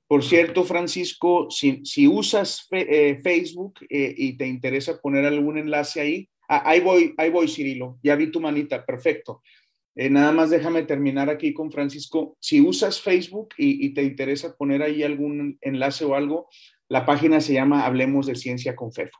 Por 0.08 0.26
cierto, 0.26 0.66
Francisco, 0.66 1.48
si, 1.50 1.82
usas 2.06 2.68
eh, 2.72 3.18
Facebook 3.24 3.76
eh, 3.90 4.14
y 4.18 4.36
te 4.36 4.46
interesa 4.46 5.00
poner 5.00 5.24
algún 5.24 5.58
enlace 5.58 6.02
ahí, 6.02 6.30
ah, 6.52 6.64
ahí 6.66 6.80
voy, 6.80 7.14
ahí 7.18 7.30
voy, 7.30 7.48
Cirilo, 7.48 7.98
ya 8.04 8.16
vi 8.16 8.28
tu 8.28 8.40
manita, 8.40 8.86
perfecto. 8.86 9.42
Eh, 9.96 10.10
nada 10.10 10.32
más 10.32 10.50
déjame 10.50 10.84
terminar 10.84 11.30
aquí 11.30 11.54
con 11.54 11.72
Francisco. 11.72 12.38
Si 12.40 12.62
usas 12.62 13.02
Facebook 13.02 13.50
y, 13.58 13.94
te 13.94 14.04
interesa 14.04 14.56
poner 14.56 14.82
ahí 14.84 15.04
algún 15.04 15.58
enlace 15.62 16.06
o 16.06 16.16
algo, 16.16 16.48
la 16.88 17.06
página 17.06 17.42
se 17.42 17.54
llama 17.54 17.86
Hablemos 17.86 18.28
de 18.28 18.36
Ciencia 18.36 18.76
con 18.76 18.94
FEFO. 18.94 19.20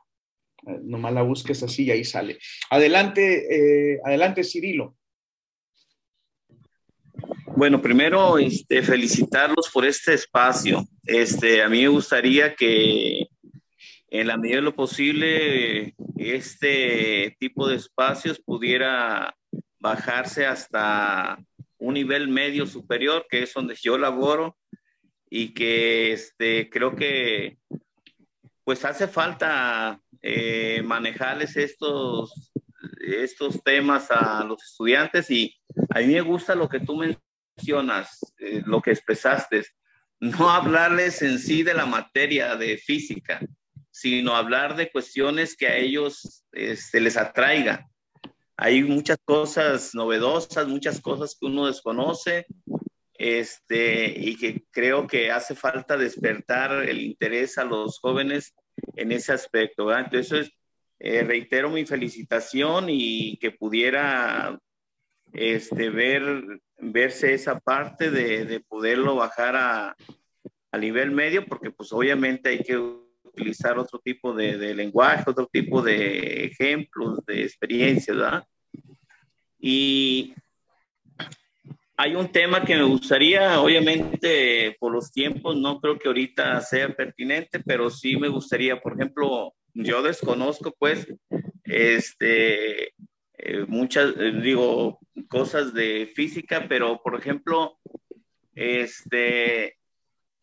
nomás 0.82 1.12
la 1.12 1.22
busques 1.22 1.62
así 1.62 1.84
y 1.84 1.90
ahí 1.90 2.04
sale. 2.04 2.38
Adelante, 2.70 3.98
adelante, 4.04 4.44
Cirilo. 4.44 4.96
Bueno, 7.54 7.82
primero, 7.82 8.38
este, 8.38 8.82
felicitarlos 8.82 9.68
por 9.70 9.84
este 9.84 10.14
espacio. 10.14 10.84
Este, 11.04 11.62
a 11.62 11.68
mí 11.68 11.82
me 11.82 11.88
gustaría 11.88 12.54
que 12.54 13.21
en 14.12 14.26
la 14.26 14.36
medida 14.36 14.56
de 14.56 14.62
lo 14.62 14.74
posible 14.74 15.94
este 16.18 17.34
tipo 17.40 17.66
de 17.66 17.76
espacios 17.76 18.38
pudiera 18.38 19.34
bajarse 19.80 20.44
hasta 20.44 21.42
un 21.78 21.94
nivel 21.94 22.28
medio 22.28 22.66
superior, 22.66 23.26
que 23.30 23.42
es 23.42 23.54
donde 23.54 23.74
yo 23.74 23.96
laboro, 23.96 24.58
y 25.30 25.54
que 25.54 26.12
este, 26.12 26.68
creo 26.68 26.94
que 26.94 27.56
pues 28.64 28.84
hace 28.84 29.08
falta 29.08 29.98
eh, 30.20 30.82
manejarles 30.84 31.56
estos, 31.56 32.52
estos 33.00 33.64
temas 33.64 34.10
a 34.10 34.44
los 34.44 34.62
estudiantes. 34.62 35.30
Y 35.30 35.56
a 35.88 36.00
mí 36.00 36.08
me 36.08 36.20
gusta 36.20 36.54
lo 36.54 36.68
que 36.68 36.80
tú 36.80 37.02
mencionas, 37.56 38.20
eh, 38.38 38.62
lo 38.66 38.82
que 38.82 38.90
expresaste, 38.90 39.64
no 40.20 40.50
hablarles 40.50 41.22
en 41.22 41.38
sí 41.38 41.62
de 41.62 41.72
la 41.72 41.86
materia 41.86 42.56
de 42.56 42.76
física, 42.76 43.40
sino 43.92 44.34
hablar 44.34 44.74
de 44.74 44.90
cuestiones 44.90 45.54
que 45.54 45.68
a 45.68 45.76
ellos 45.76 46.44
este, 46.50 47.00
les 47.00 47.16
atraiga. 47.16 47.88
Hay 48.56 48.82
muchas 48.82 49.18
cosas 49.24 49.94
novedosas, 49.94 50.66
muchas 50.66 51.00
cosas 51.00 51.36
que 51.38 51.46
uno 51.46 51.66
desconoce, 51.66 52.46
este, 53.14 54.18
y 54.18 54.36
que 54.36 54.64
creo 54.70 55.06
que 55.06 55.30
hace 55.30 55.54
falta 55.54 55.96
despertar 55.96 56.88
el 56.88 57.00
interés 57.00 57.58
a 57.58 57.64
los 57.64 58.00
jóvenes 58.00 58.54
en 58.96 59.12
ese 59.12 59.32
aspecto. 59.32 59.96
Entonces, 59.96 60.50
eh, 60.98 61.22
reitero 61.22 61.70
mi 61.70 61.84
felicitación 61.84 62.86
y 62.88 63.36
que 63.38 63.50
pudiera 63.50 64.58
este, 65.32 65.90
ver, 65.90 66.60
verse 66.78 67.34
esa 67.34 67.60
parte 67.60 68.10
de, 68.10 68.44
de 68.44 68.60
poderlo 68.60 69.16
bajar 69.16 69.56
a, 69.56 69.96
a, 70.70 70.78
nivel 70.78 71.10
medio, 71.10 71.44
porque 71.46 71.70
pues 71.70 71.92
obviamente 71.92 72.48
hay 72.48 72.62
que 72.62 73.01
utilizar 73.32 73.78
otro 73.78 73.98
tipo 73.98 74.32
de, 74.34 74.58
de 74.58 74.74
lenguaje, 74.74 75.24
otro 75.26 75.46
tipo 75.46 75.82
de 75.82 76.44
ejemplos, 76.44 77.24
de 77.26 77.42
experiencias, 77.42 78.16
¿verdad? 78.16 78.44
Y 79.58 80.34
hay 81.96 82.16
un 82.16 82.32
tema 82.32 82.64
que 82.64 82.74
me 82.74 82.82
gustaría, 82.82 83.60
obviamente 83.60 84.76
por 84.80 84.92
los 84.92 85.12
tiempos, 85.12 85.56
no 85.56 85.80
creo 85.80 85.98
que 85.98 86.08
ahorita 86.08 86.60
sea 86.60 86.88
pertinente, 86.94 87.60
pero 87.60 87.90
sí 87.90 88.16
me 88.16 88.28
gustaría, 88.28 88.80
por 88.80 88.94
ejemplo, 88.94 89.54
yo 89.74 90.02
desconozco 90.02 90.74
pues, 90.78 91.06
este, 91.64 92.94
eh, 93.38 93.64
muchas, 93.68 94.14
eh, 94.18 94.32
digo, 94.42 94.98
cosas 95.28 95.72
de 95.74 96.10
física, 96.14 96.66
pero 96.68 97.00
por 97.02 97.14
ejemplo, 97.14 97.78
este, 98.54 99.76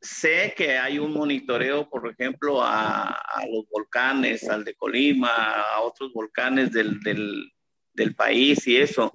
sé 0.01 0.53
que 0.55 0.77
hay 0.77 0.99
un 0.99 1.13
monitoreo, 1.13 1.89
por 1.89 2.07
ejemplo, 2.09 2.61
a, 2.61 3.17
los 3.51 3.67
volcanes, 3.69 4.49
al 4.49 4.63
de 4.63 4.75
Colima, 4.75 5.29
a 5.29 5.81
otros 5.81 6.13
volcanes 6.13 6.71
del, 6.71 6.99
del, 7.01 8.15
país 8.15 8.65
y 8.67 8.77
eso. 8.77 9.11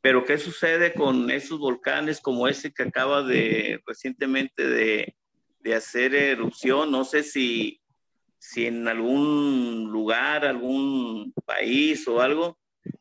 Pero 0.00 0.24
¿qué 0.24 0.38
sucede 0.38 0.92
con 0.94 1.30
esos 1.30 1.58
volcanes 1.58 2.20
como 2.20 2.46
ese 2.46 2.72
que 2.72 2.84
acaba 2.84 3.22
de 3.22 3.80
recientemente 3.86 4.66
de, 4.66 5.16
de 5.60 5.74
hacer 5.74 6.14
erupción? 6.14 6.90
No 6.90 7.04
sé 7.04 7.22
si, 7.22 7.80
si 8.38 8.66
en 8.66 8.86
algún 8.86 9.88
lugar, 9.90 10.44
algún 10.44 11.32
país 11.46 12.06
o 12.06 12.20
algo, 12.20 12.58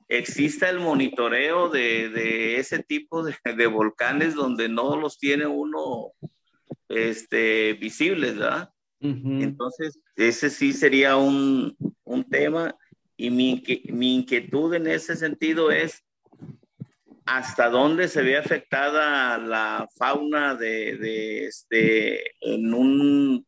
exista 0.08 0.70
el 0.70 0.80
monitoreo 0.80 1.70
de, 1.70 2.58
ese 2.58 2.80
tipo 2.84 3.24
de, 3.24 3.68
volcanes 3.68 4.36
donde 4.36 4.70
no 4.70 4.96
los 4.96 5.18
tiene 5.18 5.46
uno 5.46 6.14
este, 6.90 7.74
visibles, 7.74 8.38
¿verdad? 8.38 8.72
Entonces, 9.00 10.00
ese 10.16 10.50
sí 10.50 10.74
sería 10.74 11.18
un, 11.18 11.76
tema 12.32 12.76
y 13.16 13.30
mi, 13.30 13.64
mi, 13.90 14.16
inquietud 14.16 14.74
en 14.74 14.88
ese 14.88 15.16
sentido 15.16 15.72
es 15.72 16.04
hasta 17.26 17.70
dónde 17.70 18.08
se 18.08 18.22
ve 18.22 18.38
afectada 18.38 19.38
la 19.38 19.88
fauna 19.98 20.56
de, 20.56 21.46
este, 21.46 22.32
en, 22.42 22.74
un, 22.74 23.46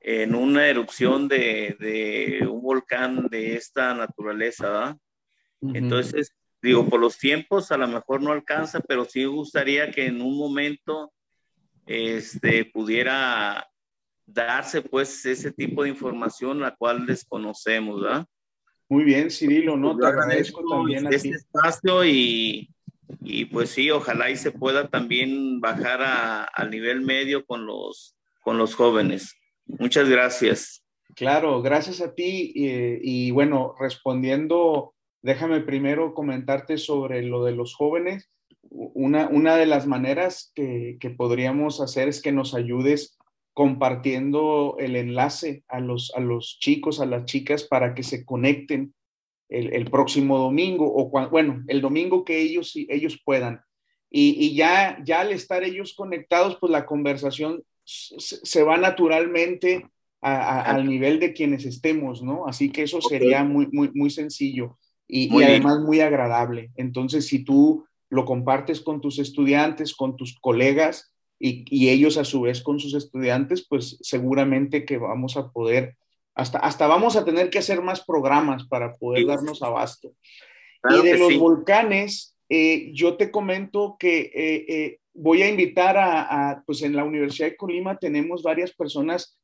en 0.00 0.34
una 0.34 0.68
erupción 0.68 1.26
de, 1.26 1.76
de 1.80 2.46
un 2.46 2.62
volcán 2.62 3.26
de 3.28 3.56
esta 3.56 3.94
naturaleza, 3.94 4.68
¿verdad? 4.68 4.96
Entonces, 5.74 6.32
digo, 6.62 6.88
por 6.88 7.00
los 7.00 7.18
tiempos 7.18 7.72
a 7.72 7.78
lo 7.78 7.88
mejor 7.88 8.22
no 8.22 8.30
alcanza, 8.30 8.80
pero 8.80 9.04
sí 9.04 9.24
gustaría 9.24 9.90
que 9.90 10.06
en 10.06 10.20
un 10.20 10.36
momento 10.36 11.12
este, 11.86 12.64
pudiera 12.64 13.66
darse 14.26 14.82
pues 14.82 15.24
ese 15.24 15.52
tipo 15.52 15.82
de 15.82 15.90
información 15.90 16.60
la 16.60 16.74
cual 16.74 17.06
desconocemos, 17.06 18.02
¿verdad? 18.02 18.26
Muy 18.88 19.04
bien, 19.04 19.30
Cirilo, 19.30 19.76
¿no? 19.76 19.96
Te 19.96 20.06
agradezco 20.06 20.62
también 20.68 21.06
a 21.06 21.10
este 21.10 21.30
espacio 21.30 22.04
y, 22.04 22.68
y, 23.22 23.44
pues 23.46 23.70
sí, 23.70 23.90
ojalá 23.90 24.30
y 24.30 24.36
se 24.36 24.52
pueda 24.52 24.88
también 24.88 25.60
bajar 25.60 26.02
a, 26.02 26.44
al 26.44 26.70
nivel 26.70 27.00
medio 27.00 27.44
con 27.44 27.66
los, 27.66 28.16
con 28.42 28.58
los 28.58 28.74
jóvenes. 28.74 29.34
Muchas 29.64 30.08
gracias. 30.08 30.84
Claro, 31.14 31.62
gracias 31.62 32.00
a 32.00 32.14
ti. 32.14 32.52
y 32.54 33.30
bueno, 33.30 33.74
respondiendo 33.80 34.94
Déjame 35.26 35.60
primero 35.60 36.14
comentarte 36.14 36.78
sobre 36.78 37.20
lo 37.22 37.44
de 37.44 37.50
los 37.50 37.74
jóvenes. 37.74 38.30
Una, 38.70 39.28
una 39.28 39.56
de 39.56 39.66
las 39.66 39.86
maneras 39.86 40.52
que, 40.54 40.98
podríamos 41.16 41.80
hacer 41.80 42.08
es 42.08 42.20
que 42.20 42.32
nos 42.32 42.54
ayudes 42.54 43.16
compartiendo 43.52 44.76
el 44.78 44.96
enlace 44.96 45.64
a 45.68 45.80
los, 45.80 46.12
a 46.14 46.20
los 46.20 46.58
chicos, 46.60 47.00
a 47.00 47.06
las 47.06 47.24
chicas, 47.24 47.64
para 47.64 47.94
que 47.94 48.02
se 48.02 48.24
conecten 48.24 48.94
el, 49.48 49.90
próximo 49.90 50.38
domingo 50.38 50.92
o 50.94 51.08
bueno, 51.30 51.64
el 51.68 51.80
domingo 51.80 52.24
que 52.24 52.40
ellos, 52.40 52.74
ellos 52.76 53.20
puedan. 53.24 53.62
Y, 54.10 54.54
ya, 54.54 54.98
ya 55.04 55.20
al 55.20 55.32
estar 55.32 55.64
ellos 55.64 55.94
conectados, 55.94 56.56
pues 56.60 56.70
la 56.70 56.86
conversación 56.86 57.62
se, 57.84 58.62
va 58.62 58.76
naturalmente 58.76 59.86
al 60.20 60.86
nivel 60.86 61.20
de 61.20 61.32
quienes 61.32 61.64
estemos, 61.64 62.22
¿no? 62.22 62.46
Así 62.46 62.70
que 62.70 62.82
eso 62.82 63.00
sería 63.00 63.44
muy, 63.44 63.68
muy, 63.72 63.90
muy 63.94 64.10
sencillo 64.10 64.78
y, 65.08 65.30
además 65.42 65.80
muy 65.80 66.00
agradable. 66.00 66.72
Entonces, 66.76 67.26
si 67.26 67.44
tú 67.44 67.85
lo 68.08 68.24
compartes 68.24 68.80
con 68.80 69.00
tus 69.00 69.18
estudiantes, 69.18 69.94
con 69.94 70.16
tus 70.16 70.38
colegas 70.38 71.12
y, 71.38 71.88
ellos 71.88 72.16
a 72.16 72.24
su 72.24 72.42
vez 72.42 72.62
con 72.62 72.80
sus 72.80 72.94
estudiantes, 72.94 73.66
pues 73.68 73.98
seguramente 74.00 74.84
que 74.84 74.96
vamos 74.96 75.36
a 75.36 75.50
poder, 75.50 75.96
hasta, 76.34 76.58
hasta 76.58 76.86
vamos 76.86 77.16
a 77.16 77.24
tener 77.24 77.50
que 77.50 77.58
hacer 77.58 77.82
más 77.82 78.04
programas 78.04 78.66
para 78.66 78.94
poder 78.94 79.26
darnos 79.26 79.62
abasto. 79.62 80.12
y 80.88 81.02
de 81.02 81.18
los 81.18 81.36
volcanes, 81.38 82.36
eh, 82.48 82.90
yo 82.94 83.16
te 83.16 83.30
comento 83.30 83.96
que 83.98 84.30
eh, 84.34 84.64
eh, 84.68 84.98
voy 85.12 85.42
a 85.42 85.48
invitar 85.48 85.96
a, 85.96 86.50
a, 86.50 86.62
pues 86.64 86.82
en 86.82 86.94
la 86.94 87.04
Universidad 87.04 87.48
de 87.48 87.56
Colima 87.56 87.98
tenemos 87.98 88.42
varias 88.42 88.72
personas 88.72 89.38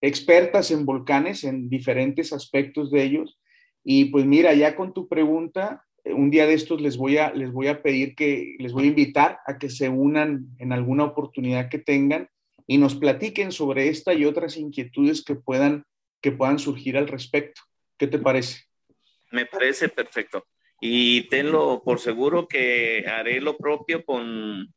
expertas 0.00 0.70
en 0.70 0.86
volcanes, 0.86 1.44
en 1.44 1.68
diferentes 1.68 2.32
aspectos 2.32 2.90
de 2.90 3.02
ellos. 3.02 3.38
Y 3.84 4.06
pues 4.06 4.24
mira, 4.26 4.54
ya 4.54 4.76
con 4.76 4.92
tu 4.92 5.08
pregunta, 5.08 5.85
un 6.12 6.30
día 6.30 6.46
de 6.46 6.54
estos 6.54 6.80
les 6.80 6.96
voy 6.96 7.18
a, 7.18 7.32
les 7.32 7.52
voy 7.52 7.68
a 7.68 7.82
pedir 7.82 8.14
que, 8.14 8.56
les 8.58 8.72
voy 8.72 8.84
a 8.84 8.88
invitar 8.88 9.40
a 9.46 9.58
que 9.58 9.70
se 9.70 9.88
unan 9.88 10.46
en 10.58 10.72
alguna 10.72 11.04
oportunidad 11.04 11.68
que 11.68 11.78
tengan 11.78 12.28
y 12.66 12.78
nos 12.78 12.94
platiquen 12.94 13.52
sobre 13.52 13.88
esta 13.88 14.14
y 14.14 14.24
otras 14.24 14.56
inquietudes 14.56 15.24
que 15.24 15.34
puedan, 15.34 15.84
que 16.20 16.32
puedan 16.32 16.58
surgir 16.58 16.96
al 16.96 17.08
respecto. 17.08 17.62
¿Qué 17.98 18.06
te 18.06 18.18
parece? 18.18 18.64
Me 19.30 19.46
parece 19.46 19.88
perfecto. 19.88 20.44
Y 20.80 21.22
tenlo 21.28 21.82
por 21.84 22.00
seguro 22.00 22.46
que 22.46 23.04
haré 23.06 23.40
lo 23.40 23.56
propio 23.56 24.04
con, 24.04 24.72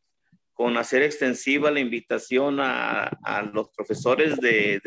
con 0.53 0.77
hacer 0.77 1.03
extensiva 1.03 1.71
la 1.71 1.80
invitación 1.80 2.59
a, 2.59 3.11
los 3.53 3.69
profesores 3.69 4.38
de, 4.39 4.80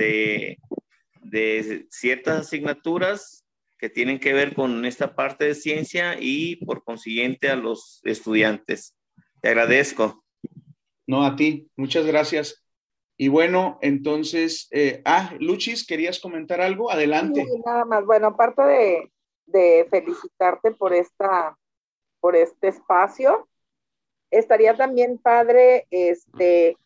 de 1.23 1.87
ciertas 1.91 2.47
asignaturas 2.47 3.42
que 3.83 3.91
tienen 3.91 4.21
que 4.21 4.33
ver 4.33 4.55
con 4.55 4.85
esta 4.85 5.17
parte 5.17 5.45
de 5.45 5.57
ciencia 5.57 6.17
y 6.17 6.55
por 6.65 6.85
consiguiente 6.85 7.51
a 7.51 7.57
los 7.57 8.01
estudiantes. 8.05 8.97
Te 9.41 9.49
agradezco. 9.49 10.23
No, 11.05 11.27
a 11.27 11.35
ti. 11.35 11.69
Muchas 11.75 12.07
gracias. 12.07 12.65
Y 13.17 13.27
bueno, 13.27 13.81
entonces, 13.83 14.69
eh, 14.71 15.03
ah, 15.05 15.35
Luchis, 15.41 15.85
¿querías 15.85 16.21
comentar 16.21 16.61
algo? 16.61 16.93
Adelante. 16.93 17.45
Sí, 17.45 17.61
nada 17.67 17.85
más. 17.85 18.05
Bueno, 18.07 18.29
aparte 18.29 18.63
de, 18.63 19.13
de 19.47 19.89
felicitarte 19.91 20.71
por 20.71 20.95
esta, 20.95 21.59
por 22.21 22.37
este 22.37 22.69
espacio, 22.69 23.49
estaría 24.31 24.77
también 24.77 25.19
padre, 25.19 25.89
este, 25.91 26.77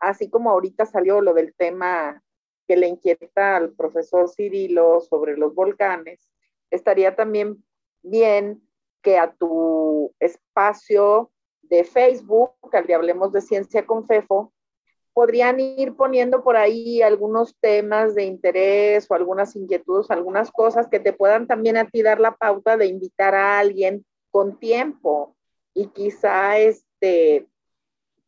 así 0.00 0.28
como 0.28 0.50
ahorita 0.50 0.86
salió 0.86 1.20
lo 1.20 1.34
del 1.34 1.54
tema 1.54 2.20
que 2.66 2.76
le 2.76 2.88
inquieta 2.88 3.56
al 3.56 3.72
profesor 3.72 4.28
Cirilo 4.28 5.00
sobre 5.00 5.36
los 5.36 5.54
volcanes, 5.54 6.28
estaría 6.70 7.14
también 7.14 7.64
bien 8.02 8.62
que 9.02 9.18
a 9.18 9.32
tu 9.32 10.12
espacio 10.18 11.30
de 11.62 11.84
Facebook, 11.84 12.52
al 12.72 12.86
de 12.86 12.94
Hablemos 12.94 13.32
de 13.32 13.40
Ciencia 13.40 13.86
con 13.86 14.06
FEFO, 14.06 14.52
podrían 15.12 15.58
ir 15.60 15.96
poniendo 15.96 16.44
por 16.44 16.56
ahí 16.56 17.00
algunos 17.00 17.56
temas 17.58 18.14
de 18.14 18.24
interés 18.24 19.10
o 19.10 19.14
algunas 19.14 19.56
inquietudes, 19.56 20.10
algunas 20.10 20.50
cosas 20.50 20.88
que 20.88 21.00
te 21.00 21.14
puedan 21.14 21.46
también 21.46 21.78
a 21.78 21.88
ti 21.88 22.02
dar 22.02 22.20
la 22.20 22.36
pauta 22.36 22.76
de 22.76 22.86
invitar 22.86 23.34
a 23.34 23.58
alguien 23.58 24.04
con 24.30 24.58
tiempo. 24.58 25.34
Y 25.72 25.86
quizá 25.86 26.58
este 26.58 27.48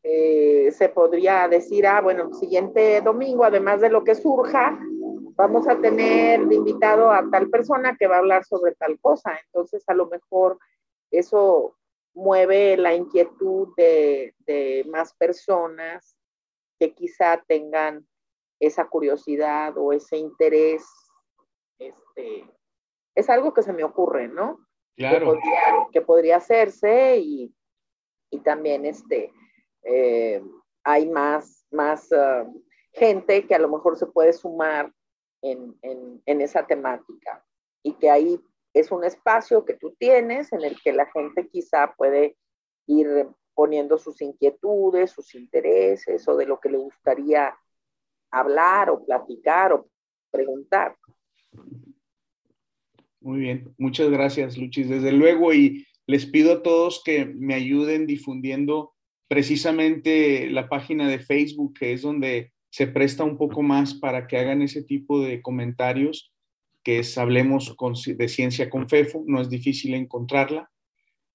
eh, 0.03 0.71
se 0.71 0.89
podría 0.89 1.47
decir, 1.47 1.85
ah, 1.87 2.01
bueno, 2.01 2.29
el 2.29 2.33
siguiente 2.35 3.01
domingo, 3.01 3.43
además 3.43 3.81
de 3.81 3.89
lo 3.89 4.03
que 4.03 4.15
surja, 4.15 4.79
vamos 5.35 5.67
a 5.67 5.79
tener 5.79 6.45
de 6.45 6.55
invitado 6.55 7.11
a 7.11 7.29
tal 7.29 7.49
persona 7.49 7.95
que 7.97 8.07
va 8.07 8.15
a 8.15 8.19
hablar 8.19 8.45
sobre 8.45 8.75
tal 8.75 8.99
cosa. 8.99 9.37
Entonces, 9.45 9.83
a 9.87 9.93
lo 9.93 10.07
mejor 10.07 10.57
eso 11.11 11.75
mueve 12.13 12.77
la 12.77 12.93
inquietud 12.93 13.69
de, 13.77 14.35
de 14.39 14.85
más 14.89 15.13
personas 15.13 16.15
que 16.79 16.93
quizá 16.93 17.43
tengan 17.47 18.07
esa 18.59 18.87
curiosidad 18.87 19.77
o 19.77 19.93
ese 19.93 20.17
interés. 20.17 20.85
Este, 21.77 22.49
es 23.15 23.29
algo 23.29 23.53
que 23.53 23.63
se 23.63 23.73
me 23.73 23.83
ocurre, 23.83 24.27
¿no? 24.27 24.59
Claro. 24.95 25.19
Que 25.19 25.25
podría, 25.25 25.61
que 25.93 26.01
podría 26.01 26.37
hacerse 26.37 27.17
y, 27.17 27.53
y 28.29 28.39
también 28.39 28.85
este, 28.85 29.31
eh, 29.83 30.41
hay 30.83 31.07
más, 31.09 31.65
más 31.71 32.11
uh, 32.11 32.63
gente 32.93 33.45
que 33.47 33.55
a 33.55 33.59
lo 33.59 33.69
mejor 33.69 33.97
se 33.97 34.07
puede 34.07 34.33
sumar 34.33 34.91
en, 35.41 35.75
en, 35.81 36.21
en, 36.25 36.41
esa 36.41 36.65
temática 36.65 37.45
y 37.83 37.93
que 37.93 38.09
ahí 38.09 38.39
es 38.73 38.91
un 38.91 39.03
espacio 39.03 39.65
que 39.65 39.75
tú 39.75 39.95
tienes 39.97 40.51
en 40.51 40.61
el 40.61 40.79
que 40.81 40.93
la 40.93 41.05
gente 41.11 41.47
quizá 41.47 41.93
puede 41.95 42.37
ir 42.87 43.27
poniendo 43.53 43.97
sus 43.97 44.21
inquietudes, 44.21 45.11
sus 45.11 45.35
intereses 45.35 46.27
o 46.27 46.35
de 46.35 46.45
lo 46.45 46.59
que 46.59 46.69
le 46.69 46.77
gustaría 46.77 47.55
hablar 48.31 48.89
o 48.89 49.05
platicar 49.05 49.73
o 49.73 49.87
preguntar. 50.31 50.95
Muy 53.21 53.39
bien, 53.39 53.73
muchas 53.77 54.09
gracias, 54.09 54.57
Luchis. 54.57 54.87
Desde 54.89 55.11
luego, 55.11 55.53
y 55.53 55.85
les 56.07 56.25
pido 56.25 56.53
a 56.53 56.63
todos 56.63 57.03
que 57.03 57.25
me 57.25 57.53
ayuden 57.53 58.07
difundiendo 58.07 58.93
precisamente 59.29 60.49
la 60.49 60.67
página 60.67 61.07
de 61.07 61.19
Facebook, 61.19 61.75
que 61.79 61.93
es 61.93 62.01
donde 62.01 62.51
se 62.71 62.87
presta 62.87 63.23
un 63.23 63.37
poco 63.37 63.61
más 63.61 63.93
para 63.93 64.27
que 64.27 64.37
hagan 64.37 64.61
ese 64.63 64.83
tipo 64.83 65.21
de 65.21 65.41
comentarios, 65.41 66.33
que 66.83 66.99
es 66.99 67.17
Hablemos 67.17 67.75
de 68.05 68.27
Ciencia 68.27 68.69
con 68.69 68.89
FEFO, 68.89 69.23
no 69.27 69.39
es 69.39 69.49
difícil 69.49 69.93
encontrarla. 69.93 70.69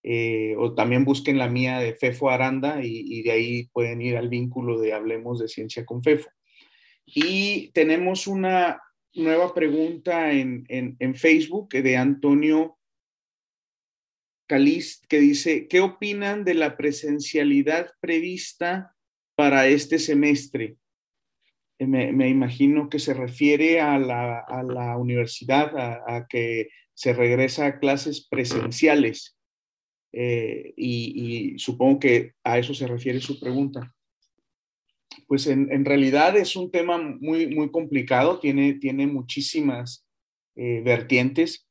Eh, 0.02 0.54
o 0.58 0.74
también 0.74 1.04
busquen 1.06 1.38
la 1.38 1.48
mía 1.48 1.78
de 1.78 1.94
Fefo 1.94 2.28
Aranda 2.28 2.80
y, 2.82 3.22
de 3.22 3.30
ahí 3.30 3.68
pueden 3.72 4.02
ir 4.02 4.18
al 4.18 4.28
vínculo 4.28 4.78
de 4.78 4.92
Hablemos 4.92 5.38
de 5.38 5.48
Ciencia 5.48 5.86
con 5.86 6.02
Fefo. 6.02 6.28
Y 7.06 7.70
tenemos 7.72 8.26
una 8.26 8.82
nueva 9.14 9.54
pregunta 9.54 10.32
en, 10.32 10.66
en 10.68 11.14
Facebook 11.14 11.70
de 11.70 11.96
Antonio 11.96 12.76
Calist 14.46 15.06
que 15.06 15.20
dice, 15.20 15.68
¿qué 15.68 15.80
opinan 15.80 16.44
de 16.44 16.54
la 16.54 16.76
presencialidad 16.76 17.90
prevista 18.00 18.94
para 19.34 19.66
este 19.66 19.98
semestre? 19.98 20.76
Eh, 21.78 21.86
me, 21.86 22.28
imagino 22.28 22.88
que 22.88 22.98
se 22.98 23.14
refiere 23.14 23.80
a 23.80 23.98
la, 23.98 24.40
a 24.40 24.62
la 24.62 24.96
universidad, 24.96 25.76
a, 25.76 26.26
que 26.28 26.68
se 26.94 27.12
regresa 27.12 27.66
a 27.66 27.78
clases 27.78 28.26
presenciales. 28.28 29.36
Eh, 30.12 30.72
y, 30.76 31.54
y, 31.54 31.58
supongo 31.58 31.98
que 31.98 32.32
a 32.44 32.58
eso 32.58 32.74
se 32.74 32.86
refiere 32.86 33.20
su 33.20 33.40
pregunta. 33.40 33.92
Pues 35.26 35.46
en, 35.46 35.72
en 35.72 35.84
realidad 35.84 36.36
es 36.36 36.54
un 36.54 36.70
tema 36.70 36.98
muy, 36.98 37.48
muy 37.48 37.70
complicado, 37.70 38.38
tiene, 38.38 38.74
tiene 38.74 39.06
muchísimas 39.06 40.06
eh, 40.56 40.82
vertientes. 40.84 41.66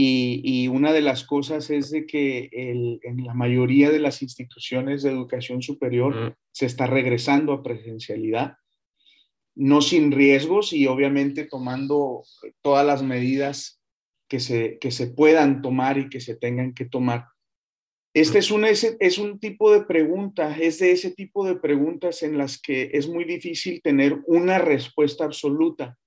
Y, 0.00 0.42
y, 0.44 0.68
una 0.68 0.92
de 0.92 1.00
las 1.00 1.24
cosas 1.24 1.70
es 1.70 1.90
de 1.90 2.06
que 2.06 2.48
el, 2.52 3.00
en 3.02 3.24
la 3.24 3.34
mayoría 3.34 3.90
de 3.90 3.98
las 3.98 4.22
instituciones 4.22 5.02
de 5.02 5.10
educación 5.10 5.60
superior 5.60 6.14
uh 6.14 6.18
-huh. 6.18 6.36
se 6.52 6.66
está 6.66 6.86
regresando 6.86 7.52
a 7.52 7.64
presencialidad, 7.64 8.58
no 9.56 9.80
sin 9.82 10.12
riesgos 10.12 10.72
y 10.72 10.86
obviamente 10.86 11.46
tomando 11.46 12.22
todas 12.62 12.86
las 12.86 13.02
medidas 13.02 13.82
que 14.28 14.38
se, 14.38 14.78
que 14.78 14.92
se 14.92 15.08
puedan 15.08 15.62
tomar 15.62 15.98
y 15.98 16.08
que 16.08 16.20
se 16.20 16.36
tengan 16.36 16.74
que 16.74 16.84
tomar. 16.84 17.24
Este 18.14 18.38
es 18.38 18.52
un, 18.52 18.66
es, 18.66 18.96
es 19.00 19.18
un 19.18 19.40
tipo 19.40 19.72
de 19.72 19.82
pregunta, 19.82 20.56
es 20.56 20.78
de 20.78 20.92
ese 20.92 21.10
tipo 21.10 21.44
de 21.44 21.56
preguntas 21.56 22.22
en 22.22 22.38
las 22.38 22.60
que 22.60 22.90
es 22.92 23.08
muy 23.08 23.24
difícil 23.24 23.82
tener 23.82 24.20
una 24.26 24.58
respuesta 24.58 25.24
absoluta. 25.24 25.98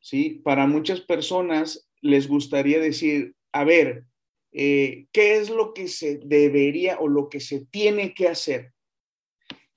¿sí? 0.00 0.40
Para 0.42 0.66
muchas 0.66 1.00
personas 1.00 1.88
les 2.04 2.28
gustaría 2.28 2.78
decir, 2.78 3.34
a 3.50 3.64
ver, 3.64 4.04
eh, 4.52 5.06
¿qué 5.10 5.38
es 5.38 5.48
lo 5.48 5.72
que 5.72 5.88
se 5.88 6.18
debería 6.18 6.98
o 7.00 7.08
lo 7.08 7.30
que 7.30 7.40
se 7.40 7.64
tiene 7.64 8.12
que 8.12 8.28
hacer? 8.28 8.72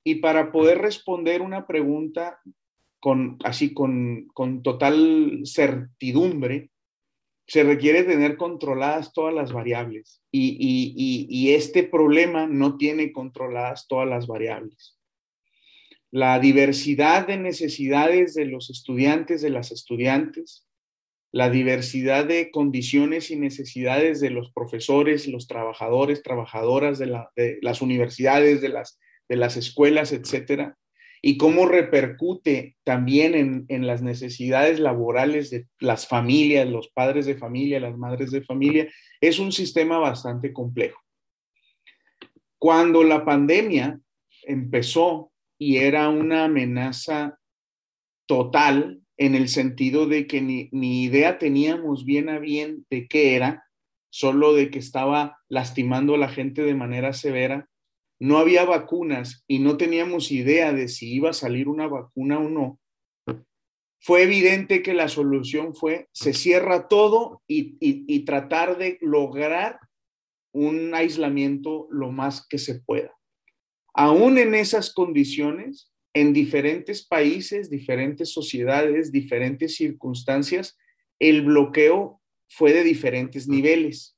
Y 0.03 0.15
para 0.15 0.51
poder 0.51 0.79
responder 0.79 1.41
una 1.41 1.65
pregunta 1.65 2.39
con, 2.99 3.37
así 3.45 3.73
con, 3.73 4.27
con 4.33 4.61
total 4.61 5.41
certidumbre, 5.45 6.69
se 7.47 7.63
requiere 7.63 8.03
tener 8.03 8.35
controladas 8.35 9.13
todas 9.13 9.33
las 9.33 9.53
variables 9.53 10.21
y, 10.29 10.49
y, 10.59 10.93
y, 10.97 11.27
y, 11.29 11.53
este 11.53 11.83
problema 11.83 12.45
no 12.45 12.75
tiene 12.75 13.13
controladas 13.13 13.87
todas 13.87 14.07
las 14.07 14.27
variables. 14.27 14.99
La 16.11 16.39
diversidad 16.39 17.25
de 17.25 17.37
necesidades 17.37 18.33
de 18.33 18.45
los 18.45 18.69
estudiantes, 18.69 19.41
de 19.41 19.49
las 19.49 19.71
estudiantes, 19.71 20.66
la 21.37 21.51
diversidad 21.51 22.25
de 22.25 22.49
condiciones 22.49 23.29
y 23.29 23.35
necesidades 23.35 24.19
de 24.19 24.31
los 24.31 24.51
profesores, 24.51 25.27
los 25.27 25.45
trabajadores, 25.45 26.23
trabajadoras 26.23 26.97
de, 26.97 27.05
la, 27.05 27.29
de 27.35 27.59
las 27.61 27.83
universidades, 27.83 28.59
de 28.59 28.69
las, 28.69 29.55
escuelas, 29.55 30.13
etcétera, 30.13 30.75
y 31.21 31.37
cómo 31.37 31.67
repercute 31.67 32.75
también 32.83 33.67
en, 33.69 33.85
las 33.85 34.01
necesidades 34.01 34.79
laborales 34.79 35.51
de 35.51 35.67
las 35.79 36.07
familias, 36.07 36.67
los 36.67 36.89
padres 36.89 37.27
de 37.27 37.35
familia, 37.35 37.79
las 37.79 37.95
madres 37.95 38.31
de 38.31 38.41
familia, 38.41 38.91
es 39.21 39.37
un 39.37 39.51
sistema 39.51 39.99
bastante 39.99 40.51
complejo. 40.51 40.99
Cuando 42.57 43.03
la 43.03 43.23
pandemia 43.23 43.99
empezó 44.41 45.31
y 45.59 45.77
era 45.77 46.09
una 46.09 46.45
amenaza 46.45 47.37
total 48.25 49.03
en 49.17 49.35
el 49.35 49.49
sentido 49.49 50.07
de 50.07 50.27
que 50.27 50.41
ni, 50.41 50.69
ni 50.71 51.03
idea 51.03 51.39
teníamos 51.39 52.05
bien 52.05 52.29
a 52.29 52.39
bien 52.39 52.85
de 52.89 53.07
qué 53.07 53.35
era, 53.35 53.65
solo 54.09 54.53
de 54.53 54.69
que 54.69 54.79
estaba 54.79 55.39
lastimando 55.49 56.15
a 56.15 56.19
la 56.19 56.29
gente 56.29 56.61
de 56.61 56.75
manera 56.75 57.13
severa, 57.13 57.67
no 58.19 58.37
había 58.37 58.65
vacunas 58.65 59.43
y 59.47 59.59
no 59.59 59.77
teníamos 59.77 60.31
idea 60.31 60.73
de 60.73 60.87
si 60.87 61.13
iba 61.13 61.31
a 61.31 61.33
salir 61.33 61.67
una 61.67 61.87
vacuna 61.87 62.39
o 62.39 62.49
no, 62.49 62.79
fue 63.99 64.23
evidente 64.23 64.83
que 64.83 64.93
la 64.93 65.07
solución 65.07 65.75
fue 65.75 66.07
se 66.11 66.33
cierra 66.33 66.87
todo 66.87 67.41
y, 67.47 67.77
y, 67.79 68.05
y, 68.07 68.25
tratar 68.25 68.77
de 68.77 68.97
lograr 69.01 69.79
un 70.53 70.93
aislamiento 70.93 71.87
lo 71.91 72.11
más 72.11 72.45
que 72.47 72.57
se 72.57 72.79
pueda. 72.79 73.13
Aún 73.93 74.37
en 74.37 74.55
esas 74.55 74.93
condiciones, 74.93 75.91
en 76.19 76.33
diferentes 76.33 77.05
países, 77.05 77.69
diferentes 77.69 78.31
sociedades, 78.31 79.11
diferentes 79.11 79.75
circunstancias, 79.75 80.75
el 81.19 81.43
bloqueo 81.43 82.19
fue 82.49 82.73
de 82.73 82.83
diferentes 82.83 83.47
niveles. 83.47 84.17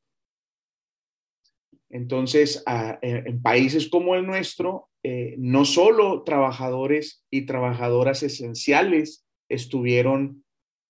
Entonces, 1.89 2.63
en 3.01 3.41
países 3.41 3.89
como 3.89 4.15
el 4.15 4.25
nuestro, 4.25 4.87
eh, 5.03 5.35
no 5.37 5.65
solo 5.65 6.23
trabajadores 6.23 7.25
y 7.29 7.45
trabajadoras 7.45 8.23
esenciales 8.23 9.25
estuvieron 9.49 10.45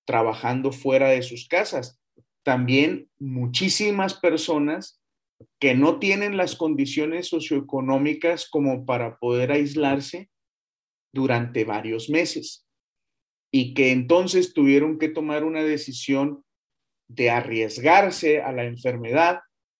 trabajando 0.05 0.71
fuera 0.71 1.09
de 1.09 1.23
sus 1.23 1.47
casas, 1.47 1.99
también 2.43 3.09
muchísimas 3.17 4.13
personas 4.13 5.01
que 5.59 5.73
no 5.73 5.97
tienen 5.97 6.37
las 6.37 6.55
condiciones 6.55 7.27
socioeconómicas 7.29 8.47
como 8.47 8.85
para 8.85 9.17
poder 9.17 9.51
aislarse 9.51 10.29
durante 11.13 11.65
varios 11.65 12.09
meses 12.09 12.65
y 13.51 13.73
que 13.73 13.91
entonces 13.91 14.53
tuvieron 14.53 14.99
que 14.99 15.09
tomar 15.09 15.43
una 15.43 15.63
decisión 15.63 16.43
de 17.07 17.29
arriesgarse 17.31 18.41
a 18.41 18.51
la 18.51 18.65
enfermedad 18.65 19.39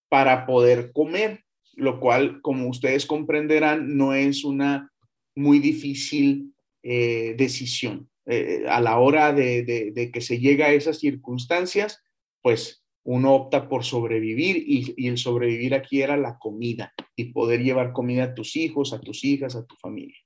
para 0.10 0.48
poder 0.48 0.92
comer, 0.92 1.44
lo 1.76 2.00
cual, 2.00 2.42
como 2.42 2.68
ustedes 2.68 3.06
comprenderán, 3.06 3.96
no 3.96 4.14
es 4.14 4.44
una 4.44 4.92
muy 5.36 5.60
difícil 5.60 6.54
eh, 6.82 7.36
decisión. 7.38 8.10
Eh, 8.26 8.66
a 8.68 8.82
la 8.82 9.00
hora 9.00 9.34
de, 9.34 10.12
que 10.14 10.22
se 10.22 10.40
llega 10.40 10.68
a 10.68 10.74
esas 10.74 11.00
circunstancias, 11.00 12.04
pues 12.42 12.84
uno 13.04 13.34
opta 13.34 13.70
por 13.70 13.84
sobrevivir 13.84 14.58
y, 14.58 14.94
y, 14.98 15.08
el 15.08 15.18
sobrevivir 15.18 15.74
aquí 15.74 16.02
era 16.02 16.18
la 16.18 16.38
comida 16.38 16.94
y 17.16 17.32
poder 17.32 17.64
llevar 17.64 17.94
comida 17.94 18.26
a 18.26 18.34
tus 18.34 18.56
hijos, 18.56 18.94
a 18.94 19.00
tus 19.00 19.24
hijas, 19.24 19.56
a 19.56 19.66
tu 19.66 19.76
familia. 19.78 20.18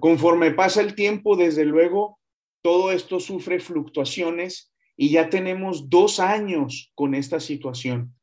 Conforme 0.00 0.50
pasa 0.50 0.80
el 0.80 0.94
tiempo, 0.94 1.36
desde 1.36 1.64
luego, 1.64 2.18
todo 2.62 2.90
esto 2.92 3.20
sufre 3.20 3.60
fluctuaciones 3.60 4.72
y 4.96 5.10
ya 5.10 5.30
tenemos 5.30 5.88
dos 5.88 6.20
años 6.20 6.92
con 6.94 7.14
esta 7.14 7.40
situación. 7.40 8.14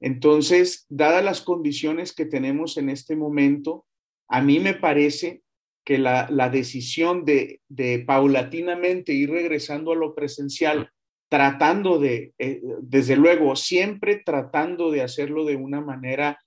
Entonces, 0.00 0.86
dadas 0.88 1.24
las 1.24 1.40
condiciones 1.40 2.12
que 2.14 2.26
tenemos 2.26 2.76
en 2.76 2.90
este 2.90 3.16
momento, 3.16 3.86
a 4.28 4.40
mí 4.40 4.60
me 4.60 4.74
parece 4.74 5.42
que 5.84 5.98
la, 5.98 6.48
decisión 6.50 7.24
de, 7.24 7.60
paulatinamente 8.06 9.12
ir 9.12 9.30
regresando 9.30 9.92
a 9.92 9.96
lo 9.96 10.14
presencial, 10.14 10.90
tratando 11.28 11.98
de, 11.98 12.32
eh, 12.38 12.60
desde 12.80 13.16
luego, 13.16 13.54
siempre 13.56 14.22
tratando 14.24 14.90
de 14.90 15.02
hacerlo 15.02 15.44
de 15.44 15.56
una 15.56 15.80
manera 15.80 16.38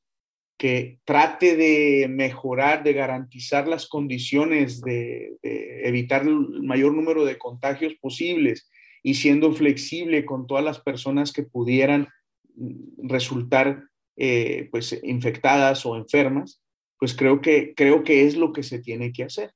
que 0.57 0.99
trate 1.05 1.55
de 1.55 2.07
mejorar, 2.09 2.83
de 2.83 2.93
garantizar 2.93 3.67
las 3.67 3.87
condiciones, 3.87 4.81
de, 4.81 5.37
evitar 5.43 6.23
el 6.23 6.63
mayor 6.63 6.93
número 6.93 7.25
de 7.25 7.37
contagios 7.37 7.93
posibles 7.95 8.69
y 9.03 9.13
siendo 9.13 9.53
flexible 9.53 10.25
con 10.25 10.47
todas 10.47 10.63
las 10.63 10.79
personas 10.79 11.31
que 11.31 11.43
pudieran 11.43 12.07
mm, 12.55 13.07
resultar 13.07 13.83
eh, 14.17 14.67
pues 14.71 14.99
infectadas 15.03 15.85
o 15.85 15.95
enfermas, 15.95 16.59
pues 16.99 17.15
creo 17.15 17.39
que, 17.39 17.75
creo 17.75 18.03
que 18.03 18.25
es 18.25 18.35
lo 18.35 18.51
que 18.51 18.63
se 18.63 18.79
tiene 18.79 19.13
que 19.13 19.23
hacer. 19.23 19.51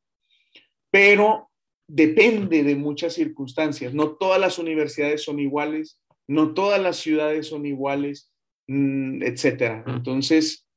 Pero 0.91 1.49
depende 1.87 2.63
de 2.63 2.75
muchas 2.75 3.13
circunstancias. 3.13 3.93
No 3.93 4.11
todas 4.17 4.39
las 4.39 4.59
universidades 4.59 5.23
son 5.23 5.39
iguales, 5.39 5.99
no 6.27 6.53
todas 6.53 6.79
las 6.79 6.97
ciudades 6.97 7.47
son 7.47 7.65
iguales, 7.65 8.31
mm, 8.67 9.23
etcétera. 9.23 9.83
Entonces, 9.87 10.67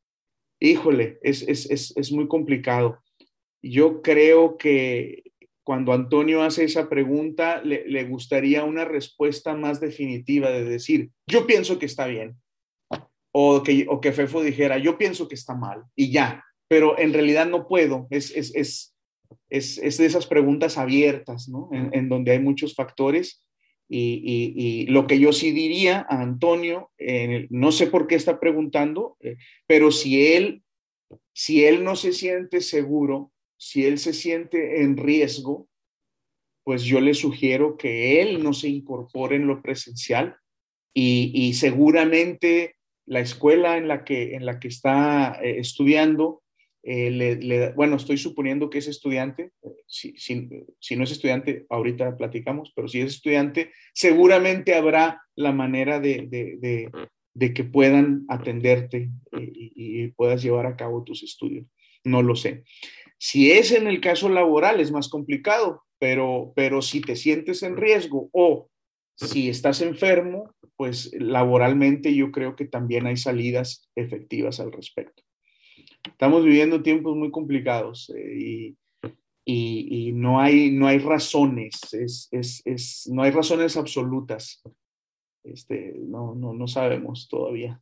híjole, 0.70 1.18
es, 1.22 2.12
muy 2.12 2.28
complicado. 2.28 3.00
Yo 3.62 4.02
creo 4.02 4.56
que 4.56 5.22
cuando 5.62 5.92
Antonio 5.92 6.42
hace 6.42 6.64
esa 6.64 6.88
pregunta, 6.88 7.62
le, 7.62 8.04
gustaría 8.04 8.64
una 8.64 8.84
respuesta 8.84 9.54
más 9.54 9.80
definitiva 9.80 10.50
de 10.50 10.64
decir, 10.64 11.10
yo 11.26 11.46
pienso 11.46 11.78
que 11.78 11.86
está 11.86 12.06
bien. 12.06 12.36
O 13.36 13.62
que, 13.62 13.86
o 13.88 14.00
que 14.00 14.12
Fefo 14.12 14.42
dijera, 14.42 14.78
yo 14.78 14.96
pienso 14.96 15.26
que 15.26 15.34
está 15.34 15.54
mal. 15.54 15.84
Y 15.96 16.12
ya, 16.12 16.44
pero 16.68 16.98
en 16.98 17.12
realidad 17.12 17.46
no 17.46 17.66
puedo. 17.66 18.06
Es, 18.10 18.30
es, 18.30 18.94
es, 19.48 19.98
de 19.98 20.06
esas 20.06 20.26
preguntas 20.26 20.78
abiertas, 20.78 21.48
¿no? 21.48 21.68
En, 21.72 22.08
donde 22.08 22.32
hay 22.32 22.38
muchos 22.38 22.74
factores. 22.74 23.43
Y, 23.88 24.86
lo 24.88 25.06
que 25.06 25.18
yo 25.18 25.32
sí 25.32 25.52
diría 25.52 26.06
a 26.08 26.22
Antonio, 26.22 26.90
no 27.50 27.70
sé 27.70 27.86
por 27.86 28.06
qué 28.06 28.14
está 28.14 28.40
preguntando, 28.40 29.16
eh, 29.20 29.36
pero 29.66 29.90
si 29.90 30.26
él, 30.26 30.62
si 31.32 31.64
él 31.64 31.84
no 31.84 31.94
se 31.96 32.12
siente 32.12 32.60
seguro, 32.60 33.32
si 33.56 33.84
él 33.84 33.98
se 33.98 34.12
siente 34.12 34.82
en 34.82 34.96
riesgo, 34.96 35.68
pues 36.64 36.82
yo 36.82 37.00
le 37.00 37.14
sugiero 37.14 37.76
que 37.76 38.22
él 38.22 38.42
no 38.42 38.52
se 38.54 38.68
incorpore 38.68 39.36
en 39.36 39.46
lo 39.46 39.62
presencial 39.62 40.36
y, 40.94 41.52
seguramente 41.54 42.76
la 43.06 43.20
escuela 43.20 43.76
en 43.76 43.88
la 43.88 44.04
que, 44.04 44.34
en 44.34 44.46
la 44.46 44.60
que 44.60 44.68
está 44.68 45.38
eh, 45.42 45.58
estudiando, 45.58 46.42
eh, 46.86 47.72
bueno, 47.74 47.96
estoy 47.96 48.18
suponiendo 48.18 48.68
que 48.68 48.78
es 48.78 48.88
estudiante, 48.88 49.52
si, 49.86 50.14
si, 50.18 50.96
no 50.96 51.04
es 51.04 51.10
estudiante, 51.10 51.64
ahorita 51.70 52.16
platicamos, 52.16 52.72
pero 52.76 52.88
si 52.88 53.00
es 53.00 53.14
estudiante, 53.14 53.72
seguramente 53.94 54.74
habrá 54.74 55.22
la 55.34 55.52
manera 55.52 55.98
de, 55.98 56.28
de, 57.32 57.54
que 57.54 57.64
puedan 57.64 58.26
atenderte 58.28 59.10
eh, 59.32 59.52
y, 59.54 60.04
y, 60.04 60.08
puedas 60.08 60.42
llevar 60.42 60.66
a 60.66 60.76
cabo 60.76 61.04
tus 61.04 61.22
estudios. 61.22 61.66
No 62.04 62.22
lo 62.22 62.36
sé. 62.36 62.64
Si 63.18 63.50
es 63.50 63.72
en 63.72 63.86
el 63.86 64.00
caso 64.02 64.28
laboral, 64.28 64.78
es 64.78 64.92
más 64.92 65.08
complicado, 65.08 65.82
pero, 65.98 66.52
pero 66.54 66.82
si 66.82 67.00
te 67.00 67.16
sientes 67.16 67.62
en 67.62 67.78
riesgo 67.78 68.28
o 68.32 68.68
si 69.16 69.48
estás 69.48 69.80
enfermo, 69.80 70.54
pues 70.76 71.12
laboralmente 71.18 72.14
yo 72.14 72.30
creo 72.30 72.56
que 72.56 72.66
también 72.66 73.06
hay 73.06 73.16
salidas 73.16 73.88
efectivas 73.94 74.60
al 74.60 74.70
respecto 74.70 75.23
estamos 76.04 76.44
viviendo 76.44 76.82
tiempos 76.82 77.16
muy 77.16 77.30
complicados 77.30 78.12
eh, 78.16 78.74
y, 79.46 80.12
no, 80.12 80.40
hay, 80.40 80.70
no 80.70 80.86
hay 80.86 80.98
razones, 80.98 81.78
es, 81.92 83.08
no 83.12 83.22
hay 83.22 83.30
razones 83.30 83.76
absolutas. 83.76 84.62
Este, 85.44 85.92
no, 85.98 86.34
no, 86.34 86.54
no 86.54 86.66
sabemos 86.66 87.28
todavía. 87.28 87.78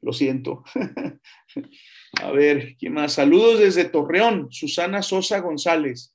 Lo 0.00 0.12
siento. 0.14 0.64
A 2.22 2.30
ver, 2.30 2.76
¿quién 2.78 2.94
más? 2.94 3.12
Saludos 3.12 3.58
desde 3.58 3.84
Torreón, 3.84 4.48
Susana 4.50 5.02
Sosa 5.02 5.40
González. 5.40 6.14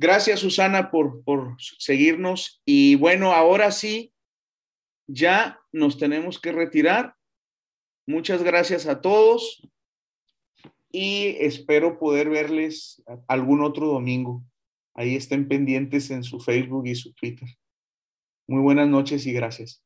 Gracias, 0.00 0.40
Susana, 0.40 0.90
por, 0.90 1.22
por 1.22 1.56
seguirnos. 1.60 2.60
Y 2.64 2.96
bueno, 2.96 3.32
ahora 3.32 3.70
sí, 3.70 4.12
ya 5.06 5.60
nos 5.70 5.98
tenemos 5.98 6.40
que 6.40 6.50
retirar. 6.50 7.14
Muchas 8.06 8.42
gracias 8.42 8.86
a 8.86 9.00
todos 9.00 9.62
y 10.90 11.36
espero 11.40 11.98
poder 11.98 12.30
verles 12.30 13.02
algún 13.26 13.62
otro 13.62 13.86
domingo. 13.86 14.42
Ahí 14.94 15.14
estén 15.14 15.46
pendientes 15.48 16.10
en 16.10 16.24
su 16.24 16.40
Facebook 16.40 16.86
y 16.86 16.94
su 16.94 17.12
Twitter. 17.14 17.48
Muy 18.48 18.62
buenas 18.62 18.88
noches 18.88 19.26
y 19.26 19.32
gracias. 19.32 19.82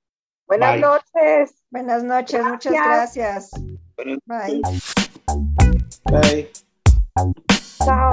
Buenas 0.46 0.80
noches. 0.80 1.62
Buenas 1.70 2.04
noches, 2.04 2.44
muchas 2.44 2.72
gracias. 2.72 3.50
Bye. 4.26 4.62
Bye. 6.04 6.50
Chao. 7.78 8.10